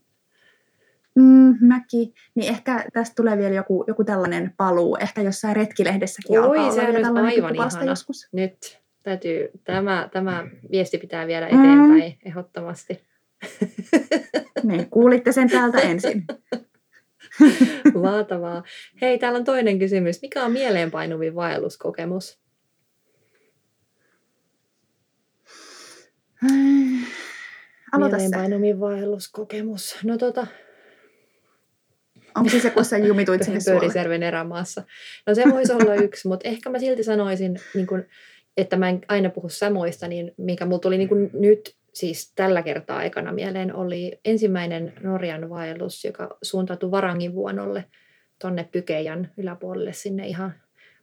Mm, 1.18 1.56
mäkin. 1.62 2.14
Niin 2.36 2.50
ehkä 2.50 2.86
tästä 2.94 3.16
tulee 3.16 3.38
vielä 3.38 3.56
joku, 3.56 3.84
joku 3.88 4.04
tällainen 4.04 4.54
paluu. 4.58 4.98
Ehkä 5.02 5.22
jossain 5.22 5.56
retkilehdessäkin 5.56 6.40
Oi, 6.40 6.58
alkaa 6.58 6.72
se 6.72 6.82
on 6.82 7.18
aivan 7.18 7.56
ihana. 7.56 7.86
Joskus. 7.86 8.28
Nyt 8.32 8.82
täytyy, 9.04 9.50
tämä, 9.64 10.10
tämä 10.14 10.48
viesti 10.72 10.98
pitää 10.98 11.28
viedä 11.28 11.50
mm. 11.52 11.60
eteenpäin 11.60 12.12
mm. 12.12 12.30
ehdottomasti. 12.30 13.02
Niin, 14.64 14.90
kuulitte 14.90 15.32
sen 15.32 15.50
täältä 15.50 15.80
ensin. 15.80 16.26
Mahtavaa. 18.04 18.64
Hei, 19.02 19.18
täällä 19.18 19.38
on 19.38 19.46
toinen 19.46 19.80
kysymys. 19.80 20.22
Mikä 20.22 20.44
on 20.44 20.52
mieleenpainuvin 20.52 21.36
vaelluskokemus? 21.36 22.40
Aloita 27.92 28.18
Mieleenpainuvin 28.18 28.80
vaelluskokemus. 28.80 29.98
No 30.04 30.18
tota, 30.18 30.48
Onko 32.38 32.50
se 32.50 32.60
se, 32.60 32.70
kun 32.70 32.86
sä 32.86 32.98
jumituit 32.98 33.44
sinne 33.44 33.60
Pöyriserven 33.72 34.24
erämaassa. 34.24 34.84
No 35.28 35.36
se 35.36 35.44
voisi 35.52 35.74
olla 35.74 35.96
yksi, 35.96 36.28
mutta 36.28 36.48
ehkä 36.48 36.70
mä 36.70 36.80
silti 36.80 37.04
sanoisin, 37.04 37.60
niin 37.74 37.88
kun, 37.88 38.06
että 38.58 38.78
mä 38.78 38.90
en 38.90 39.02
aina 39.08 39.30
puhu 39.30 39.50
samoista, 39.50 40.08
niin 40.08 40.34
mikä 40.38 40.66
mulla 40.66 40.80
tuli 40.80 40.98
niin 40.98 41.10
kun 41.10 41.30
nyt 41.34 41.77
siis 41.98 42.32
tällä 42.36 42.62
kertaa 42.62 42.98
aikana 42.98 43.34
mieleen 43.34 43.76
oli 43.76 44.20
ensimmäinen 44.26 44.94
Norjan 45.04 45.50
vaellus, 45.50 46.06
joka 46.06 46.38
suuntautui 46.42 46.92
Varangin 46.92 47.34
vuonolle 47.34 47.86
tonne 48.42 48.70
Pykejan 48.72 49.32
yläpuolelle 49.38 49.94
sinne 49.94 50.28
ihan 50.28 50.54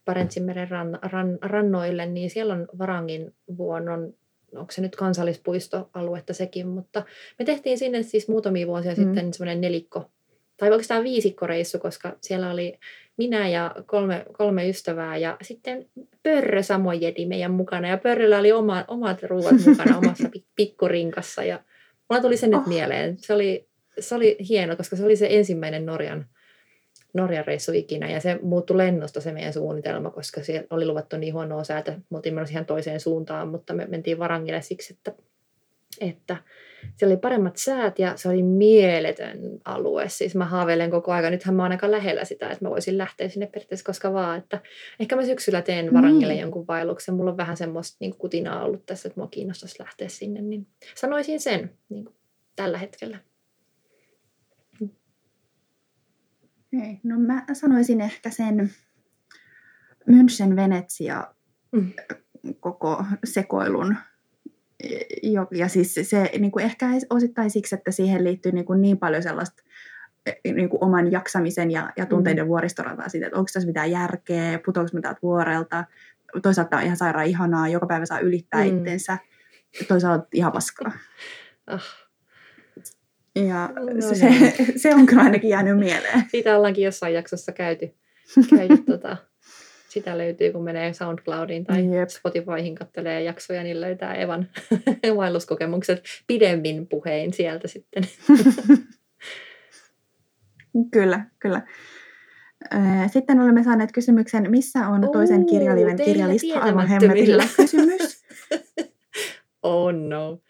Parentsinmeren 0.04 0.70
ran, 0.70 0.98
ran, 1.02 1.38
rannoille, 1.42 2.06
niin 2.06 2.30
siellä 2.30 2.54
on 2.54 2.68
Varangin 2.78 3.34
vuonon, 3.56 4.14
onko 4.56 4.72
se 4.72 4.80
nyt 4.80 4.96
kansallispuistoaluetta 4.96 6.32
sekin, 6.32 6.68
mutta 6.68 7.04
me 7.38 7.44
tehtiin 7.44 7.78
sinne 7.78 8.02
siis 8.02 8.28
muutamia 8.28 8.66
vuosia 8.66 8.92
mm. 8.92 8.96
sitten 8.96 9.32
semmoinen 9.32 9.60
nelikko 9.60 10.10
tai 10.56 10.70
oikeastaan 10.70 11.04
viisikkoreissu, 11.04 11.78
koska 11.78 12.16
siellä 12.20 12.50
oli 12.50 12.78
minä 13.16 13.48
ja 13.48 13.74
kolme, 13.86 14.26
kolme 14.32 14.68
ystävää 14.68 15.16
ja 15.16 15.36
sitten 15.42 15.86
Pörrö 16.22 16.62
samoin 16.62 17.00
jedi 17.00 17.26
meidän 17.26 17.50
mukana 17.50 17.88
ja 17.88 17.98
Pörröllä 17.98 18.38
oli 18.38 18.52
oma, 18.52 18.84
omat 18.88 19.22
ruuat 19.22 19.54
mukana 19.66 19.98
omassa 19.98 20.28
pikkurinkassa 20.56 21.44
ja 21.44 21.60
mulla 22.10 22.22
tuli 22.22 22.36
se 22.36 22.46
nyt 22.46 22.60
oh. 22.60 22.66
mieleen. 22.66 23.18
Se 23.18 23.34
oli, 23.34 23.68
se 23.98 24.14
oli 24.14 24.36
hieno, 24.48 24.76
koska 24.76 24.96
se 24.96 25.04
oli 25.04 25.16
se 25.16 25.26
ensimmäinen 25.30 25.86
Norjan, 25.86 26.26
Norjan 27.14 27.46
reissu 27.46 27.72
ikinä 27.72 28.10
ja 28.10 28.20
se 28.20 28.38
muuttui 28.42 28.76
lennosta 28.76 29.20
se 29.20 29.32
meidän 29.32 29.52
suunnitelma, 29.52 30.10
koska 30.10 30.42
siellä 30.42 30.66
oli 30.70 30.86
luvattu 30.86 31.16
niin 31.16 31.34
huonoa 31.34 31.64
säätä. 31.64 31.92
Me 32.10 32.16
oltiin 32.16 32.34
ihan 32.50 32.66
toiseen 32.66 33.00
suuntaan, 33.00 33.48
mutta 33.48 33.74
me 33.74 33.86
mentiin 33.86 34.18
Varangille 34.18 34.62
siksi, 34.62 34.92
että, 34.92 35.12
että 36.00 36.36
siellä 36.96 37.12
oli 37.12 37.20
paremmat 37.20 37.56
säät 37.56 37.98
ja 37.98 38.16
se 38.16 38.28
oli 38.28 38.42
mieletön 38.42 39.38
alue. 39.64 40.08
Siis 40.08 40.34
mä 40.34 40.44
haaveilen 40.44 40.90
koko 40.90 41.12
ajan. 41.12 41.32
Nythän 41.32 41.54
mä 41.54 41.62
oon 41.62 41.72
aika 41.72 41.90
lähellä 41.90 42.24
sitä, 42.24 42.50
että 42.50 42.64
mä 42.64 42.70
voisin 42.70 42.98
lähteä 42.98 43.28
sinne 43.28 43.46
periaatteessa 43.46 43.84
koska 43.84 44.12
vaan. 44.12 44.38
Että 44.38 44.60
ehkä 45.00 45.16
mä 45.16 45.24
syksyllä 45.24 45.62
teen 45.62 45.94
varangille 45.94 46.32
niin. 46.32 46.42
jonkun 46.42 46.66
vaelluksen. 46.66 47.14
Mulla 47.14 47.30
on 47.30 47.36
vähän 47.36 47.56
semmoista 47.56 47.96
niin 48.00 48.16
kutinaa 48.18 48.64
ollut 48.64 48.86
tässä, 48.86 49.08
että 49.08 49.20
mua 49.20 49.28
kiinnostaisi 49.28 49.80
lähteä 49.82 50.08
sinne. 50.08 50.42
Niin 50.42 50.66
sanoisin 50.94 51.40
sen 51.40 51.70
niin 51.88 52.04
kuin 52.04 52.16
tällä 52.56 52.78
hetkellä. 52.78 53.18
Hei, 56.72 57.00
no 57.02 57.18
mä 57.18 57.44
sanoisin 57.52 58.00
ehkä 58.00 58.30
sen 58.30 58.70
München 60.10 60.56
Venetsia 60.56 61.34
mm. 61.72 61.92
koko 62.60 63.04
sekoilun 63.24 63.96
ja 65.50 65.68
siis 65.68 65.94
se 66.02 66.30
niin 66.38 66.50
kuin 66.50 66.64
ehkä 66.64 66.86
osittain 67.10 67.50
siksi, 67.50 67.74
että 67.74 67.90
siihen 67.90 68.24
liittyy 68.24 68.52
niin, 68.52 68.64
kuin 68.64 68.80
niin 68.80 68.98
paljon 68.98 69.22
sellaista 69.22 69.62
e, 70.26 70.52
niin 70.52 70.68
kuin 70.68 70.84
oman 70.84 71.12
jaksamisen 71.12 71.70
ja, 71.70 71.92
ja 71.96 72.06
tunteiden 72.06 72.44
mm. 72.44 72.48
vuoristorataa 72.48 73.08
siitä, 73.08 73.26
että 73.26 73.38
onko 73.38 73.48
tässä 73.52 73.66
mitään 73.66 73.90
järkeä, 73.90 74.60
putoako 74.64 74.90
mitään 74.92 75.16
vuorelta. 75.22 75.84
Toisaalta 76.42 76.76
on 76.76 76.82
ihan 76.82 76.96
sairaan 76.96 77.26
ihanaa, 77.26 77.68
joka 77.68 77.86
päivä 77.86 78.06
saa 78.06 78.18
ylittää 78.18 78.64
mm. 78.64 78.78
itsensä. 78.78 79.18
Toisaalta 79.88 80.26
ihan 80.32 80.52
paskaa. 80.52 80.92
Ah. 81.66 82.04
Ja 83.36 83.70
no, 83.76 84.14
se, 84.14 84.30
no. 84.30 84.64
se 84.76 84.94
on 84.94 85.06
kyllä 85.06 85.22
ainakin 85.22 85.50
jäänyt 85.50 85.78
mieleen. 85.78 86.22
Siitä 86.30 86.56
ollaankin 86.56 86.84
jossain 86.84 87.14
jaksossa 87.14 87.52
käyty, 87.52 87.94
käyty 88.56 88.76
tota, 88.92 89.16
sitä 89.94 90.18
löytyy, 90.18 90.52
kun 90.52 90.64
menee 90.64 90.92
SoundCloudiin 90.92 91.64
tai 91.64 91.96
Jep. 91.96 92.08
Spotifyhin 92.08 92.74
kattelee 92.74 93.22
jaksoja, 93.22 93.62
niin 93.62 93.80
löytää 93.80 94.14
Evan 94.14 94.48
vaelluskokemukset 95.16 96.02
pidemmin 96.26 96.88
puhein 96.88 97.32
sieltä 97.32 97.68
sitten. 97.68 98.04
kyllä, 100.94 101.24
kyllä. 101.38 101.62
Sitten 103.12 103.40
olemme 103.40 103.64
saaneet 103.64 103.92
kysymyksen, 103.92 104.50
missä 104.50 104.88
on 104.88 105.08
toisen 105.12 105.46
kirjaliven 105.46 105.96
kirjalista 105.96 106.58
aivan 106.58 106.88
hemmetillä 106.88 107.44
kysymys. 107.56 108.24
oh 109.62 109.92
no. 109.92 110.40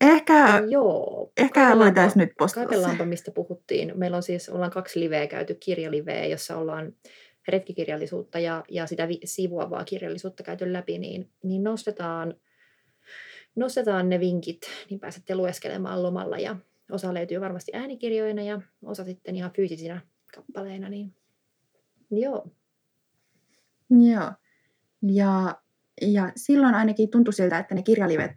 ehkä 0.00 0.62
joo, 0.68 1.32
ehkä 1.36 1.68
aloitaisi 1.68 2.18
nyt 2.18 2.30
postata 2.38 2.66
Kaipellaanpa, 2.66 3.04
mistä 3.04 3.30
puhuttiin. 3.30 3.92
Meillä 3.94 4.16
on 4.16 4.22
siis, 4.22 4.48
ollaan 4.48 4.70
kaksi 4.70 5.00
liveä 5.00 5.26
käyty, 5.26 5.54
kirjaliveä, 5.54 6.26
jossa 6.26 6.56
ollaan 6.56 6.92
retkikirjallisuutta 7.48 8.38
ja, 8.38 8.64
ja 8.68 8.86
sitä 8.86 9.08
vi- 9.08 9.20
sivuavaa 9.24 9.84
kirjallisuutta 9.84 10.42
käyty 10.42 10.72
läpi, 10.72 10.98
niin, 10.98 11.30
niin 11.42 11.64
nostetaan, 11.64 12.34
nostetaan 13.56 14.08
ne 14.08 14.20
vinkit, 14.20 14.60
niin 14.90 15.00
pääsette 15.00 15.34
lueskelemaan 15.34 16.02
lomalla 16.02 16.38
ja 16.38 16.56
osa 16.90 17.14
löytyy 17.14 17.40
varmasti 17.40 17.72
äänikirjoina 17.74 18.42
ja 18.42 18.60
osa 18.84 19.04
sitten 19.04 19.36
ihan 19.36 19.52
fyysisinä 19.56 20.00
kappaleina, 20.34 20.88
niin 20.88 21.14
joo. 22.10 22.46
Joo. 23.90 24.32
Ja, 25.02 25.56
ja 26.02 26.32
silloin 26.36 26.74
ainakin 26.74 27.10
tuntui 27.10 27.32
siltä, 27.32 27.58
että 27.58 27.74
ne 27.74 27.82
kirjalivet 27.82 28.32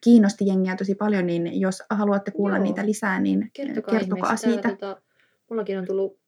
kiinnosti 0.00 0.46
jengiä 0.46 0.76
tosi 0.76 0.94
paljon, 0.94 1.26
niin 1.26 1.60
jos 1.60 1.82
haluatte 1.90 2.30
kuulla 2.30 2.56
Joo. 2.56 2.64
niitä 2.64 2.86
lisää, 2.86 3.20
niin 3.20 3.50
kertokaa, 3.52 3.98
kertokaa 3.98 4.36
siitä. 4.36 4.62
Täällä, 4.62 4.78
tota, 4.78 5.02
mullakin 5.50 5.78
on 5.78 5.86
tullut 5.86 6.18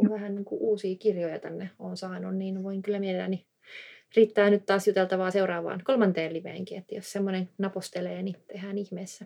kun 0.00 0.10
vähän 0.10 0.34
niin 0.34 0.44
kuin 0.44 0.60
uusia 0.60 0.96
kirjoja 0.96 1.38
tänne 1.38 1.70
on 1.78 1.96
saanut, 1.96 2.36
niin 2.36 2.62
voin 2.62 2.82
kyllä 2.82 2.98
mielelläni 2.98 3.46
riittää 4.16 4.50
nyt 4.50 4.66
taas 4.66 4.86
juteltavaa 4.86 5.30
seuraavaan 5.30 5.82
kolmanteen 5.84 6.32
liveenkin, 6.32 6.78
että 6.78 6.94
jos 6.94 7.12
semmoinen 7.12 7.48
napostelee, 7.58 8.22
niin 8.22 8.36
tehdään 8.52 8.78
ihmeessä. 8.78 9.24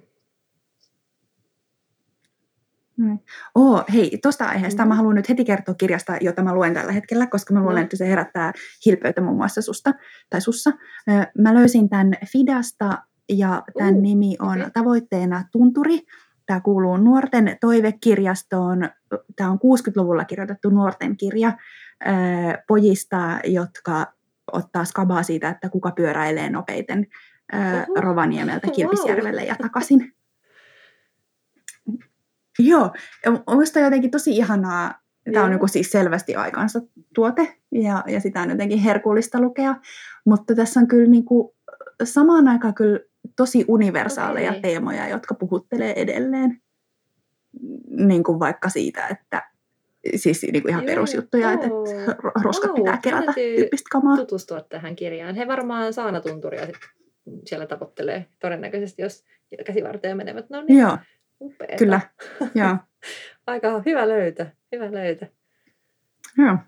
Mm. 2.97 3.19
Oh, 3.55 3.85
hei, 3.95 4.19
tuosta 4.23 4.45
aiheesta 4.45 4.85
mm. 4.85 4.89
mä 4.89 4.95
haluan 4.95 5.15
nyt 5.15 5.29
heti 5.29 5.45
kertoa 5.45 5.75
kirjasta, 5.75 6.17
jota 6.21 6.43
mä 6.43 6.55
luen 6.55 6.75
tällä 6.75 6.93
hetkellä, 6.93 7.27
koska 7.27 7.55
mä 7.55 7.61
luulen, 7.61 7.77
no. 7.77 7.83
että 7.83 7.97
se 7.97 8.09
herättää 8.09 8.53
hilpeyttä 8.87 9.21
muun 9.21 9.37
muassa 9.37 9.63
susta 9.63 9.95
tai 10.31 10.41
sussa. 10.41 10.73
Mä 11.39 11.55
löysin 11.55 11.89
tämän 11.89 12.13
Fidasta 12.33 13.03
ja 13.29 13.63
tämän 13.79 13.95
uh, 13.95 14.01
nimi 14.01 14.37
on 14.41 14.59
okay. 14.59 14.71
tavoitteena 14.71 15.45
Tunturi. 15.53 15.99
Tämä 16.47 16.61
kuuluu 16.61 16.97
nuorten 16.97 17.57
toivekirjastoon. 17.61 18.91
Tämä 19.37 19.51
on 19.51 19.59
60-luvulla 19.59 20.25
kirjoitettu 20.25 20.71
nuorten 20.71 21.17
kirja 21.17 21.53
pojista, 22.69 23.39
jotka 23.45 24.13
ottaa 24.53 24.85
skabaa 24.85 25.23
siitä, 25.23 25.49
että 25.49 25.69
kuka 25.69 25.91
pyöräilee 25.91 26.51
nopeiten 26.51 27.07
Rovaniemeltä 27.99 28.69
Kilpisjärvelle 28.71 29.45
ja 29.45 29.57
takaisin. 29.63 30.13
Joo, 32.59 32.91
minusta 33.51 33.81
jotenkin 33.81 34.11
tosi 34.11 34.37
ihanaa. 34.37 35.05
Tämä 35.33 35.45
on 35.45 35.51
niin 35.51 35.69
siis 35.69 35.91
selvästi 35.91 36.37
aikansa 36.37 36.81
tuote 37.15 37.57
ja, 37.73 38.05
ja 38.07 38.21
sitä 38.21 38.43
on 38.43 38.51
jotenkin 38.51 38.79
herkullista 38.79 39.41
lukea, 39.41 39.77
mutta 40.27 40.55
tässä 40.55 40.81
on 40.81 40.89
kyllä 40.89 41.11
niin 41.11 41.25
kuin, 41.25 41.55
samaan 42.05 42.49
aikaan 42.49 42.75
kyllä 42.75 43.01
tosi 43.37 43.65
universaaleja 43.69 44.51
okay. 44.51 44.63
teemoja, 44.63 45.09
jotka 45.09 45.35
puhuttelee 45.35 45.93
edelleen. 46.01 46.63
Niin 47.89 48.25
kuin 48.25 48.41
vaikka 48.41 48.69
siitä, 48.69 49.09
että 49.09 49.43
siis 50.17 50.43
niin 50.43 50.63
kuin 50.63 50.71
ihan 50.71 50.85
Joo, 50.85 50.87
perusjuttuja, 50.87 51.49
oh. 51.49 51.55
että, 51.55 51.67
että 51.67 52.17
roskat 52.43 52.71
oh, 52.71 52.77
pitää 52.77 52.99
kerätä 53.03 53.33
tyyppistä 53.33 53.89
kamaa. 53.93 54.17
tutustua 54.17 54.61
tähän 54.61 54.97
kirjaan. 54.97 55.35
He 55.35 55.47
varmaan 55.47 55.93
Saana 55.93 56.21
Tunturia 56.21 56.67
siellä 57.47 57.67
tavoittelee 57.67 58.27
todennäköisesti, 58.39 59.03
jos 59.03 59.25
käsivarteen 59.67 60.17
menevät. 60.17 60.51
No 60.51 60.63
niin, 60.63 60.79
Joo, 60.79 60.99
upeeta. 61.41 61.77
kyllä. 61.77 62.01
Joo. 62.55 62.77
Aika 63.47 63.83
hyvä 63.87 64.09
löytö, 64.09 64.47
hyvä 64.73 64.93
löytö. 64.93 65.27
Joo. 66.39 66.59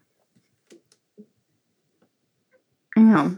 Joo. 3.13 3.31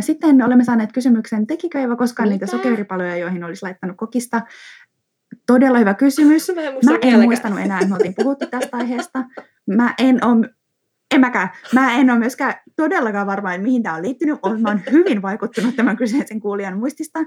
Sitten 0.00 0.42
olemme 0.42 0.64
saaneet 0.64 0.92
kysymyksen, 0.92 1.46
tekikö 1.46 1.80
Eva 1.80 1.96
koskaan 1.96 2.28
Mitä? 2.28 2.34
niitä 2.34 2.46
sokeripaloja, 2.46 3.16
joihin 3.16 3.44
olisi 3.44 3.62
laittanut 3.62 3.96
kokista? 3.96 4.42
Todella 5.46 5.78
hyvä 5.78 5.94
kysymys. 5.94 6.48
Mä 6.56 6.62
en, 6.62 6.78
Mä 6.84 6.98
en 7.02 7.20
muistanut 7.20 7.60
enää, 7.60 7.78
että 7.78 7.88
me 7.88 7.94
oltiin 7.94 8.14
puhuttu 8.14 8.46
tästä 8.46 8.76
aiheesta. 8.76 9.24
Mä 9.66 9.94
en 9.98 10.24
ole 10.24 10.50
en 11.10 11.20
mäkään. 11.20 11.48
Mä 11.74 11.94
en 11.94 12.10
ole 12.10 12.18
myöskään 12.18 12.54
todellakaan 12.76 13.26
varma, 13.26 13.58
mihin 13.58 13.82
tämä 13.82 13.94
on 13.94 14.02
liittynyt. 14.02 14.38
Mä 14.62 14.68
olen 14.68 14.82
hyvin 14.90 15.22
vaikuttunut 15.22 15.76
tämän 15.76 15.96
kyseisen 15.96 16.40
kuulijan 16.40 16.78
muistista. 16.78 17.18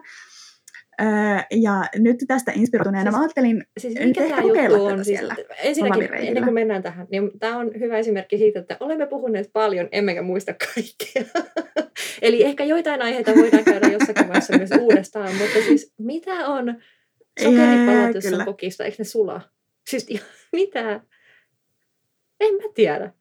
Öö, 1.01 1.07
ja 1.51 1.83
nyt 1.95 2.17
tästä 2.27 2.51
inspiroituneena 2.55 3.11
siis, 3.11 3.15
mä 3.15 3.21
ajattelin 3.21 3.63
siis 3.79 3.95
mikä 3.99 4.23
tämä 4.29 4.41
juttu 4.41 4.85
on? 4.85 5.05
Siis, 5.05 5.19
ensinnäkin, 5.63 6.13
ennen 6.13 6.43
kuin 6.43 6.53
mennään 6.53 6.83
tähän, 6.83 7.07
niin 7.11 7.39
tämä 7.39 7.57
on 7.57 7.71
hyvä 7.79 7.97
esimerkki 7.97 8.37
siitä, 8.37 8.59
että 8.59 8.77
olemme 8.79 9.05
puhuneet 9.07 9.49
paljon, 9.53 9.89
emmekä 9.91 10.21
muista 10.21 10.53
kaikkea. 10.53 11.43
Eli 12.21 12.43
ehkä 12.43 12.63
joitain 12.63 13.01
aiheita 13.01 13.35
voidaan 13.35 13.63
käydä 13.63 13.87
jossakin 13.87 14.27
vaiheessa 14.27 14.57
myös 14.57 14.69
uudestaan, 14.79 15.35
mutta 15.35 15.59
siis 15.67 15.93
mitä 15.97 16.47
on 16.47 16.81
sokeripalautus 17.43 18.23
kokista, 18.45 18.83
eikö 18.83 18.95
ne 18.99 19.05
sulaa? 19.05 19.41
Siis 19.89 20.07
Mitä? 20.51 21.01
En 22.39 22.55
mä 22.55 22.63
tiedä. 22.75 23.13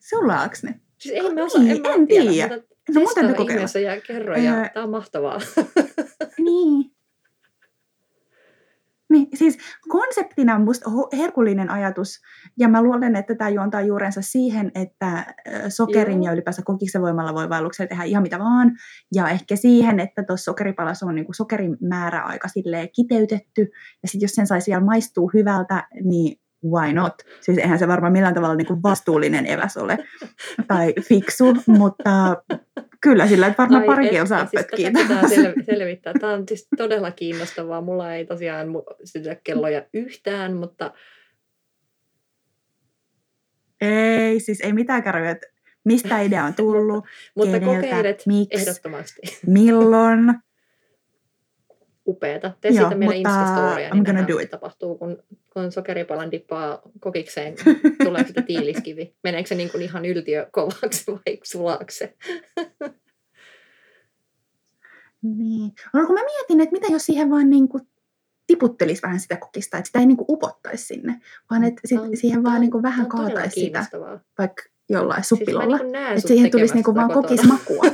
Sulaaks 0.00 0.62
ne? 0.62 0.74
Siis 0.98 1.14
ei 1.14 1.34
mä 1.34 1.44
osaa, 1.44 1.62
Niin, 1.62 1.76
en, 1.76 1.82
mä 1.82 1.94
en 1.94 2.06
tiedä. 2.06 2.30
tiedä. 2.30 2.54
Mutta 2.56 2.71
No 2.94 3.00
mun 3.00 3.14
täytyy 3.14 3.34
kokeilla. 3.34 3.52
ihmeessä 3.52 3.80
ja 3.80 4.00
kerro, 4.00 4.36
ja 4.36 4.54
Öö, 4.54 4.68
tää 4.74 4.82
on 4.82 4.90
mahtavaa. 4.90 5.38
Niin. 6.38 6.92
Niin, 9.12 9.28
siis 9.34 9.58
konseptina 9.88 10.54
on 10.54 10.64
musta 10.64 10.90
herkullinen 11.16 11.70
ajatus, 11.70 12.20
ja 12.58 12.68
mä 12.68 12.82
luulen, 12.82 13.16
että 13.16 13.34
tämä 13.34 13.50
juontaa 13.50 13.80
juurensa 13.80 14.22
siihen, 14.22 14.72
että 14.74 15.34
sokerin 15.68 16.22
Joo. 16.22 16.24
ja 16.24 16.32
ylipäänsä 16.32 16.62
kokiksen 16.64 17.02
voimalla 17.02 17.34
voi 17.34 17.48
vaelluksella 17.48 17.88
tehdä 17.88 18.04
ihan 18.04 18.22
mitä 18.22 18.38
vaan, 18.38 18.72
ja 19.14 19.28
ehkä 19.28 19.56
siihen, 19.56 20.00
että 20.00 20.22
tuossa 20.22 20.44
sokeripalassa 20.44 21.06
on 21.06 21.14
niinku 21.14 21.32
sokerin 21.32 21.76
määrä 21.80 22.22
aika 22.22 22.48
kiteytetty, 22.92 23.70
ja 24.02 24.08
sitten 24.08 24.24
jos 24.24 24.34
sen 24.34 24.46
saisi 24.46 24.70
vielä 24.70 24.84
maistuu 24.84 25.30
hyvältä, 25.34 25.88
niin 26.04 26.41
why 26.64 26.92
not? 26.92 27.14
Siis 27.40 27.58
eihän 27.58 27.78
se 27.78 27.88
varmaan 27.88 28.12
millään 28.12 28.34
tavalla 28.34 28.54
niinku 28.54 28.78
vastuullinen 28.82 29.46
eväs 29.46 29.76
ole, 29.76 29.98
tai 30.68 30.94
fiksu, 31.08 31.44
mutta 31.66 32.42
kyllä 33.00 33.26
sillä 33.26 33.46
että 33.46 33.62
varmaan 33.62 33.84
parikin 33.84 34.22
osaa 34.22 34.46
siis 34.46 34.50
pötkiä 34.54 34.90
tätä 34.90 35.20
sel- 35.20 35.64
selvittää. 35.64 36.12
Tämä 36.20 36.32
on 36.32 36.44
siis 36.48 36.68
todella 36.76 37.10
kiinnostavaa. 37.10 37.80
Mulla 37.80 38.14
ei 38.14 38.26
tosiaan 38.26 38.68
sytytä 39.04 39.36
kelloja 39.44 39.82
yhtään, 39.94 40.56
mutta 40.56 40.92
Ei, 43.80 44.40
siis 44.40 44.60
ei 44.60 44.72
mitään 44.72 45.02
että 45.30 45.46
mistä 45.84 46.20
idea 46.20 46.44
on 46.44 46.54
tullut, 46.54 47.04
mutta 47.36 47.60
keneltä, 47.60 47.86
kokeilet 47.86 48.22
miksi, 48.26 48.60
ehdottomasti. 48.60 49.20
milloin. 49.46 50.34
Upeeta. 52.12 52.52
Tee 52.60 52.70
Joo, 52.70 52.82
siitä 52.82 52.94
meidän 52.98 53.16
Insta-storia, 53.16 53.94
niin 53.94 54.04
gonna 54.04 54.28
do 54.28 54.38
it. 54.38 54.50
tapahtuu, 54.50 54.98
kun, 54.98 55.22
kun 55.52 55.72
sokeripalan 55.72 56.30
dippaa 56.30 56.82
kokikseen. 57.00 57.54
Tuleeko 58.04 58.28
sitä 58.28 58.42
tiiliskivi? 58.42 59.14
Meneekö 59.24 59.48
se 59.48 59.54
niin 59.54 59.70
kuin 59.70 59.82
ihan 59.82 60.04
yltiö 60.04 60.46
kovaksi 60.52 61.04
vai 61.12 61.38
sulaako 61.44 61.84
se? 61.90 62.14
Niin. 65.22 65.72
No, 65.94 66.06
kun 66.06 66.14
mä 66.14 66.20
mietin, 66.24 66.60
että 66.60 66.72
mitä 66.72 66.86
jos 66.92 67.06
siihen 67.06 67.30
vaan 67.30 67.50
niin 67.50 67.68
kuin 67.68 67.82
tiputtelisi 68.46 69.02
vähän 69.02 69.20
sitä 69.20 69.36
kokista, 69.36 69.78
että 69.78 69.86
sitä 69.86 69.98
ei 69.98 70.06
niin 70.06 70.16
kuin 70.16 70.26
upottaisi 70.28 70.84
sinne, 70.84 71.20
vaan 71.50 71.64
että 71.64 71.80
sit 71.84 72.00
on- 72.00 72.16
siihen 72.16 72.38
tää 72.38 72.42
vaan 72.42 72.54
on- 72.54 72.60
niin 72.60 72.70
kuin 72.70 72.82
vähän 72.82 73.00
on 73.04 73.08
kaataisi 73.08 73.60
sitä, 73.60 73.86
vaikka 74.38 74.62
jollain 74.88 75.24
Siis 75.24 75.40
mä 75.40 75.44
suppilolla. 75.44 75.78
niin 75.78 75.96
että 75.96 76.28
siihen 76.28 76.50
tulisi 76.50 76.74
niin 76.74 76.84
kuin 76.84 76.94
vaan 76.94 77.10
kokismakua. 77.12 77.82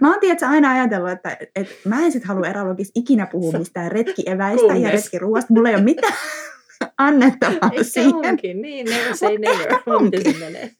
Mä 0.00 0.10
oon 0.10 0.20
tiedätkö, 0.20 0.46
aina 0.46 0.70
ajatellut, 0.70 1.10
että, 1.10 1.36
että 1.56 1.74
mä 1.84 2.00
en 2.04 2.12
sit 2.12 2.24
halua 2.24 2.46
erologis 2.48 2.90
ikinä 2.94 3.26
puhua 3.26 3.58
mistään 3.58 3.92
retkieväistä 3.92 4.66
ja 4.66 4.72
Kunnes. 4.72 4.92
retkiruoasta. 4.92 5.54
Mulla 5.54 5.68
ei 5.68 5.74
ole 5.74 5.84
mitään 5.84 6.14
annettavaa 6.98 7.70
Ehkä 7.72 7.82
siihen. 7.82 8.14
onkin, 8.14 8.62
niin, 8.62 8.86
never 8.86 9.16
say 9.16 9.38
never, 9.38 9.72
miten 10.02 10.32
se 10.32 10.38
menee. 10.38 10.70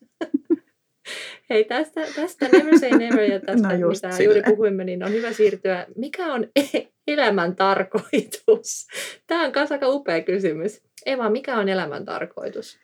Hei, 1.51 1.65
tästä, 1.65 2.01
tästä 2.17 2.49
never 2.53 2.79
say 2.79 2.91
never 2.91 3.21
ja 3.21 3.41
tästä, 3.47 3.69
No 3.69 3.75
just 3.75 4.03
mitä 4.03 4.17
silleen. 4.17 4.37
juuri 4.37 4.55
puhuimme, 4.57 4.85
niin 4.85 5.05
on 5.05 5.13
hyvä 5.13 5.33
siirtyä. 5.33 5.87
Mikä 5.97 6.27
on 6.33 6.47
elämän 7.07 7.57
tarkoitus? 7.57 8.87
Tämä 9.27 9.45
on 9.45 9.53
myös 9.57 9.73
aika 9.73 9.89
upea 9.89 10.23
kysymys. 10.23 10.83
Eva, 11.07 11.31
mikä 11.31 11.57
on 11.59 11.69
elämän 11.69 12.05
tarkoitus? 12.05 12.79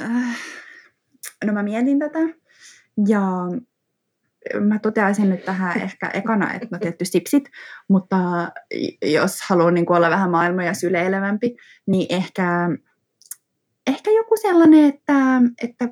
Äh, 0.00 0.38
No 1.44 1.52
mä 1.52 1.62
mietin 1.62 1.98
tätä 1.98 2.18
ja 3.06 3.22
mä 4.60 4.78
toteaisin 4.78 5.30
nyt 5.30 5.44
tähän 5.44 5.82
ehkä 5.82 6.08
ekana, 6.08 6.54
että 6.54 6.68
no 6.70 6.78
tietty 6.78 7.04
sipsit, 7.04 7.44
mutta 7.88 8.16
jos 9.02 9.42
haluaa 9.48 9.70
niin 9.70 9.92
olla 9.92 10.10
vähän 10.10 10.30
maailma 10.30 10.64
ja 10.64 10.74
syleilevämpi, 10.74 11.56
niin 11.86 12.06
ehkä, 12.10 12.68
ehkä 13.86 14.10
joku 14.10 14.36
sellainen, 14.36 14.84
että, 14.84 15.14
että 15.62 15.88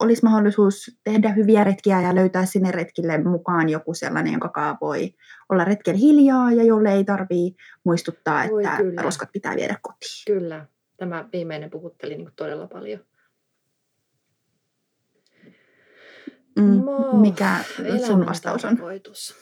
olisi 0.00 0.24
mahdollisuus 0.24 0.98
tehdä 1.04 1.28
hyviä 1.28 1.64
retkiä 1.64 2.00
ja 2.00 2.14
löytää 2.14 2.46
sinne 2.46 2.70
retkille 2.70 3.18
mukaan 3.18 3.68
joku 3.68 3.94
sellainen, 3.94 4.32
jonka 4.32 4.48
kaa 4.48 4.78
voi 4.80 5.14
olla 5.48 5.64
retkellä 5.64 5.98
hiljaa 5.98 6.52
ja 6.52 6.64
jolle 6.64 6.92
ei 6.92 7.04
tarvii 7.04 7.54
muistuttaa, 7.84 8.48
Voi 8.50 8.64
että 8.64 8.76
kyllä. 8.76 9.02
roskat 9.02 9.32
pitää 9.32 9.56
viedä 9.56 9.76
kotiin. 9.82 10.24
Kyllä, 10.26 10.66
tämä 10.96 11.28
viimeinen 11.32 11.70
puhutteli 11.70 12.16
niin 12.16 12.30
todella 12.36 12.66
paljon. 12.66 13.00
Mm, 16.56 17.20
mikä 17.20 17.64
sun 18.06 18.26
vastaus 18.26 18.64
on? 18.64 18.76
tarkoitus. 18.76 19.34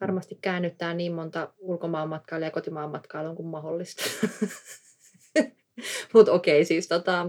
Varmasti 0.00 0.38
käännyttää 0.42 0.94
niin 0.94 1.12
monta 1.12 1.52
ulkomaanmatkailijaa 1.58 2.48
ja 2.48 2.52
kotimaan 2.52 2.90
matkailua 2.90 3.34
kuin 3.34 3.48
mahdollista. 3.48 4.04
Mutta 6.14 6.32
okei, 6.32 6.64
siis 6.64 6.88
tota, 6.88 7.26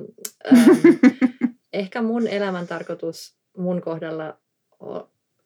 ähm, 0.47 0.69
ehkä 1.73 2.01
mun 2.01 2.27
elämän 2.27 2.67
tarkoitus 2.67 3.37
mun 3.57 3.81
kohdalla 3.81 4.39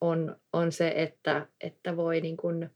on, 0.01 0.35
on 0.53 0.71
se, 0.71 0.93
että, 0.95 1.47
että 1.61 1.97
voi 1.97 2.21
niin 2.21 2.37
kun, 2.37 2.69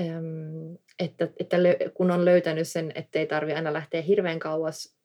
äm, 0.00 0.76
että, 0.98 1.28
että 1.40 1.62
lö, 1.62 1.76
kun 1.94 2.10
on 2.10 2.24
löytänyt 2.24 2.68
sen, 2.68 2.92
ettei 2.94 3.26
tarvi 3.26 3.52
aina 3.52 3.72
lähteä 3.72 4.02
hirveän 4.02 4.38
kauas. 4.38 4.95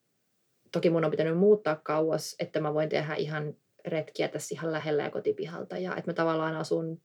Toki 0.72 0.90
mun 0.90 1.04
on 1.04 1.10
pitänyt 1.10 1.38
muuttaa 1.38 1.76
kauas, 1.76 2.36
että 2.38 2.60
mä 2.60 2.74
voin 2.74 2.88
tehdä 2.88 3.14
ihan 3.14 3.54
retkiä 3.86 4.28
tässä 4.28 4.54
ihan 4.54 4.72
lähellä 4.72 5.02
ja 5.02 5.10
kotipihalta. 5.10 5.78
Ja 5.78 5.96
että 5.96 6.10
mä 6.10 6.14
tavallaan 6.14 6.56
asun, 6.56 7.00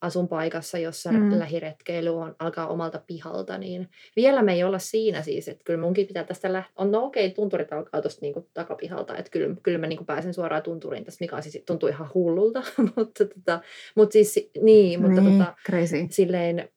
asun 0.00 0.28
paikassa, 0.28 0.78
jossa 0.78 1.12
Mm. 1.12 1.38
lähiretkeily 1.38 2.16
on, 2.16 2.36
alkaa 2.38 2.66
omalta 2.68 3.02
pihalta. 3.06 3.58
Niin 3.58 3.88
vielä 4.16 4.42
me 4.42 4.52
ei 4.52 4.64
olla 4.64 4.78
siinä 4.78 5.22
siis, 5.22 5.48
että 5.48 5.64
kyllä 5.64 5.80
munkin 5.80 6.06
pitää 6.06 6.24
tästä 6.24 6.52
lähteä. 6.52 6.72
On 6.76 6.90
no 6.92 7.04
okei, 7.04 7.30
tunturit 7.30 7.72
alkaa 7.72 8.02
tuosta 8.02 8.18
niinku 8.22 8.48
takapihalta, 8.54 9.16
että 9.16 9.30
kyllä, 9.30 9.56
kyllä 9.62 9.78
mä 9.78 9.86
niinku 9.86 10.04
pääsen 10.04 10.34
suoraan 10.34 10.62
tunturiin 10.62 11.04
tästä, 11.04 11.24
mikä 11.24 11.36
on 11.36 11.42
siis, 11.42 11.62
tuntuu 11.66 11.88
ihan 11.88 12.10
hullulta. 12.14 12.62
mutta, 12.96 13.24
tota, 13.26 13.60
mutta 13.94 14.12
siis, 14.12 14.50
niin, 14.62 15.02
mutta 15.02 15.20
niin, 15.20 15.38
tota, 15.38 15.54
crazy. 15.66 15.96
silleen 16.10 16.68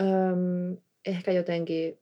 öm, 0.00 0.76
ehkä 1.06 1.32
jotenkin, 1.32 1.98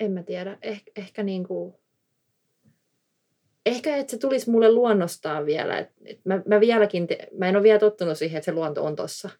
en 0.00 0.12
mä 0.12 0.22
tiedä, 0.22 0.58
eh, 0.62 0.82
ehkä 0.96 1.22
niinku, 1.22 1.80
ehkä 3.66 3.96
että 3.96 4.10
se 4.10 4.18
tulisi 4.18 4.50
mulle 4.50 4.72
luonnostaan 4.72 5.46
vielä, 5.46 5.78
että 5.78 5.94
et 6.04 6.20
mä, 6.24 6.42
mä 6.46 6.60
vieläkin, 6.60 7.06
te, 7.06 7.28
mä 7.38 7.48
en 7.48 7.56
ole 7.56 7.62
vielä 7.62 7.78
tottunut 7.78 8.18
siihen, 8.18 8.38
että 8.38 8.44
se 8.44 8.52
luonto 8.52 8.84
on 8.84 8.96
tossa. 8.96 9.30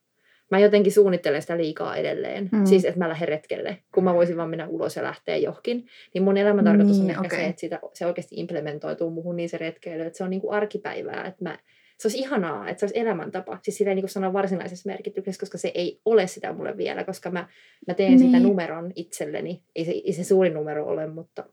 Mä 0.51 0.59
jotenkin 0.59 0.93
suunnittelen 0.93 1.43
sitä 1.43 1.57
liikaa 1.57 1.97
edelleen. 1.97 2.49
Mm. 2.53 2.65
Siis, 2.65 2.85
että 2.85 2.99
mä 2.99 3.09
lähden 3.09 3.29
retkelle, 3.29 3.79
kun 3.95 4.05
mä 4.05 4.15
voisin 4.15 4.37
vaan 4.37 4.51
mennä 4.51 4.69
ulos 4.69 4.97
ja 4.97 5.03
lähteä 5.03 5.37
johonkin. 5.37 5.87
Niin 6.15 6.23
mun 6.23 6.37
elämän 6.37 6.65
tarkoitus 6.65 6.97
on 7.01 7.07
Niin, 7.07 7.11
ehkä 7.11 7.21
okei. 7.27 7.39
se, 7.39 7.47
että 7.47 7.61
sitä, 7.61 7.81
se 7.95 8.07
oikeasti 8.07 8.35
implementoituu 8.39 9.11
muuhun 9.11 9.37
niin 9.37 9.49
se 9.49 9.59
retkeily, 9.59 10.03
että 10.03 10.17
se 10.17 10.25
on 10.25 10.31
niin 10.31 10.41
kuin 10.41 10.53
arkipäivää, 10.53 11.27
että 11.27 11.45
mä, 11.45 11.59
se 12.01 12.09
olisi 12.09 12.19
ihanaa, 12.19 12.69
että 12.69 12.81
se 12.81 12.87
olisi 12.87 12.99
elämäntapa. 13.01 13.59
Siis 13.63 13.77
silleen 13.77 13.95
niin 13.95 14.03
kuin 14.03 14.11
sanan 14.11 14.33
varsinaisessa 14.33 14.89
merkityksessä, 14.91 15.41
koska 15.41 15.59
se 15.59 15.71
ei 15.75 16.01
ole 16.05 16.27
sitä 16.27 16.53
mulle 16.53 16.77
vielä, 16.77 17.05
koska 17.05 17.31
mä, 17.31 17.49
mä 17.89 17.95
teen 17.95 18.17
niin. 18.17 18.33
Niin. 18.33 18.43
numeron 18.43 18.93
itselleni. 18.95 19.63
Ei 19.77 19.85
se, 19.85 19.91
ei 19.91 20.13
se 20.13 20.25
suuri 20.25 20.51
numero 20.51 20.87
ole, 20.87 21.07
mutta, 21.07 21.45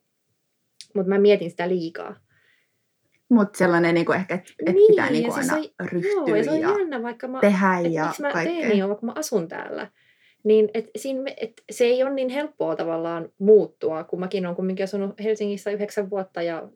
mutta 0.95 1.09
mä 1.09 1.19
mietin 1.19 1.49
sitä 1.49 1.69
liikaa. 1.69 2.15
Mutta 3.29 3.57
sellainen 3.57 3.93
niinku 3.95 4.11
ehkä, 4.11 4.35
että 4.35 4.53
et 4.65 4.75
Niin, 4.75 4.87
pitää 4.87 5.09
niinku 5.09 5.33
aina 5.33 5.61
se- 5.61 5.71
ryhtyä 5.91 6.11
Joo, 6.11 6.35
ja 6.35 6.43
se 6.43 6.51
on 6.51 6.59
ja 6.61 6.69
jännä, 6.79 7.03
vaikka 7.03 7.27
mä, 7.27 7.39
tehdä 7.39 7.79
et 7.85 7.91
ja 7.93 8.13
mä 8.19 8.31
kaikkea. 8.31 8.55
teen 8.59 8.69
niin, 8.69 8.87
vaikka 8.87 9.05
mä 9.05 9.13
asun 9.15 9.47
täällä. 9.47 9.91
Niin 10.43 10.69
et 10.73 10.89
siinä, 10.95 11.33
et 11.37 11.63
se 11.71 11.85
ei 11.85 12.03
ole 12.03 12.13
niin 12.13 12.29
helppoa 12.29 12.75
tavallaan 12.75 13.29
muuttua, 13.39 14.03
kun 14.03 14.19
mäkin 14.19 14.45
olen 14.45 14.55
kumminkin 14.55 14.83
asunut 14.83 15.19
Helsingissä 15.23 15.71
yhdeksän 15.71 16.09
vuotta 16.09 16.41
ja 16.41 16.69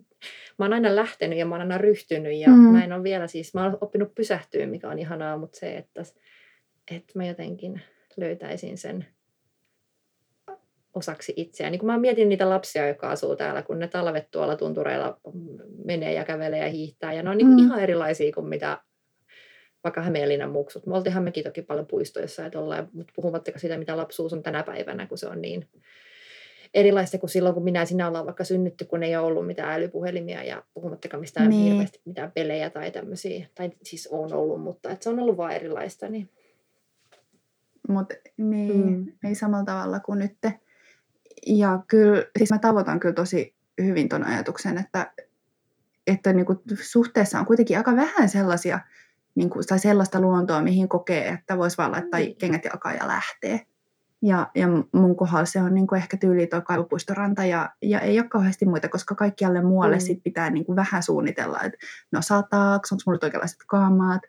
mä 0.60 0.66
oon 0.66 0.74
aina 0.74 0.96
lähtenyt 0.96 1.40
ja 1.40 1.46
mä 1.46 1.56
oon 1.56 1.62
aina 1.62 1.78
ryhtynyt 1.78 2.34
ja 2.38 2.48
Mm. 2.50 2.54
mä 2.56 2.84
en 2.84 2.94
ole 2.94 3.04
vielä 3.04 3.28
siis, 3.28 3.54
mä 3.54 3.64
oon 3.64 3.78
oppinut 3.82 4.16
pysähtyä, 4.16 4.66
mikä 4.66 4.90
on 4.90 5.00
ihanaa, 5.00 5.38
mutta 5.38 5.60
se, 5.60 5.78
että, 5.78 6.02
että 6.92 7.14
mä 7.16 7.26
jotenkin 7.26 7.82
löytäisin 8.18 8.78
sen 8.78 9.06
osaksi 10.94 11.34
itseäni. 11.36 11.78
Kun 11.78 11.88
mä 11.88 11.98
mietin 11.98 12.30
niitä 12.30 12.50
lapsia, 12.50 12.88
jotka 12.88 13.10
asuu 13.10 13.36
täällä, 13.36 13.62
kun 13.62 13.80
ne 13.80 13.88
talvet 13.88 14.32
tuolla 14.32 14.56
tuntureilla 14.56 15.20
menee 15.86 16.14
ja 16.14 16.26
kävelee 16.26 16.60
ja 16.60 16.70
hiihtää. 16.70 17.14
Ja 17.14 17.24
ne 17.24 17.30
on 17.30 17.38
niin 17.38 17.48
Mm. 17.48 17.60
ihan 17.60 17.80
erilaisia 17.80 18.32
kuin 18.34 18.48
mitä 18.48 18.78
vaikka 19.84 20.02
Hämeenlinnan 20.02 20.52
muksut. 20.52 20.86
Me 20.86 20.96
oltiinhan 20.96 21.24
mekin 21.24 21.44
toki 21.44 21.62
paljon 21.62 21.88
puistoissa, 21.88 22.46
että 22.46 22.60
ollaan, 22.60 22.90
mutta 22.94 23.14
puhumattakaan 23.16 23.60
siitä, 23.60 23.78
mitä 23.78 23.98
lapsuus 23.98 24.34
on 24.34 24.44
tänä 24.44 24.64
päivänä, 24.64 25.08
kun 25.08 25.18
se 25.18 25.28
on 25.28 25.42
niin 25.42 25.68
erilaista 26.74 27.18
kuin 27.18 27.30
silloin, 27.30 27.54
kun 27.56 27.64
minä 27.64 27.80
ja 27.80 27.86
sinä 27.86 28.08
ollaan 28.08 28.26
vaikka 28.26 28.44
synnytty, 28.44 28.86
kun 28.86 29.04
ei 29.04 29.16
ole 29.16 29.26
ollut 29.26 29.48
mitään 29.48 29.74
älypuhelimia 29.74 30.44
ja 30.44 30.64
puhumattakaan 30.74 31.22
mistään 31.22 31.50
Niin. 31.50 31.60
niin. 31.60 31.72
hirveästi 31.72 32.02
mitään 32.06 32.32
pelejä 32.32 32.70
tai 32.70 32.92
tämmöisiä. 32.92 33.48
Tai 33.56 33.72
siis 33.84 34.08
on 34.12 34.34
ollut, 34.34 34.62
mutta 34.62 34.98
se 35.00 35.10
on 35.10 35.20
ollut 35.20 35.38
vaan 35.38 35.52
erilaista. 35.54 36.10
Niin. 36.10 36.30
Mutta 37.88 38.16
niin, 38.38 38.88
Mm. 38.88 39.06
ei 39.24 39.36
samalla 39.36 39.66
tavalla 39.66 40.00
kuin 40.00 40.20
nyt. 40.20 40.38
Ja 41.48 41.80
kyllä, 41.88 42.26
siis 42.38 42.52
mä 42.52 42.60
tavoitan 42.60 43.00
kyllä 43.00 43.16
tosi 43.16 43.56
hyvin 43.82 44.10
ton 44.10 44.24
ajatuksen, 44.24 44.78
että, 44.78 45.12
että 46.08 46.34
niinku 46.34 46.64
suhteessa 46.82 47.40
on 47.40 47.46
kuitenkin 47.46 47.78
aika 47.78 47.96
vähän 47.96 48.30
sellaisia 48.30 48.80
niin 49.36 49.50
kuin, 49.50 49.68
tai 49.68 49.80
sellaista 49.80 50.22
luontoa, 50.22 50.62
mihin 50.62 50.90
kokee, 50.90 51.28
että 51.28 51.58
voisi 51.58 51.78
vaan 51.78 51.92
laittaa 51.92 52.20
mm. 52.20 52.36
kengät 52.40 52.66
jalkaan 52.66 52.96
ja 52.96 53.08
lähteä. 53.08 53.60
Ja, 54.24 54.52
ja 54.56 54.68
mun 54.92 55.16
kohdalla 55.16 55.46
se 55.46 55.62
on 55.62 55.74
niin 55.74 55.88
kuin 55.88 56.02
ehkä 56.02 56.18
tyyli 56.18 56.48
tuo 56.48 56.62
kaivopuistoranta 56.62 57.46
ja, 57.46 57.70
ja 57.82 58.00
ei 58.00 58.20
ole 58.20 58.28
kauheasti 58.28 58.66
muita, 58.66 58.90
koska 58.90 59.16
kaikkialle 59.16 59.62
muualle 59.62 59.96
mm. 59.96 60.02
sit 60.02 60.24
pitää 60.24 60.50
niin 60.50 60.66
kuin 60.66 60.76
vähän 60.76 61.04
suunnitella, 61.04 61.62
että 61.62 61.78
no 62.12 62.22
sataako, 62.22 62.88
onko 62.92 63.04
mulla 63.06 63.20
oikeanlaiset 63.24 63.60
kaamat, 63.68 64.22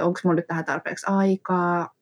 onko 0.00 0.20
mulla 0.24 0.36
nyt 0.36 0.46
tähän 0.46 0.64
tarpeeksi 0.64 1.06
aikaa, 1.08 1.94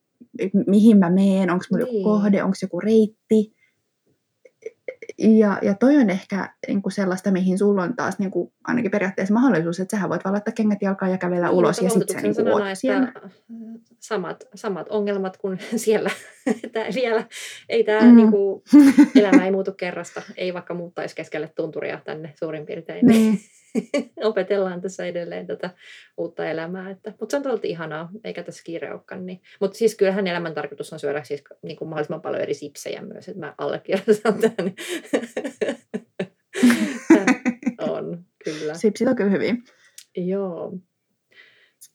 mihin 0.67 0.99
mä 0.99 1.11
meen, 1.11 1.51
onko 1.51 1.65
mulla 1.71 1.85
niin. 1.85 1.97
joku 1.97 2.11
kohde, 2.11 2.43
onko 2.43 2.57
joku 2.63 2.81
reitti. 2.81 3.56
Ja, 5.19 5.59
ja 5.63 5.75
toi 5.75 5.97
on 5.97 6.11
ehkä 6.11 6.55
niin 6.69 6.83
kuin 6.83 6.93
sellaista, 6.93 7.31
mihin 7.31 7.59
sulla 7.59 7.83
on 7.83 7.97
taas 7.97 8.19
niin 8.19 8.31
kuin, 8.31 8.53
ainakin 8.65 8.91
periaatteessa 8.91 9.35
mahdollisuus, 9.35 9.81
että 9.81 9.97
sähän 9.97 10.11
voit 10.11 10.25
vaan 10.25 10.33
laittaa 10.33 10.55
kengät 10.55 10.83
jalkaan 10.83 11.11
ja 11.11 11.19
kävellä 11.19 11.47
niin, 11.47 11.57
ulos 11.57 11.83
ja 11.83 11.91
sitten 11.91 12.23
niin 12.23 12.35
kuin 12.35 12.77
siellä. 12.77 13.13
Samat, 14.01 14.45
samat 14.55 14.89
ongelmat 14.89 15.37
kuin 15.37 15.59
siellä. 15.77 16.11
Tää 16.73 16.87
vielä 16.95 17.25
ei 17.69 17.85
tämä 17.85 18.01
mm. 18.01 18.17
niin 18.17 18.31
kuin, 18.31 18.63
elämä 19.15 19.45
ei 19.45 19.51
muutu 19.51 19.73
kerrasta, 19.73 20.23
ei 20.37 20.55
vaikka 20.55 20.75
muuttaisi 20.75 21.17
keskelle 21.17 21.53
tunturia 21.57 22.01
tänne 22.05 22.33
suurin 22.39 22.67
piirtein. 22.67 23.07
Niin. 23.07 23.39
opetellaan 24.31 24.81
tässä 24.81 25.07
edelleen 25.07 25.47
tätä 25.47 25.71
uutta 26.17 26.51
elämää. 26.51 26.91
Että, 26.91 27.11
mutta 27.21 27.31
se 27.31 27.37
on 27.37 27.43
todella 27.43 27.61
ihanaa, 27.63 28.11
eikä 28.25 28.43
tässä 28.43 28.63
kiire 28.65 28.93
olekaan. 28.93 29.27
Niin. 29.27 29.41
Mutta 29.61 29.79
siis 29.79 29.97
kyllähän 29.97 30.27
elämän 30.27 30.55
tarkoitus 30.55 30.93
on 30.93 30.99
syödä 30.99 31.25
siis 31.25 31.45
niin 31.63 31.77
kuin 31.77 31.89
mahdollisimman 31.89 32.23
paljon 32.23 32.43
eri 32.43 32.55
sipsejä 32.55 33.03
myös, 33.03 33.29
että 33.29 33.41
mä 33.41 33.55
allekirjoitan 33.59 34.35
tämän. 34.41 34.75
on, 37.91 38.25
kyllä. 38.45 38.75
Sipsit 38.75 39.09
on 39.09 39.17
kyllä 39.17 39.31
hyvin. 39.31 39.65
Joo. 40.17 40.79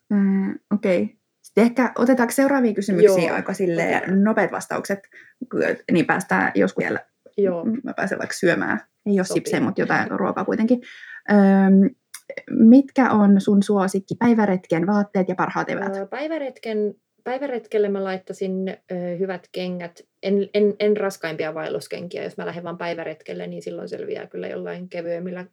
Mm, 0.09 0.59
Okei. 0.73 1.03
Okay. 1.03 1.15
Sitten 1.41 1.63
ehkä 1.63 1.91
otetaanko 1.97 2.31
seuraavia 2.31 2.73
kysymyksiä 2.73 3.27
Joo. 3.27 3.35
aika 3.35 3.53
sille 3.53 4.01
nopeat 4.23 4.51
vastaukset, 4.51 4.99
niin 5.91 6.05
päästään 6.05 6.51
joskus 6.55 6.83
vielä. 6.83 6.99
Joo. 7.37 7.65
Mä 7.83 7.93
pääsen 7.93 8.19
vaikka 8.19 8.35
syömään. 8.35 8.79
Ei 9.05 9.19
ole 9.19 9.23
sipsejä, 9.23 9.61
mutta 9.61 9.81
jotain 9.81 10.11
ruokaa 10.11 10.45
kuitenkin. 10.45 10.81
Mitkä 12.49 13.11
on 13.11 13.41
sun 13.41 13.63
suosikki 13.63 14.15
päiväretken 14.15 14.87
vaatteet 14.87 15.29
ja 15.29 15.35
parhaat 15.35 15.69
eväät? 15.69 16.09
Päiväretken, 16.09 16.95
päiväretkelle 17.23 17.89
mä 17.89 18.03
laittasin 18.03 18.69
ö, 18.69 18.95
hyvät 19.19 19.47
kengät. 19.51 20.01
En, 20.23 20.49
en, 20.53 20.73
en 20.79 20.97
raskaimpia 20.97 21.53
vaelluskenkiä. 21.53 22.23
Jos 22.23 22.37
mä 22.37 22.45
lähden 22.45 22.63
vaan 22.63 22.77
päiväretkelle, 22.77 23.47
niin 23.47 23.61
silloin 23.61 23.89
selviää 23.89 24.27
kyllä 24.27 24.47
jollain 24.47 24.89
kevyemmillä 24.89 25.45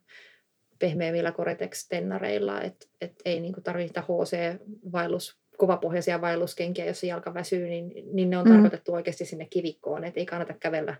pehmeämmillä 0.79 1.31
Koretex-tennareilla, 1.31 2.61
että 2.61 2.85
et 3.01 3.13
ei 3.25 3.39
niinku 3.39 3.61
tarvita 3.61 4.01
HC-vaellus 4.01 5.39
kovapohjaisia 5.57 6.21
vaelluskenkiä, 6.21 6.85
jos 6.85 7.03
jalka 7.03 7.33
väsyy, 7.33 7.67
niin, 7.67 7.91
niin 8.13 8.29
ne 8.29 8.37
on 8.37 8.45
mm. 8.45 8.51
tarkoitettu 8.51 8.93
oikeasti 8.93 9.25
sinne 9.25 9.47
kivikkoon, 9.49 10.03
että 10.03 10.19
ei 10.19 10.25
kannata 10.25 10.53
kävellä 10.53 10.95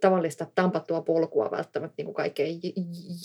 tavallista 0.00 0.46
tampattua 0.54 1.00
polkua 1.00 1.50
välttämättä 1.50 1.94
niin 1.96 2.04
kuin 2.04 2.14
kaikkein 2.14 2.60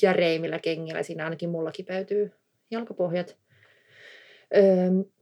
järeimmillä 0.01 0.59
kengillä. 0.59 1.03
Siinä 1.03 1.23
ainakin 1.23 1.49
mulla 1.49 1.71
kipeytyy 1.71 2.31
jalkapohjat. 2.71 3.37
Öö, 4.55 4.63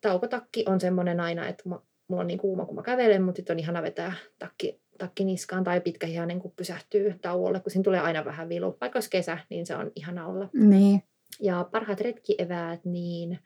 taukotakki 0.01 0.63
on 0.67 0.81
semmoinen 0.81 1.19
aina, 1.19 1.47
että 1.47 1.63
mulla 1.67 2.21
on 2.21 2.27
niin 2.27 2.39
kuuma, 2.39 2.65
kun 2.65 2.75
mä 2.75 2.83
kävelen, 2.83 3.21
mutta 3.21 3.37
sitten 3.37 3.53
on 3.53 3.59
ihana 3.59 3.83
vetää 3.83 4.13
takki, 4.39 4.81
takki 4.97 5.23
niskaan 5.23 5.63
tai 5.63 5.81
pitkä 5.81 6.07
niin 6.25 6.39
kun 6.39 6.53
pysähtyy 6.55 7.15
tauolle, 7.21 7.59
kun 7.59 7.71
siinä 7.71 7.83
tulee 7.83 7.99
aina 7.99 8.25
vähän 8.25 8.49
vilu. 8.49 8.77
Vaikka 8.81 8.97
olisi 8.97 9.09
kesä, 9.09 9.37
niin 9.49 9.65
se 9.65 9.75
on 9.75 9.91
ihana 9.95 10.27
olla. 10.27 10.49
Niin. 10.53 11.03
Ja 11.41 11.69
parhaat 11.71 12.01
retkieväät, 12.01 12.85
niin 12.85 13.39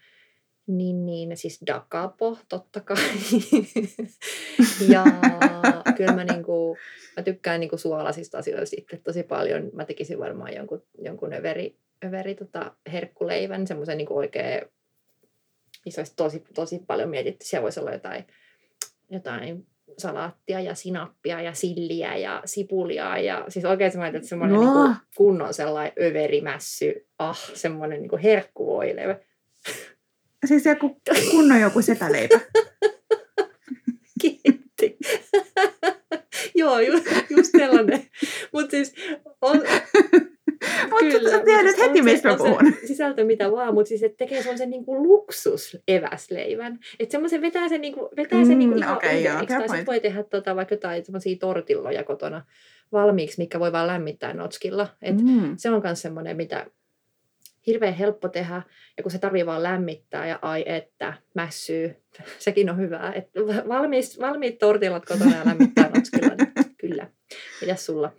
niin, 0.67 1.05
niin, 1.05 1.37
siis 1.37 1.59
Dakapo, 1.67 2.37
totta 2.49 2.81
kai. 2.81 2.97
ja 4.93 5.03
kyllä 5.97 6.13
mä, 6.13 6.23
niinku, 6.23 6.77
mä 7.17 7.23
tykkään 7.23 7.59
niinku 7.59 7.77
suolasista 7.77 8.37
asioista 8.37 8.75
itse 8.79 8.97
tosi 8.97 9.23
paljon. 9.23 9.69
Mä 9.73 9.85
tekisin 9.85 10.19
varmaan 10.19 10.55
jonkun, 10.55 10.83
jonkun 11.01 11.33
överi, 11.33 11.77
överi 12.05 12.35
tota, 12.35 12.75
herkkuleivän, 12.91 13.67
semmoisen 13.67 13.97
niinku 13.97 14.17
oikein, 14.17 14.61
missä 15.85 16.01
olisi 16.01 16.13
tosi, 16.15 16.43
tosi 16.53 16.79
paljon 16.87 17.09
mietitty. 17.09 17.45
Siellä 17.45 17.63
voisi 17.63 17.79
olla 17.79 17.91
jotain, 17.91 18.27
jotain 19.09 19.67
salaattia 19.97 20.59
ja 20.59 20.75
sinappia 20.75 21.41
ja 21.41 21.53
silliä 21.53 22.15
ja 22.15 22.41
sipulia 22.45 23.17
ja 23.17 23.45
siis 23.47 23.65
oikein 23.65 23.91
semmoinen, 23.91 24.15
että 24.15 24.29
semmoinen 24.29 24.55
no. 24.55 24.87
niin 24.87 24.95
kunnon 25.17 25.53
sellainen 25.53 25.93
överimässy, 26.01 27.07
ah, 27.19 27.51
semmoinen 27.53 28.01
niin 28.01 28.19
herkkuvoileva. 28.19 29.15
Siis 30.45 30.65
joku 30.65 31.01
kunnon 31.31 31.61
joku 31.61 31.81
setäleipä. 31.81 32.39
Kiitti. 34.21 34.97
Joo, 36.55 36.79
just, 36.79 37.05
just 37.29 37.51
sellainen. 37.57 38.03
Mutta 38.53 38.71
siis 38.71 38.95
on, 39.41 39.57
mutta 40.89 41.39
tiedät 41.45 41.77
heti, 41.77 42.01
mistä 42.01 42.29
mä 42.29 42.37
puhun. 42.37 42.73
Sisältö 42.87 43.23
mitä 43.23 43.51
vaan, 43.51 43.73
mutta 43.73 43.89
siis 43.89 44.03
että 44.03 44.17
tekee 44.17 44.41
semmoisen 44.41 44.69
niinku 44.69 45.03
luksus 45.03 45.77
eväsleivän. 45.87 46.79
Että 46.99 47.11
semmoisen 47.11 47.41
vetää 47.41 47.69
sen, 47.69 47.81
niinku, 47.81 48.09
vetää 48.17 48.45
sen 48.45 48.59
niinku 48.59 48.75
mm, 48.75 48.81
ihan 48.81 48.97
okay, 48.97 49.19
joo, 49.19 49.45
tai 49.45 49.61
sitten 49.61 49.85
voi 49.85 49.99
tehdä 49.99 50.23
tota, 50.23 50.55
vaikka 50.55 50.73
jotain 50.73 51.05
semmoisia 51.05 51.37
tortilloja 51.39 52.03
kotona 52.03 52.45
valmiiksi, 52.91 53.41
mikä 53.41 53.59
voi 53.59 53.71
vaan 53.71 53.87
lämmittää 53.87 54.33
notskilla. 54.33 54.87
Et 55.01 55.21
mm. 55.21 55.53
Se 55.57 55.69
on 55.69 55.81
myös 55.83 56.01
semmoinen, 56.01 56.37
mitä 56.37 56.65
hirveän 57.67 57.93
helppo 57.93 58.29
tehdä, 58.29 58.61
ja 58.97 59.03
kun 59.03 59.11
se 59.11 59.19
tarvii 59.19 59.45
vaan 59.45 59.63
lämmittää, 59.63 60.27
ja 60.27 60.39
ai 60.41 60.63
että, 60.65 61.13
mässyy, 61.35 61.95
sekin 62.39 62.69
on 62.69 62.77
hyvää. 62.77 63.13
Et 63.13 63.29
valmiit, 63.67 64.05
valmiit 64.19 64.57
tortillat 64.57 65.05
kotona 65.05 65.37
ja 65.37 65.45
lämmittää 65.45 65.89
notskilla, 65.95 66.35
niin 66.35 66.75
kyllä. 66.77 67.07
Mitäs 67.61 67.85
sulla? 67.85 68.13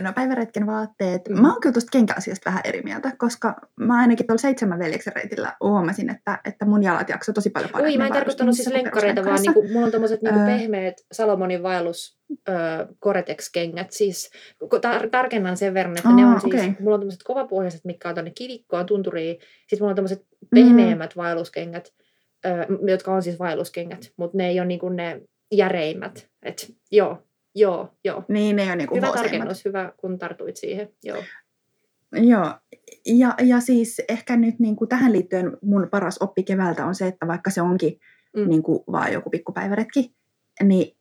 No 0.00 0.12
päiväretken 0.12 0.66
vaatteet. 0.66 1.28
Mm. 1.28 1.40
Mä 1.42 1.52
oon 1.52 1.60
kyllä 1.60 1.72
tuosta 1.72 1.90
kenkäasiasta 1.92 2.50
vähän 2.50 2.60
eri 2.64 2.82
mieltä, 2.82 3.12
koska 3.18 3.56
mä 3.80 3.98
ainakin 3.98 4.26
tuolla 4.26 4.40
seitsemän 4.40 4.78
veljeksen 4.78 5.12
reitillä 5.16 5.56
huomasin, 5.60 6.10
että, 6.10 6.38
että 6.44 6.64
mun 6.64 6.82
jalat 6.82 7.08
jaksoi 7.08 7.34
tosi 7.34 7.50
paljon 7.50 7.70
paremmin. 7.70 7.92
Ui, 7.92 7.98
mä 7.98 8.06
en 8.06 8.12
tarkoittanut 8.12 8.54
siis 8.54 8.72
lenkkareita, 8.72 9.24
vaan 9.24 9.42
niinku, 9.42 9.68
mulla 9.72 9.86
on 9.86 9.92
tommoset 9.92 10.22
niinku 10.22 10.40
öö, 10.40 10.46
pehmeät 10.46 10.94
Salomonin 11.12 11.62
vaellus 11.62 12.15
öö, 12.48 12.86
Gore-Tex-kengät. 13.02 13.90
Siis 13.90 14.30
tar- 14.64 15.08
tarkennan 15.10 15.56
sen 15.56 15.74
verran, 15.74 15.96
että 15.96 16.08
oh, 16.08 16.16
ne 16.16 16.26
on 16.26 16.40
siis, 16.40 16.54
okay. 16.54 16.72
mulla 16.80 16.94
on 16.94 17.00
tommoset 17.00 17.22
kovapohjaiset, 17.22 17.84
mitkä 17.84 18.08
on 18.08 18.14
tonne 18.14 18.30
kivikkoon, 18.30 18.86
tunturiin. 18.86 19.36
Sitten 19.60 19.78
mulla 19.80 19.90
on 19.90 19.96
tommoset 19.96 20.26
pehmeämmät 20.54 21.14
mm. 21.14 21.22
vaelluskengät, 21.22 21.94
öö, 22.46 22.66
jotka 22.86 23.14
on 23.14 23.22
siis 23.22 23.38
vaelluskengät, 23.38 24.12
mutta 24.16 24.36
ne 24.36 24.48
ei 24.48 24.60
ole 24.60 24.66
niinku 24.66 24.88
ne 24.88 25.20
järeimmät. 25.52 26.28
Et, 26.42 26.74
joo, 26.90 27.22
Joo, 27.58 27.88
joo. 28.04 28.24
Niin, 28.28 28.56
ne 28.56 28.72
on 28.72 28.78
niin 28.78 28.88
Hyvä 28.94 29.12
tarkennus, 29.12 29.64
hyvä 29.64 29.92
kun 29.96 30.18
tartuit 30.18 30.56
siihen, 30.56 30.88
joo. 31.04 31.22
Joo, 32.12 32.54
ja, 33.06 33.34
ja 33.42 33.60
siis 33.60 34.02
ehkä 34.08 34.36
nyt 34.36 34.58
niin 34.58 34.76
kuin 34.76 34.88
tähän 34.88 35.12
liittyen 35.12 35.56
mun 35.62 35.88
paras 35.90 36.18
oppi 36.20 36.42
keväältä 36.42 36.86
on 36.86 36.94
se, 36.94 37.06
että 37.06 37.26
vaikka 37.26 37.50
se 37.50 37.62
onkin 37.62 38.00
mm. 38.36 38.48
niin 38.48 38.62
kuin 38.62 38.84
vaan 38.92 39.12
joku 39.12 39.30
pikkupäiväretki, 39.30 40.14
niin, 40.62 40.95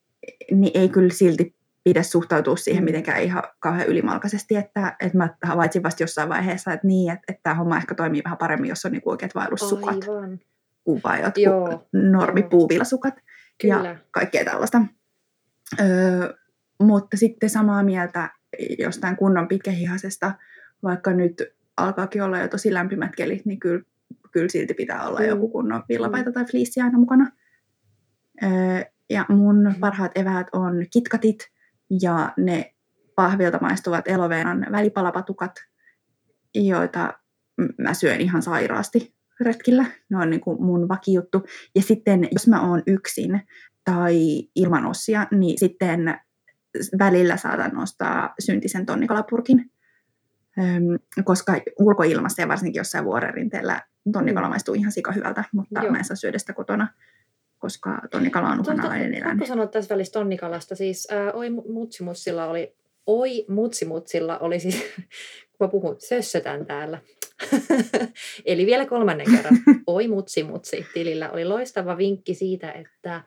niin 0.52 0.72
ei 0.74 0.90
kyllä 0.90 1.14
silti 1.14 1.56
pidä 1.84 2.04
suhtautua 2.04 2.56
siihen 2.56 2.84
mm. 2.84 2.86
mitenkään 2.86 3.24
ihan 3.24 3.44
kauhean 3.60 3.88
ylimalkaisesti, 3.88 4.56
että, 4.56 4.96
että 5.00 5.18
mä 5.18 5.30
havaitsin 5.44 5.84
vasta 5.84 6.04
jossain 6.04 6.30
vaiheessa, 6.30 6.74
että 6.74 6.88
niin, 6.88 7.12
että, 7.12 7.24
että 7.28 7.44
tämä 7.44 7.54
homma 7.54 7.78
ehkä 7.78 7.96
toimii 7.96 8.22
vähän 8.24 8.38
paremmin, 8.38 8.70
jos 8.70 8.86
on 8.86 8.92
niin 8.92 9.02
oikeat 9.06 9.36
vaellussukat 9.36 10.06
kuin 10.84 11.02
vain 11.04 11.24
jotkut 11.38 11.88
normipuuvillasukat 11.94 13.14
ja 13.64 13.96
kaikkea 14.12 14.46
tällaista. 14.46 14.82
Öö, 15.80 16.34
mutta 16.80 17.18
sitten 17.18 17.50
samaa 17.50 17.84
mieltä 17.84 18.30
jostain 18.80 19.16
kunnon 19.16 19.48
pitkähihasesta, 19.48 20.32
vaikka 20.84 21.14
nyt 21.14 21.44
alkaakin 21.78 22.22
olla 22.22 22.40
jo 22.40 22.48
tosi 22.48 22.74
lämpimät 22.74 23.16
kelit, 23.16 23.46
niin 23.46 23.60
kyllä, 23.60 23.84
kyllä 24.32 24.50
silti 24.50 24.74
pitää 24.74 25.08
olla 25.08 25.20
mm. 25.20 25.26
joku 25.26 25.50
kunnon 25.50 25.84
villapaita 25.90 26.32
tai 26.32 26.46
fliissi 26.46 26.82
aina 26.82 26.98
mukana. 26.98 27.32
Ja 29.10 29.26
mun 29.30 29.76
parhaat 29.80 30.12
eväät 30.16 30.48
on 30.54 30.86
kitkatit 30.94 31.52
ja 32.02 32.34
ne 32.38 32.76
pahvilta 33.16 33.58
maistuvat 33.62 34.08
eloveenan 34.08 34.68
välipalapatukat, 34.72 35.52
joita 36.56 37.14
mä 37.78 37.94
syön 37.94 38.22
ihan 38.22 38.42
sairaasti 38.42 39.16
retkillä. 39.40 39.86
Ne 40.10 40.18
on 40.18 40.30
niin 40.30 40.42
kuin 40.42 40.64
mun 40.64 40.88
vakijuttu. 40.88 41.44
Ja 41.76 41.82
sitten 41.82 42.28
jos 42.32 42.48
mä 42.48 42.70
oon 42.70 42.84
yksin 42.88 43.42
tai 43.84 44.44
ilman 44.56 44.86
ossia, 44.86 45.28
niin 45.32 45.60
sitten 45.60 46.20
välillä 47.00 47.38
saatan 47.38 47.72
nostaa 47.72 48.34
syntisen 48.40 48.86
tonnikalapurkin, 48.86 49.72
koska 51.24 51.54
ulkoilmassa 51.80 52.42
ja 52.42 52.48
varsinkin 52.48 52.80
jossain 52.80 53.06
vuorerinteellä 53.06 53.82
tonnikala 54.12 54.50
maistuu 54.50 54.74
ihan 54.74 54.92
sika 54.92 55.12
hyvältä, 55.12 55.44
mutta 55.54 55.82
Joo. 55.82 55.92
mä 55.92 55.98
en 55.98 56.06
saa 56.06 56.16
syödä 56.16 56.38
sitä 56.38 56.54
kotona, 56.54 56.88
koska 57.60 58.02
tonnikala 58.12 58.50
on 58.50 58.60
uhanalainen 58.60 59.14
eläin. 59.14 59.32
Pakko 59.32 59.46
sanoa 59.46 59.68
tässä 59.68 59.94
välissä 59.94 60.14
tonnikalasta, 60.14 60.76
siis 60.76 61.08
ää, 61.12 61.32
oi 61.32 61.50
mutsimutsilla 61.50 62.46
oli, 62.46 62.76
oi 63.06 63.46
mutsimutsilla 63.50 64.40
oli 64.40 64.60
siis, 64.60 64.84
kun 65.58 65.68
mä 65.68 65.68
puhun, 65.68 65.96
sössötän 66.00 66.66
täällä, 66.66 67.00
Eli 68.46 68.66
vielä 68.66 68.86
kolmannen 68.86 69.32
kerran. 69.32 69.58
Oi 69.88 70.08
mutsi 70.08 70.44
mutsi. 70.44 70.86
Tilillä 70.94 71.30
oli 71.32 71.46
loistava 71.46 71.98
vinkki 71.98 72.34
siitä, 72.34 72.72
että 72.72 73.22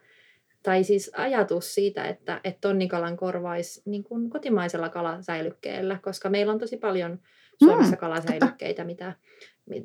tai 0.62 0.84
siis 0.84 1.10
ajatus 1.16 1.74
siitä, 1.74 2.04
että, 2.04 2.40
että 2.44 2.60
tonnikalan 2.60 3.16
korvaisi 3.16 3.82
niin 3.84 4.04
kuin 4.04 4.30
kotimaisella 4.30 4.88
kalasäilykkeellä, 4.88 5.98
koska 6.02 6.28
meillä 6.28 6.52
on 6.52 6.58
tosi 6.58 6.76
paljon 6.76 7.18
Suomessa 7.64 7.96
mm, 7.96 8.00
kalasäilykkeitä, 8.00 8.84
mitä, 8.84 9.12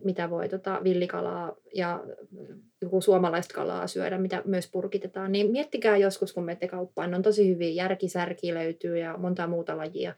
mitä 0.04 0.30
voi 0.30 0.50
tota, 0.50 0.82
villikalaa 0.84 1.56
ja 1.76 2.04
joku 2.82 3.02
suomalaista 3.02 3.56
kalaa 3.56 3.88
syödä, 3.88 4.18
mitä 4.18 4.42
myös 4.46 4.72
purkitetaan. 4.72 5.32
Niin 5.32 5.52
miettikää 5.52 5.98
joskus, 5.98 6.34
kun 6.34 6.44
menette 6.44 6.68
kauppaan, 6.68 7.12
ne 7.12 7.18
on 7.18 7.24
tosi 7.24 7.50
hyvin, 7.50 7.76
järkisärki 7.76 8.54
löytyy 8.54 8.98
ja 8.98 9.18
monta 9.18 9.48
muuta 9.48 9.78
lajia 9.78 10.14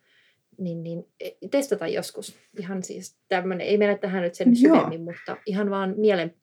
niin, 0.58 0.84
niin 0.84 1.06
e, 1.20 1.30
testata 1.52 1.88
joskus. 1.88 2.36
Ihan 2.60 2.84
siis 2.84 3.18
tämmöinen, 3.28 3.68
ei 3.68 3.78
mennä 3.78 3.98
tähän 3.98 4.24
nyt 4.24 4.36
sen 4.36 4.56
syvemmin, 4.56 5.00
Joo. 5.00 5.14
mutta 5.14 5.38
ihan 5.46 5.70
vaan 5.70 5.94
mielen 5.98 6.34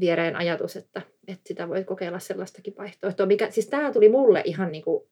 viereen 0.00 0.36
ajatus, 0.36 0.76
että, 0.76 1.02
että 1.28 1.42
sitä 1.46 1.68
voi 1.68 1.84
kokeilla 1.84 2.18
sellaistakin 2.18 2.74
vaihtoehtoa. 2.78 3.26
Mikä, 3.26 3.50
siis 3.50 3.68
tämä 3.68 3.92
tuli 3.92 4.08
mulle 4.08 4.42
ihan 4.44 4.72
niin 4.72 4.84
kuin, 4.84 5.08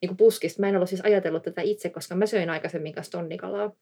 niin 0.00 0.08
kuin 0.08 0.16
puskista. 0.16 0.60
Mä 0.60 0.68
en 0.68 0.76
ollut 0.76 0.88
siis 0.88 1.00
ajatellut 1.00 1.42
tätä 1.42 1.62
itse, 1.62 1.90
koska 1.90 2.14
mä 2.14 2.26
söin 2.26 2.50
aikaisemmin 2.50 2.92
kanssa 2.92 3.18
tonnikalaa. 3.18 3.72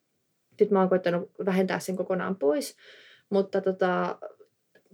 Nyt 0.60 0.70
mä 0.70 0.80
oon 0.80 0.88
koittanut 0.88 1.30
vähentää 1.46 1.78
sen 1.78 1.96
kokonaan 1.96 2.36
pois. 2.36 2.76
Mutta 3.30 3.60
tota, 3.60 4.18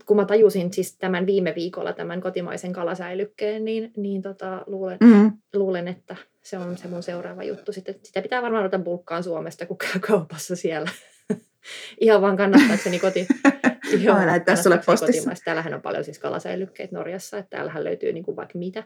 kun 0.07 0.16
mä 0.16 0.24
tajusin 0.24 0.72
siis 0.72 0.97
tämän 0.99 1.26
viime 1.26 1.55
viikolla 1.55 1.93
tämän 1.93 2.20
kotimaisen 2.20 2.72
kalasäilykkeen, 2.72 3.64
niin, 3.64 3.93
niin 3.97 4.22
tota, 4.22 4.64
luulen, 4.66 4.99
mm-hmm. 5.01 5.32
luulen, 5.55 5.89
että 5.89 6.16
se 6.43 6.59
on 6.59 6.78
se 6.78 6.89
mun 6.89 7.03
seuraava 7.03 7.43
juttu. 7.43 7.72
Sitten, 7.72 7.95
sitä 8.03 8.22
pitää 8.22 8.43
varmaan 8.43 8.62
ruveta 8.62 8.78
bulkkaan 8.78 9.22
Suomesta, 9.22 9.66
kun 9.66 9.78
käy 9.78 10.01
kaupassa 10.01 10.57
siellä. 10.57 10.91
Ihan 12.01 12.22
vaan 12.22 12.37
kannattaakseni 12.37 12.99
koti. 12.99 13.26
Joo, 14.05 14.18
näyttää 14.18 14.57
sulle 14.57 14.80
postissa. 14.87 15.30
Täällähän 15.45 15.74
on 15.74 15.82
paljon 15.82 16.05
siis 16.05 16.18
kalasäilykkeitä 16.18 16.97
Norjassa, 16.97 17.39
että 17.39 17.57
täällähän 17.57 17.85
löytyy 17.85 18.12
niin 18.12 18.24
kuin 18.24 18.37
vaikka 18.37 18.59
mitä. 18.59 18.85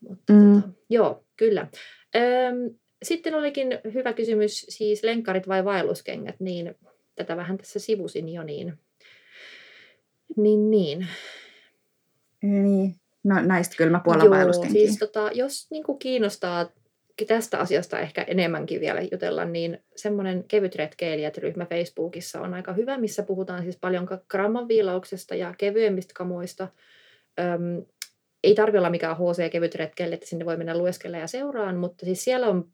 Mutta, 0.00 0.32
mm. 0.32 0.62
tota, 0.62 0.68
joo, 0.90 1.24
kyllä. 1.36 1.66
Öm, 2.16 2.74
sitten 3.02 3.34
olikin 3.34 3.78
hyvä 3.94 4.12
kysymys, 4.12 4.66
siis 4.68 5.02
lenkkarit 5.02 5.48
vai 5.48 5.64
vaelluskengät, 5.64 6.40
niin 6.40 6.74
tätä 7.16 7.36
vähän 7.36 7.58
tässä 7.58 7.78
sivusin 7.78 8.28
jo, 8.28 8.42
niin 8.42 8.78
niin, 10.36 10.70
niin. 10.70 11.06
Niin, 12.42 12.94
no 13.24 13.42
näistä 13.42 13.76
kyllä 13.76 13.90
mä 13.90 14.00
puolan 14.04 14.70
siis 14.72 14.98
tota, 14.98 15.30
jos 15.34 15.70
niin 15.70 15.84
kuin 15.84 15.98
kiinnostaa 15.98 16.68
tästä 17.26 17.58
asiasta 17.58 17.98
ehkä 17.98 18.22
enemmänkin 18.22 18.80
vielä 18.80 19.00
jutella, 19.12 19.44
niin 19.44 19.84
semmoinen 19.96 20.44
kevyt 20.48 20.74
retkeilijät-ryhmä 20.74 21.66
Facebookissa 21.66 22.40
on 22.40 22.54
aika 22.54 22.72
hyvä, 22.72 22.98
missä 22.98 23.22
puhutaan 23.22 23.62
siis 23.62 23.76
paljon 23.76 24.08
gramman 24.28 24.68
viilauksesta 24.68 25.34
ja 25.34 25.54
kevyemmistä 25.58 26.14
kamoista. 26.14 26.68
Öm, 27.40 27.84
ei 28.44 28.54
tarvitse 28.54 28.78
olla 28.78 28.90
mikään 28.90 29.16
HC-kevyt 29.16 29.74
retkeilijä, 29.74 30.14
että 30.14 30.26
sinne 30.26 30.44
voi 30.44 30.56
mennä 30.56 30.78
lueskella 30.78 31.16
ja 31.16 31.26
seuraan, 31.26 31.76
mutta 31.76 32.04
siis 32.06 32.24
siellä 32.24 32.48
on 32.48 32.68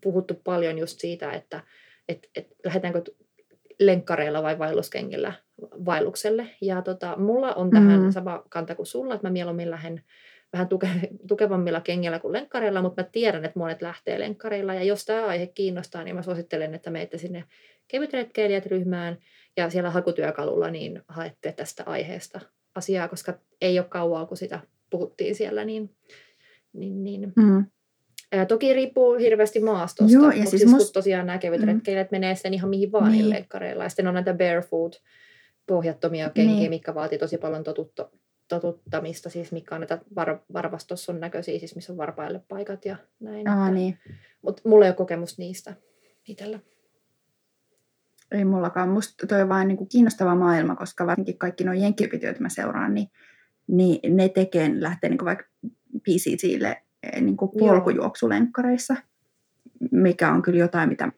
puhuttu 0.00 0.34
paljon 0.44 0.78
just 0.78 1.00
siitä, 1.00 1.32
että 1.32 1.62
et, 2.08 2.28
et 2.36 2.46
lähdetäänkö 2.64 3.02
lenkkareilla 3.80 4.42
vai 4.42 4.58
vaelluskengillä 4.58 5.32
vaellukselle. 5.60 6.46
Ja 6.60 6.82
tota, 6.82 7.16
mulla 7.16 7.54
on 7.54 7.70
tähän 7.70 8.02
mm. 8.02 8.10
sama 8.10 8.42
kanta 8.48 8.74
kuin 8.74 8.86
sulla, 8.86 9.14
että 9.14 9.26
mä 9.26 9.32
mieluummin 9.32 9.70
lähden 9.70 10.02
vähän 10.52 10.68
tuke, 10.68 10.88
tukevammilla 11.28 11.80
kengillä 11.80 12.18
kuin 12.18 12.32
lenkkareilla, 12.32 12.82
mutta 12.82 13.02
mä 13.02 13.08
tiedän, 13.12 13.44
että 13.44 13.58
monet 13.58 13.82
lähtee 13.82 14.18
lenkkareilla. 14.18 14.74
Ja 14.74 14.82
jos 14.82 15.04
tämä 15.04 15.26
aihe 15.26 15.46
kiinnostaa, 15.46 16.04
niin 16.04 16.16
mä 16.16 16.22
suosittelen, 16.22 16.74
että 16.74 16.90
menette 16.90 17.18
sinne 17.18 17.44
kevytretkeilijät 17.88 18.66
ryhmään 18.66 19.18
ja 19.56 19.70
siellä 19.70 19.90
hakutyökalulla 19.90 20.70
niin 20.70 21.02
haette 21.08 21.52
tästä 21.52 21.82
aiheesta 21.86 22.40
asiaa, 22.74 23.08
koska 23.08 23.38
ei 23.60 23.78
ole 23.78 23.86
kauaa, 23.88 24.26
kun 24.26 24.36
sitä 24.36 24.60
puhuttiin 24.90 25.34
siellä, 25.34 25.64
niin, 25.64 25.90
niin, 26.72 27.04
niin 27.04 27.32
mm. 27.36 27.66
Ää, 28.32 28.46
toki 28.46 28.72
riippuu 28.72 29.14
hirveästi 29.14 29.60
maastosta, 29.60 30.12
Joo, 30.12 30.22
ja 30.22 30.36
mutta 30.36 30.50
siis, 30.50 30.60
siis 30.62 30.72
must... 30.72 30.92
tosiaan 30.92 31.26
nämä 31.26 31.38
kevyt 31.38 31.60
mm. 31.60 31.66
retkeilijät 31.66 32.10
menee 32.10 32.34
sitten 32.34 32.54
ihan 32.54 32.70
mihin 32.70 32.92
vaan 32.92 33.12
niin. 33.12 33.30
lenkkareilla. 33.30 33.82
Ja 33.82 33.88
sitten 33.88 34.06
on 34.06 34.14
näitä 34.14 34.34
barefoot 34.34 35.02
pohjattomia 35.66 36.30
kenkiä, 36.30 36.56
niin. 36.56 36.70
mitkä 36.70 36.94
vaatii 36.94 37.18
tosi 37.18 37.38
paljon 37.38 37.64
totutto, 37.64 38.12
totuttamista, 38.48 39.30
siis 39.30 39.52
mikä 39.52 39.74
on 39.74 39.80
näitä 39.80 39.98
var, 40.16 40.38
varvastosson 40.52 41.20
näköisiä, 41.20 41.58
siis 41.58 41.74
missä 41.74 41.92
on 41.92 41.96
varpaille 41.96 42.40
paikat 42.48 42.84
ja 42.84 42.96
näin. 43.20 43.48
Aa, 43.48 43.70
niin. 43.70 43.98
Mutta 44.42 44.62
mulla 44.64 44.84
ei 44.84 44.88
ole 44.88 44.96
kokemusta 44.96 45.42
niistä 45.42 45.74
itsellä. 46.28 46.60
Ei 48.32 48.44
mullakaan. 48.44 48.88
Musta 48.88 49.26
toi 49.26 49.42
on 49.42 49.48
vain 49.48 49.68
niin 49.68 49.78
kuin 49.78 49.88
kiinnostava 49.88 50.34
maailma, 50.34 50.76
koska 50.76 51.06
varsinkin 51.06 51.38
kaikki 51.38 51.64
nuo 51.64 51.74
jenkkilpit, 51.74 52.22
joita 52.22 52.40
mä 52.40 52.48
seuraan, 52.48 52.94
niin, 52.94 53.08
niin 53.66 54.16
ne 54.16 54.28
tekee, 54.28 54.70
lähtee 54.74 55.10
niin 55.10 55.18
kuin 55.18 55.26
vaikka 55.26 55.44
PCCille 56.02 56.68
Eh, 56.70 56.87
niin 57.20 57.36
kuin 57.36 57.50
polkujuoksulenkkareissa, 57.58 58.96
mikä 59.92 60.32
on 60.32 60.42
kyllä 60.42 60.58
jotain, 60.58 60.88
mitä 60.88 61.12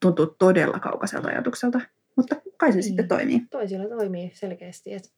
tuntuu 0.00 0.26
todella 0.26 0.78
kaukaiselta 0.78 1.28
ajatukselta. 1.28 1.80
Mutta 2.16 2.36
kai 2.56 2.72
se 2.72 2.76
niin. 2.76 2.82
sitten 2.82 3.08
toimii. 3.08 3.40
Toisilla 3.50 3.88
toimii 3.88 4.30
selkeästi. 4.34 4.94
Et 4.94 5.12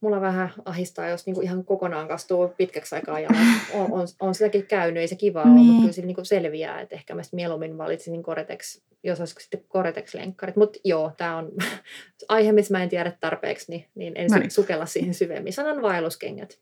mulla 0.00 0.20
vähän 0.20 0.52
ahistaa, 0.64 1.08
jos 1.08 1.26
niinku 1.26 1.40
ihan 1.40 1.64
kokonaan 1.64 2.08
kastuu 2.08 2.48
pitkäksi 2.48 2.94
aikaa 2.94 3.20
ja 3.20 3.28
on, 3.74 3.92
on, 3.92 4.06
on 4.20 4.34
sitäkin 4.34 4.66
käynyt, 4.66 5.00
ei 5.00 5.08
se 5.08 5.16
kivaa 5.16 5.44
niin. 5.44 5.56
ole, 5.56 5.64
mutta 5.66 5.80
kyllä 5.80 5.92
se 5.92 6.02
niinku 6.02 6.24
selviää, 6.24 6.80
että 6.80 6.94
ehkä 6.94 7.14
mä 7.14 7.22
mieluummin 7.32 7.78
valitsin 7.78 8.22
Koretex, 8.22 8.80
jos 9.04 9.20
olisi 9.20 9.34
sitten 9.38 9.64
Koretex-lenkkarit. 9.68 10.56
Mutta 10.56 10.78
joo, 10.84 11.12
tämä 11.16 11.36
on 11.36 11.52
aihe, 12.28 12.52
missä 12.52 12.74
mä 12.74 12.82
en 12.82 12.88
tiedä 12.88 13.12
tarpeeksi, 13.20 13.72
niin, 13.72 13.84
niin 13.94 14.12
en 14.16 14.30
no 14.30 14.38
niin. 14.38 14.50
sukella 14.50 14.86
siihen 14.86 15.14
syvemmin. 15.14 15.52
Sanon 15.52 15.82
vaelluskengät. 15.82 16.58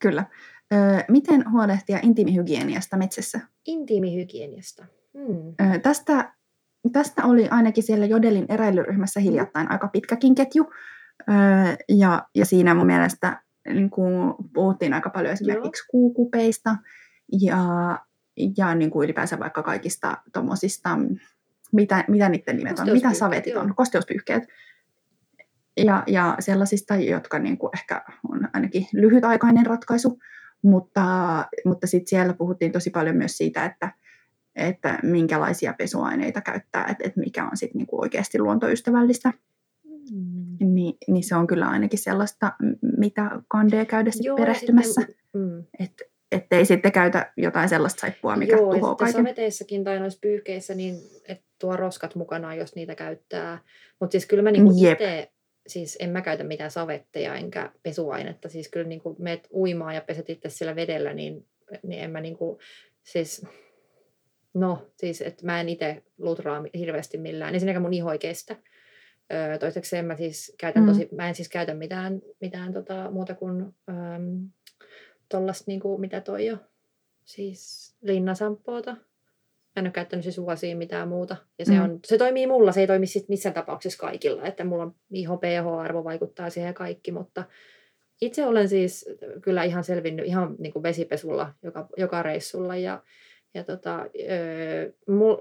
Kyllä. 0.00 0.24
Ö, 0.72 0.76
miten 1.08 1.50
huolehtia 1.52 1.98
intiimihygieniasta 2.02 2.96
metsässä? 2.96 3.40
Intiimihygieniasta. 3.66 4.86
Hmm. 5.18 5.48
Ö, 5.48 5.78
tästä, 5.78 6.32
tästä 6.92 7.24
oli 7.24 7.48
ainakin 7.48 7.82
siellä 7.82 8.06
Jodelin 8.06 8.46
eräilyryhmässä 8.48 9.20
hiljattain 9.20 9.70
aika 9.70 9.88
pitkäkin 9.88 10.34
ketju. 10.34 10.72
Ö, 11.28 11.32
ja, 11.88 12.22
ja 12.34 12.46
siinä 12.46 12.74
mun 12.74 12.86
mielestä 12.86 13.42
niin 13.68 13.90
kuin 13.90 14.34
puhuttiin 14.54 14.94
aika 14.94 15.10
paljon 15.10 15.32
esimerkiksi 15.32 15.82
Joo. 15.82 15.90
kuukupeista 15.90 16.76
ja, 17.40 17.58
ja 18.56 18.74
niin 18.74 18.90
kuin 18.90 19.04
ylipäänsä 19.04 19.38
vaikka 19.38 19.62
kaikista 19.62 20.16
tuommoisista, 20.32 20.98
mitä, 21.72 22.04
mitä 22.08 22.28
niiden 22.28 22.56
nimet 22.56 22.78
on, 22.78 22.92
mitä 22.92 23.12
savetit 23.12 23.56
on, 23.56 23.74
kosteuspyyhkeet 23.74 24.42
ja, 25.76 26.02
ja 26.06 26.36
sellaisista, 26.38 26.96
jotka 26.96 27.38
niin 27.38 27.58
kuin 27.58 27.70
ehkä 27.74 28.04
on 28.28 28.48
ainakin 28.52 28.86
lyhytaikainen 28.92 29.66
ratkaisu, 29.66 30.18
mutta, 30.62 31.04
mutta 31.64 31.86
sitten 31.86 32.08
siellä 32.08 32.34
puhuttiin 32.34 32.72
tosi 32.72 32.90
paljon 32.90 33.16
myös 33.16 33.36
siitä, 33.36 33.64
että, 33.64 33.92
että 34.56 34.98
minkälaisia 35.02 35.74
pesuaineita 35.78 36.40
käyttää, 36.40 36.86
että, 36.90 37.04
että 37.04 37.20
mikä 37.20 37.44
on 37.44 37.56
sitten 37.56 37.78
niin 37.78 37.86
kuin 37.86 38.00
oikeasti 38.00 38.38
luontoystävällistä. 38.38 39.32
Mm. 40.12 40.74
Ni, 40.74 40.96
niin 41.08 41.24
se 41.24 41.36
on 41.36 41.46
kyllä 41.46 41.66
ainakin 41.66 41.98
sellaista, 41.98 42.52
mitä 42.98 43.30
kandee 43.48 43.84
käydä 43.84 44.10
Joo, 44.20 44.36
perehtymässä. 44.36 45.00
Sitten, 45.00 45.16
mm. 45.34 45.64
että 45.78 46.04
ettei 46.32 46.64
sitten 46.64 46.92
käytä 46.92 47.32
jotain 47.36 47.68
sellaista 47.68 48.00
saippua, 48.00 48.36
mikä 48.36 48.56
Joo, 48.56 48.74
tuhoaa 48.74 48.94
kaiken. 48.94 49.22
saveteissakin 49.22 49.84
tai 49.84 49.98
noissa 49.98 50.18
pyyhkeissä, 50.22 50.74
niin 50.74 50.94
että 51.28 51.44
tuo 51.58 51.76
roskat 51.76 52.14
mukana, 52.14 52.54
jos 52.54 52.74
niitä 52.74 52.94
käyttää. 52.94 53.58
Mutta 54.00 54.12
siis 54.12 54.26
kyllä 54.26 54.42
mä 54.42 54.50
niinku 54.50 54.72
itse 54.76 55.32
siis 55.70 55.96
en 56.00 56.10
mä 56.10 56.22
käytä 56.22 56.44
mitään 56.44 56.70
savetteja 56.70 57.34
enkä 57.34 57.72
pesuainetta. 57.82 58.48
Siis 58.48 58.68
kyllä 58.68 58.88
niin 58.88 59.00
kuin 59.00 59.16
meet 59.18 59.48
uimaan 59.52 59.94
ja 59.94 60.00
peset 60.00 60.30
itse 60.30 60.48
sillä 60.48 60.76
vedellä, 60.76 61.14
niin, 61.14 61.46
niin 61.82 62.02
en 62.02 62.10
mä 62.10 62.20
niin 62.20 62.36
kuin, 62.36 62.58
siis, 63.02 63.46
no 64.54 64.90
siis, 64.96 65.22
että 65.22 65.46
mä 65.46 65.60
en 65.60 65.68
itse 65.68 66.02
lutraa 66.18 66.64
hirveästi 66.78 67.18
millään. 67.18 67.54
Ensinnäkään 67.54 67.82
mun 67.82 67.92
iho 67.92 68.12
ei 68.12 68.18
kestä. 68.18 68.56
Öö, 69.32 69.58
toiseksi 69.58 69.96
en 69.96 70.04
mä 70.04 70.16
siis 70.16 70.54
käytän 70.58 70.86
tosi, 70.86 71.08
mm. 71.10 71.16
mä 71.16 71.28
en 71.28 71.34
siis 71.34 71.48
käytä 71.48 71.74
mitään, 71.74 72.22
mitään 72.40 72.72
tota, 72.72 73.10
muuta 73.10 73.34
kuin 73.34 73.62
ähm, 73.88 74.44
tollasta 75.28 75.64
niin 75.66 75.80
kuin, 75.80 76.00
mitä 76.00 76.20
toi 76.20 76.46
jo, 76.46 76.56
siis 77.24 77.94
linnasampoota 78.02 78.96
en 79.80 79.86
ole 79.86 79.92
käyttänyt 79.92 80.24
siis 80.24 80.38
vuosiin 80.38 80.78
mitään 80.78 81.08
muuta. 81.08 81.36
Ja 81.58 81.64
se, 81.64 81.72
mm. 81.72 81.82
on, 81.82 82.00
se 82.06 82.18
toimii 82.18 82.46
mulla, 82.46 82.72
se 82.72 82.80
ei 82.80 82.86
toimi 82.86 83.06
sit 83.06 83.28
missään 83.28 83.54
tapauksessa 83.54 83.98
kaikilla. 83.98 84.44
Että 84.44 84.64
mulla 84.64 84.82
on 84.82 84.94
iho 85.12 85.36
pH-arvo 85.36 86.04
vaikuttaa 86.04 86.50
siihen 86.50 86.74
kaikki, 86.74 87.12
mutta 87.12 87.44
itse 88.20 88.46
olen 88.46 88.68
siis 88.68 89.08
kyllä 89.42 89.64
ihan 89.64 89.84
selvinnyt 89.84 90.26
ihan 90.26 90.56
niin 90.58 90.72
kuin 90.72 90.82
vesipesulla 90.82 91.54
joka, 91.62 91.88
joka 91.96 92.22
reissulla. 92.22 92.76
Ja, 92.76 93.02
ja 93.54 93.64
tota, 93.64 94.06
öö, 94.30 94.92
mul, 95.08 95.36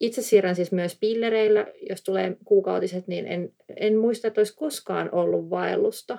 itse 0.00 0.22
siirrän 0.22 0.56
siis 0.56 0.72
myös 0.72 0.96
pillereillä, 1.00 1.66
jos 1.90 2.02
tulee 2.02 2.36
kuukautiset, 2.44 3.08
niin 3.08 3.26
en, 3.26 3.52
en 3.76 3.98
muista, 3.98 4.28
että 4.28 4.40
olisi 4.40 4.56
koskaan 4.56 5.08
ollut 5.12 5.50
vaellusta, 5.50 6.18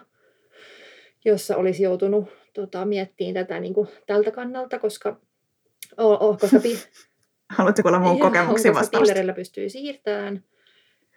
jossa 1.26 1.58
olisi 1.58 1.84
joutunut 1.84 2.26
tota, 2.54 2.86
miettimään 2.86 3.34
tätä 3.34 3.60
niin 3.60 3.74
kuin 3.74 3.88
tältä 4.08 4.32
kannalta, 4.32 4.80
koska, 4.80 5.20
oh, 5.98 6.22
oh, 6.22 6.40
koska 6.40 6.60
pi, 6.60 6.78
Haluatko 7.58 7.82
kuulla 7.82 8.00
mun 8.00 8.20
kokemuksia 8.20 8.74
vastaavasti? 8.74 8.98
pillerillä 8.98 9.34
pystyy 9.34 9.70
siirtämään. 9.70 10.44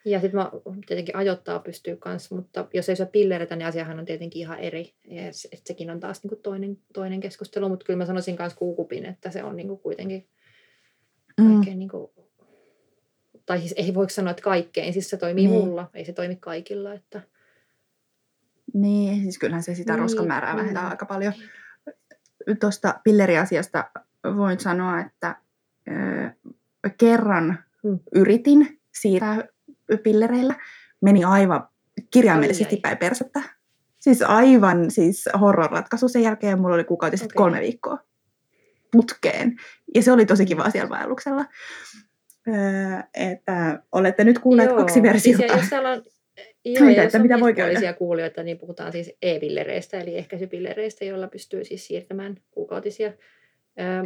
Ja 0.04 0.20
sitten 0.20 0.40
mä 0.40 0.50
tietenkin 0.86 1.16
ajoittaa 1.16 1.58
pystyy 1.58 1.96
kanssa, 1.96 2.34
mutta 2.34 2.66
jos 2.74 2.88
ei 2.88 2.96
syö 2.96 3.06
pillereitä, 3.06 3.56
niin 3.56 3.66
asiahan 3.66 3.98
on 3.98 4.04
tietenkin 4.04 4.40
ihan 4.40 4.58
eri. 4.58 4.94
Ja 5.04 5.22
sekin 5.64 5.90
on 5.90 6.00
taas 6.00 6.22
niinku 6.22 6.36
toinen, 6.36 6.78
toinen 6.92 7.20
keskustelu, 7.20 7.68
mutta 7.68 7.86
kyllä 7.86 7.98
mä 7.98 8.06
sanoisin 8.06 8.36
myös 8.38 8.54
kuukupin, 8.54 9.06
että 9.06 9.30
se 9.30 9.44
on 9.44 9.56
niinku 9.56 9.76
kuitenkin 9.76 10.28
mm. 11.40 11.58
oikein 11.58 11.78
niinku, 11.78 12.12
tai 13.46 13.58
siis 13.58 13.74
ei 13.76 13.94
voi 13.94 14.10
sanoa, 14.10 14.30
että 14.30 14.42
kaikkein, 14.42 14.92
siis 14.92 15.10
se 15.10 15.16
toimii 15.16 15.46
niin. 15.46 15.60
mulla, 15.60 15.90
ei 15.94 16.04
se 16.04 16.12
toimi 16.12 16.36
kaikilla. 16.36 16.94
Että... 16.94 17.20
Niin, 18.74 19.22
siis 19.22 19.38
kyllähän 19.38 19.62
se 19.62 19.74
sitä 19.74 19.92
niin, 19.92 20.02
roskamäärää 20.02 20.52
niin. 20.52 20.60
vähentää 20.60 20.88
aika 20.88 21.06
paljon. 21.06 21.32
Tuosta 22.60 23.00
pilleriasiasta 23.04 23.90
voin 24.36 24.60
sanoa, 24.60 25.00
että 25.00 25.36
kerran 26.98 27.58
hmm. 27.82 27.98
yritin 28.14 28.80
siirtää 29.00 29.44
pillereillä. 30.02 30.54
Meni 31.00 31.24
aivan 31.24 31.68
kirjaimellisesti 32.10 32.76
päin 32.76 32.98
persettä. 32.98 33.42
Siis 33.98 34.22
aivan 34.22 34.90
siis 34.90 35.28
horror-ratkaisu. 35.40 36.08
Sen 36.08 36.22
jälkeen 36.22 36.60
mulla 36.60 36.74
oli 36.74 36.84
kuukautiset 36.84 37.26
okay. 37.26 37.36
kolme 37.36 37.60
viikkoa 37.60 37.98
putkeen. 38.92 39.56
Ja 39.94 40.02
se 40.02 40.12
oli 40.12 40.26
tosi 40.26 40.46
kiva 40.46 40.70
siellä 40.70 40.88
vaelluksella. 40.88 41.44
Öö, 42.48 42.54
että 43.14 43.82
olette 43.92 44.24
nyt 44.24 44.38
kuulleet 44.38 44.70
Joo, 44.70 44.78
kaksi 44.78 45.02
versiota. 45.02 45.38
Siis 45.38 45.70
jos 45.70 45.72
on, 45.72 46.02
Joo, 46.64 46.86
Siitä, 46.86 47.02
että 47.02 47.18
mitä 47.18 47.40
voi 47.40 47.54
käydä. 47.54 47.92
kuulijoita, 47.92 48.42
niin 48.42 48.58
puhutaan 48.58 48.92
siis 48.92 49.12
e-pillereistä, 49.22 50.00
eli 50.00 50.16
ehkäisypillereistä, 50.16 51.04
joilla 51.04 51.28
pystyy 51.28 51.64
siis 51.64 51.86
siirtämään 51.86 52.36
kuukautisia. 52.50 53.12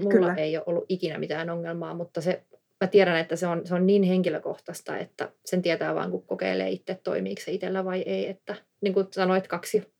Mulla 0.02 0.10
Kyllä. 0.10 0.34
ei 0.34 0.56
ole 0.56 0.64
ollut 0.66 0.84
ikinä 0.88 1.18
mitään 1.18 1.50
ongelmaa, 1.50 1.94
mutta 1.94 2.20
se 2.20 2.42
mä 2.80 2.86
tiedän, 2.86 3.16
että 3.16 3.36
se 3.36 3.46
on, 3.46 3.66
se 3.66 3.74
on 3.74 3.86
niin 3.86 4.02
henkilökohtaista, 4.02 4.98
että 4.98 5.32
sen 5.44 5.62
tietää 5.62 5.94
vaan, 5.94 6.10
kun 6.10 6.26
kokeilee 6.26 6.70
itse, 6.70 7.00
toimiiko 7.04 7.40
se 7.44 7.52
itsellä 7.52 7.84
vai 7.84 8.02
ei. 8.02 8.28
Että, 8.28 8.54
niin 8.80 8.94
kuin 8.94 9.06
sanoit, 9.10 9.48
kaksi 9.48 9.92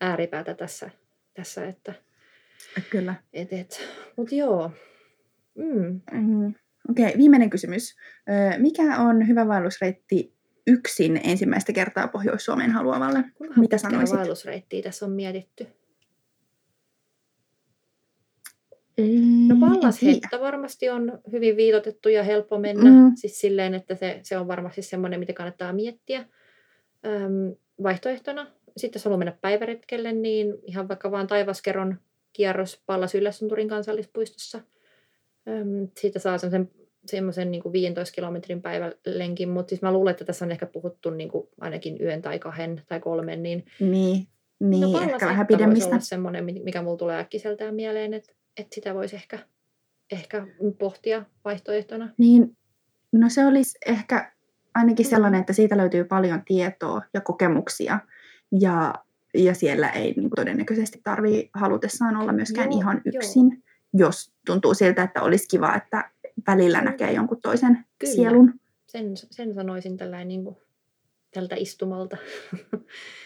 ääripäätä 0.00 0.54
tässä, 0.54 0.90
tässä 1.34 1.66
että 1.66 1.94
Kyllä. 2.90 3.14
Et, 3.32 3.52
et. 3.52 3.88
Mutta 4.16 4.34
joo. 4.34 4.70
Mm. 5.54 6.00
Mm. 6.12 6.54
Okei, 6.90 7.06
okay, 7.06 7.18
viimeinen 7.18 7.50
kysymys. 7.50 7.96
Mikä 8.58 8.96
on 8.98 9.28
hyvä 9.28 9.48
vaellusreitti 9.48 10.34
yksin 10.66 11.20
ensimmäistä 11.24 11.72
kertaa 11.72 12.08
Pohjois-Suomeen 12.08 12.70
haluavalle? 12.70 13.24
Kuinka 13.34 13.60
Mitä 13.60 13.78
sanoisit? 13.78 14.16
vaellusreittiä 14.16 14.82
tässä 14.82 15.06
on 15.06 15.12
mietitty? 15.12 15.66
No 19.48 19.56
Pallashetta 19.60 20.40
varmasti 20.40 20.88
on 20.88 21.18
hyvin 21.32 21.56
viitotettu 21.56 22.08
ja 22.08 22.22
helppo 22.22 22.58
mennä. 22.58 22.90
Mm. 22.90 23.12
Siis 23.14 23.40
silleen, 23.40 23.74
että 23.74 23.94
se, 23.94 24.20
se 24.22 24.38
on 24.38 24.48
varmasti 24.48 24.82
semmoinen, 24.82 25.20
mitä 25.20 25.32
kannattaa 25.32 25.72
miettiä 25.72 26.24
öm, 27.06 27.54
vaihtoehtona. 27.82 28.46
Sitten 28.76 28.98
jos 28.98 29.04
haluaa 29.04 29.18
mennä 29.18 29.36
päiväretkelle, 29.40 30.12
niin 30.12 30.54
ihan 30.62 30.88
vaikka 30.88 31.10
vaan 31.10 31.26
taivaskeron 31.26 31.96
kierros 32.32 32.82
Pallas 32.86 33.14
Yllästunturin 33.14 33.68
kansallispuistossa. 33.68 34.60
Öm, 35.48 35.88
siitä 35.96 36.18
saa 36.18 36.38
semmoisen 36.38 36.70
semmoisen 37.06 37.50
niin 37.50 37.72
15 37.72 38.14
kilometrin 38.14 38.62
päivälenkin, 38.62 39.48
mutta 39.48 39.68
siis 39.68 39.82
mä 39.82 39.92
luulen, 39.92 40.10
että 40.10 40.24
tässä 40.24 40.44
on 40.44 40.50
ehkä 40.50 40.66
puhuttu 40.66 41.10
niin 41.10 41.28
kuin 41.28 41.48
ainakin 41.60 42.02
yön 42.02 42.22
tai 42.22 42.38
kahden 42.38 42.82
tai 42.88 43.00
kolmen. 43.00 43.42
Niin, 43.42 43.64
niin, 43.80 44.26
niin 44.60 44.80
no, 44.80 45.00
ehkä 45.00 45.26
vähän 45.26 45.46
pidemmistä. 45.46 45.90
olla 45.90 46.00
semmoinen, 46.00 46.44
mikä 46.44 46.82
mulla 46.82 46.96
tulee 46.96 47.18
äkkiseltään 47.18 47.74
mieleen, 47.74 48.14
että 48.14 48.32
että 48.56 48.74
sitä 48.74 48.94
voisi 48.94 49.16
ehkä, 49.16 49.38
ehkä 50.12 50.46
pohtia 50.78 51.24
vaihtoehtona. 51.44 52.08
Niin, 52.18 52.56
no 53.12 53.28
se 53.28 53.46
olisi 53.46 53.78
ehkä 53.86 54.32
ainakin 54.74 55.06
mm. 55.06 55.10
sellainen, 55.10 55.40
että 55.40 55.52
siitä 55.52 55.76
löytyy 55.76 56.04
paljon 56.04 56.42
tietoa 56.44 57.02
ja 57.14 57.20
kokemuksia 57.20 57.98
ja, 58.60 58.94
ja 59.34 59.54
siellä 59.54 59.88
ei 59.88 60.04
niin 60.04 60.14
kuin 60.14 60.36
todennäköisesti 60.36 61.00
tarvitse 61.04 61.50
halutessaan 61.54 62.16
olla 62.16 62.32
myöskään 62.32 62.72
joo, 62.72 62.80
ihan 62.80 63.02
yksin, 63.04 63.46
joo. 63.50 64.08
jos 64.08 64.32
tuntuu 64.46 64.74
siltä, 64.74 65.02
että 65.02 65.22
olisi 65.22 65.48
kiva, 65.48 65.74
että 65.74 66.10
välillä 66.46 66.80
näkee 66.80 67.12
jonkun 67.12 67.40
toisen 67.40 67.84
Kyllä. 67.98 68.14
sielun. 68.14 68.54
Sen, 68.86 69.16
sen 69.16 69.54
sanoisin 69.54 69.96
tällainen 69.96 70.28
niin 70.28 70.44
kuin, 70.44 70.56
tältä 71.34 71.56
istumalta. 71.58 72.16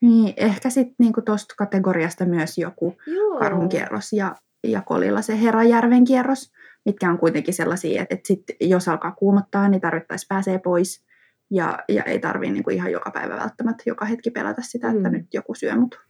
Niin, 0.00 0.34
ehkä 0.36 0.70
sitten 0.70 0.94
niinku 0.98 1.22
tuosta 1.22 1.54
kategoriasta 1.58 2.24
myös 2.24 2.58
joku 2.58 2.96
Joo. 3.06 3.38
karhunkierros 3.38 4.12
ja, 4.12 4.34
ja 4.64 4.82
kolilla 4.82 5.22
se 5.22 5.40
Herajärven 5.40 6.04
kierros, 6.04 6.52
mitkä 6.84 7.10
on 7.10 7.18
kuitenkin 7.18 7.54
sellaisia, 7.54 8.02
että, 8.02 8.14
että 8.14 8.26
sit, 8.26 8.42
jos 8.60 8.88
alkaa 8.88 9.12
kuumottaa, 9.12 9.68
niin 9.68 9.80
tarvittaisiin 9.80 10.28
pääsee 10.28 10.58
pois. 10.58 11.04
Ja, 11.50 11.78
ja 11.88 12.02
ei 12.02 12.18
tarvitse 12.18 12.52
niinku 12.52 12.70
ihan 12.70 12.92
joka 12.92 13.10
päivä 13.10 13.36
välttämättä 13.36 13.82
joka 13.86 14.04
hetki 14.04 14.30
pelata 14.30 14.62
sitä, 14.62 14.88
että 14.90 15.08
mm. 15.08 15.12
nyt 15.12 15.34
joku 15.34 15.54
syö 15.54 15.76
mut. 15.76 16.00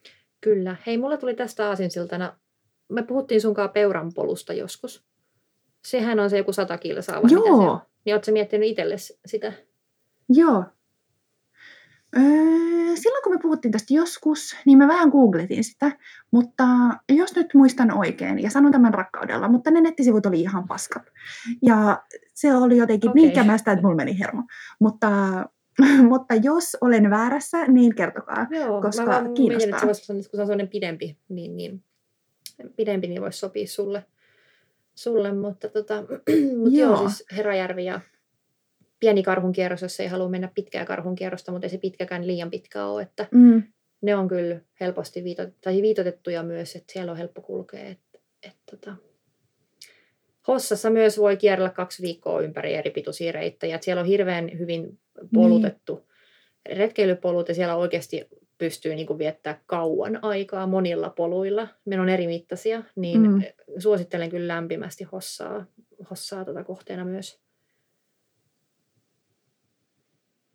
Kyllä. 0.40 0.76
Hei, 0.86 0.98
mulla 0.98 1.16
tuli 1.16 1.34
tästä 1.34 1.68
aasinsiltana, 1.68 2.36
me 2.88 3.02
puhuttiin 3.02 3.40
sunkaan 3.40 3.70
peuran 3.70 4.12
polusta 4.14 4.52
joskus. 4.52 5.04
Sehän 5.84 6.20
on 6.20 6.30
se 6.30 6.38
joku 6.38 6.52
sata 6.52 6.78
kilsaa 6.78 7.22
vai 7.22 7.32
Joo. 7.32 7.42
mitä 7.42 7.56
se 7.56 7.70
on? 7.70 7.80
Niin 8.04 8.14
ootko 8.14 8.32
miettinyt 8.32 8.68
itsellesi 8.68 9.20
sitä? 9.26 9.52
Joo, 10.28 10.64
Öö, 12.16 12.96
silloin 12.96 13.22
kun 13.22 13.32
me 13.32 13.38
puhuttiin 13.42 13.72
tästä 13.72 13.94
joskus, 13.94 14.56
niin 14.66 14.78
mä 14.78 14.88
vähän 14.88 15.08
googletin 15.08 15.64
sitä, 15.64 15.92
mutta 16.30 16.64
jos 17.08 17.36
nyt 17.36 17.54
muistan 17.54 17.98
oikein, 17.98 18.42
ja 18.42 18.50
sanon 18.50 18.72
tämän 18.72 18.94
rakkaudella, 18.94 19.48
mutta 19.48 19.70
ne 19.70 19.80
nettisivut 19.80 20.26
oli 20.26 20.40
ihan 20.40 20.68
paskat. 20.68 21.02
Ja 21.62 22.02
se 22.34 22.54
oli 22.54 22.76
jotenkin 22.76 23.10
okay. 23.10 23.22
niin 23.22 23.32
kämästä, 23.32 23.72
että 23.72 23.82
mulla 23.82 23.96
meni 23.96 24.18
hermo. 24.18 24.42
Mutta, 24.80 25.10
mutta 26.10 26.34
jos 26.34 26.76
olen 26.80 27.10
väärässä, 27.10 27.66
niin 27.66 27.94
kertokaa, 27.94 28.46
Joo, 28.50 28.82
koska 28.82 29.06
mä 29.06 29.12
kiinnostaa. 29.12 29.46
Mietin, 29.46 29.68
että 29.68 29.80
se 29.80 29.86
voisi, 29.86 30.06
kun 30.06 30.22
se 30.36 30.40
on 30.40 30.46
sellainen 30.46 30.68
pidempi, 30.68 31.16
niin, 31.28 31.56
niin 31.56 31.82
pidempi, 32.76 33.06
niin 33.06 33.22
voisi 33.22 33.38
sopia 33.38 33.66
sulle. 33.66 34.04
sulle 34.94 35.32
mutta 35.32 35.68
tota, 35.68 35.94
mutta 36.62 36.78
joo. 36.78 36.90
joo, 36.90 37.08
siis 37.08 37.24
Herajärvi 37.36 37.84
ja 37.84 38.00
pieni 39.00 39.22
karhunkierros, 39.22 39.82
jos 39.82 40.00
ei 40.00 40.06
halua 40.06 40.28
mennä 40.28 40.50
pitkää 40.54 40.84
karhunkierrosta, 40.84 41.52
mutta 41.52 41.66
ei 41.66 41.70
se 41.70 41.78
pitkäkään 41.78 42.26
liian 42.26 42.50
pitkä 42.50 42.86
ole. 42.86 43.02
Että 43.02 43.26
mm. 43.30 43.62
Ne 44.00 44.16
on 44.16 44.28
kyllä 44.28 44.60
helposti 44.80 45.24
viitot, 45.24 45.48
tai 45.60 45.82
viitotettuja 45.82 46.42
myös, 46.42 46.76
että 46.76 46.92
siellä 46.92 47.12
on 47.12 47.18
helppo 47.18 47.42
kulkea. 47.42 47.86
Että, 47.88 48.18
että, 48.42 48.62
tota. 48.70 48.96
Hossassa 50.48 50.90
myös 50.90 51.18
voi 51.18 51.36
kierrellä 51.36 51.70
kaksi 51.70 52.02
viikkoa 52.02 52.40
ympäri 52.40 52.74
eri 52.74 52.90
pituisia 52.90 53.32
reittejä. 53.32 53.74
Että 53.74 53.84
siellä 53.84 54.00
on 54.00 54.06
hirveän 54.06 54.58
hyvin 54.58 54.98
polutettu 55.34 55.96
mm. 55.96 56.76
retkeilypolut 56.76 57.48
ja 57.48 57.54
siellä 57.54 57.76
oikeasti 57.76 58.28
pystyy 58.58 58.94
niin 58.94 59.06
kuin 59.06 59.18
viettää 59.18 59.62
kauan 59.66 60.18
aikaa 60.24 60.66
monilla 60.66 61.10
poluilla. 61.10 61.68
Meillä 61.84 62.02
on 62.02 62.08
eri 62.08 62.26
mittaisia, 62.26 62.82
niin 62.96 63.20
mm. 63.20 63.42
suosittelen 63.78 64.30
kyllä 64.30 64.54
lämpimästi 64.54 65.04
Hossaa, 65.04 65.66
Hossaa 66.10 66.44
tuota 66.44 66.64
kohteena 66.64 67.04
myös. 67.04 67.40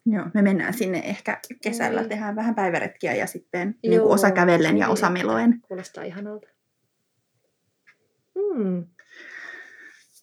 Joo, 0.06 0.26
me 0.34 0.42
mennään 0.42 0.74
sinne 0.74 1.02
ehkä 1.06 1.40
kesällä, 1.64 2.02
mm. 2.02 2.10
tehdään 2.10 2.36
vähän 2.36 2.56
päiväretkiä 2.56 3.14
ja 3.14 3.28
sitten 3.28 3.76
niin 3.84 4.02
kuin 4.02 4.14
osa 4.14 4.32
kävellen 4.32 4.78
ja 4.78 4.90
osa 4.90 5.10
meloen. 5.10 5.62
Kuulostaa 5.62 6.04
ihanalta. 6.04 6.48
Mm. 8.36 8.86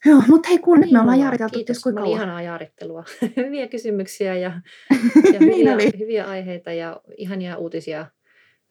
Joo, 0.05 0.23
mutta 0.29 0.49
hei 0.49 0.59
kun 0.59 0.81
nyt 0.81 0.91
me 0.91 1.01
ollaan 1.01 1.21
jaariteltu 1.21 1.55
Kiitos, 1.55 1.83
kuinka 1.83 2.01
kauan. 2.01 2.17
ihanaa 2.17 2.43
jaarittelua. 2.43 3.05
hyviä 3.37 3.69
kysymyksiä 3.69 4.35
ja, 4.35 4.61
ja 5.33 5.39
hyviä, 5.41 5.77
niin 5.77 5.99
hyviä 5.99 6.27
aiheita 6.27 6.73
ja 6.73 7.01
ihania 7.17 7.57
uutisia 7.57 8.07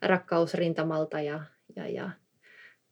rakkausrintamalta 0.01 1.21
ja, 1.21 1.43
ja, 1.75 1.87
ja, 1.87 2.09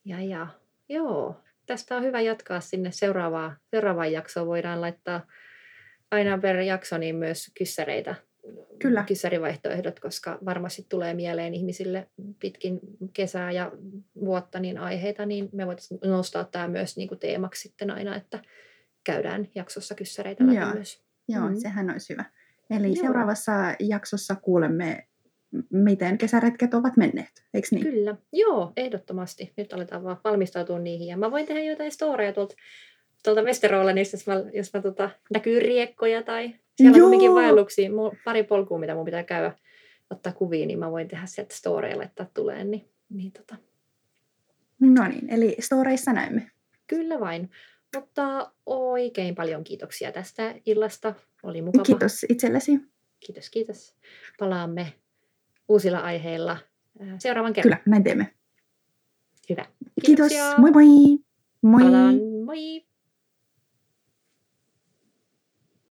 ja, 0.05 0.21
ja 0.21 0.47
joo, 0.89 1.41
tästä 1.65 1.95
on 1.95 2.03
hyvä 2.03 2.21
jatkaa 2.21 2.59
sinne 2.59 2.91
seuraavaan, 2.91 3.57
seuraavaan 3.71 4.11
jaksoon. 4.11 4.47
Voidaan 4.47 4.81
laittaa 4.81 5.27
aina 6.11 6.37
per 6.37 6.59
jakso 6.59 6.97
niin 6.97 7.15
myös 7.15 7.51
kyssäreitä, 7.57 8.15
Kyllä. 8.79 9.03
kyssärivaihtoehdot, 9.03 9.99
koska 9.99 10.39
varmasti 10.45 10.85
tulee 10.89 11.13
mieleen 11.13 11.53
ihmisille 11.53 12.09
pitkin 12.39 12.79
kesää 13.13 13.51
ja 13.51 13.71
vuotta 14.15 14.59
niin 14.59 14.77
aiheita, 14.77 15.25
niin 15.25 15.49
me 15.53 15.67
voitaisiin 15.67 15.99
nostaa 16.03 16.43
tämä 16.43 16.67
myös 16.67 16.97
niin 16.97 17.07
kuin 17.07 17.19
teemaksi 17.19 17.61
sitten 17.61 17.91
aina, 17.91 18.15
että 18.15 18.41
käydään 19.03 19.47
jaksossa 19.55 19.95
kyssäreitä 19.95 20.43
läpi 20.43 20.55
Joo. 20.55 20.73
myös. 20.73 21.03
Joo, 21.29 21.49
mm. 21.49 21.55
sehän 21.55 21.89
olisi 21.89 22.13
hyvä. 22.13 22.25
Eli 22.69 22.87
Joo. 22.87 22.95
seuraavassa 22.95 23.51
jaksossa 23.79 24.35
kuulemme, 24.35 25.07
miten 25.71 26.17
kesäretket 26.17 26.73
ovat 26.73 26.97
menneet, 26.97 27.45
eikö 27.53 27.67
niin? 27.71 27.83
Kyllä, 27.83 28.15
joo, 28.33 28.73
ehdottomasti. 28.77 29.53
Nyt 29.57 29.73
aletaan 29.73 30.03
vaan 30.03 30.19
valmistautua 30.23 30.79
niihin. 30.79 31.07
Ja 31.07 31.17
mä 31.17 31.31
voin 31.31 31.45
tehdä 31.45 31.63
jotain 31.63 31.91
storeja 31.91 32.33
tuolta 32.33 32.55
tuolta 33.27 33.43
Westerolanista, 33.43 34.17
niin 34.17 34.35
jos 34.35 34.45
mä, 34.45 34.51
jos 34.53 34.73
mä 34.73 34.81
tota, 34.81 35.09
näkyy 35.33 35.59
riekkoja 35.59 36.23
tai 36.23 36.53
siellä 36.75 36.97
Joo. 36.97 37.05
on 37.05 37.11
kumminkin 37.11 37.33
vaelluksia, 37.33 37.89
pari 38.25 38.43
polkua, 38.43 38.79
mitä 38.79 38.95
mun 38.95 39.05
pitää 39.05 39.23
käydä 39.23 39.51
ottaa 40.09 40.33
kuvia, 40.33 40.65
niin 40.65 40.79
mä 40.79 40.91
voin 40.91 41.07
tehdä 41.07 41.25
sieltä 41.25 41.55
storeille, 41.55 42.03
että 42.03 42.27
tuleen. 42.33 42.71
Niin, 42.71 42.89
niin 43.09 43.31
tota. 43.31 43.55
No 44.79 45.07
niin, 45.07 45.33
eli 45.33 45.55
storeissa 45.59 46.13
näemme. 46.13 46.51
Kyllä 46.87 47.19
vain. 47.19 47.49
Mutta 47.95 48.51
oikein 48.65 49.35
paljon 49.35 49.63
kiitoksia 49.63 50.11
tästä 50.11 50.55
illasta. 50.65 51.13
Oli 51.43 51.61
mukava. 51.61 51.83
Kiitos 51.83 52.25
itsellesi. 52.29 52.79
Kiitos, 53.19 53.49
kiitos. 53.49 53.95
Palaamme 54.39 54.93
uusilla 55.67 55.99
aiheilla 55.99 56.51
äh, 57.01 57.15
seuraavan 57.19 57.53
kerran. 57.53 57.71
Kyllä, 57.71 57.83
näin 57.85 58.03
teemme. 58.03 58.33
Hyvä. 59.49 59.65
Kiitoksia. 60.05 60.43
Kiitos. 60.43 60.57
Moi 60.57 60.71
moi. 60.71 60.85
Moi. 61.61 61.83
Palaan. 61.83 62.15
Moi. 62.45 62.86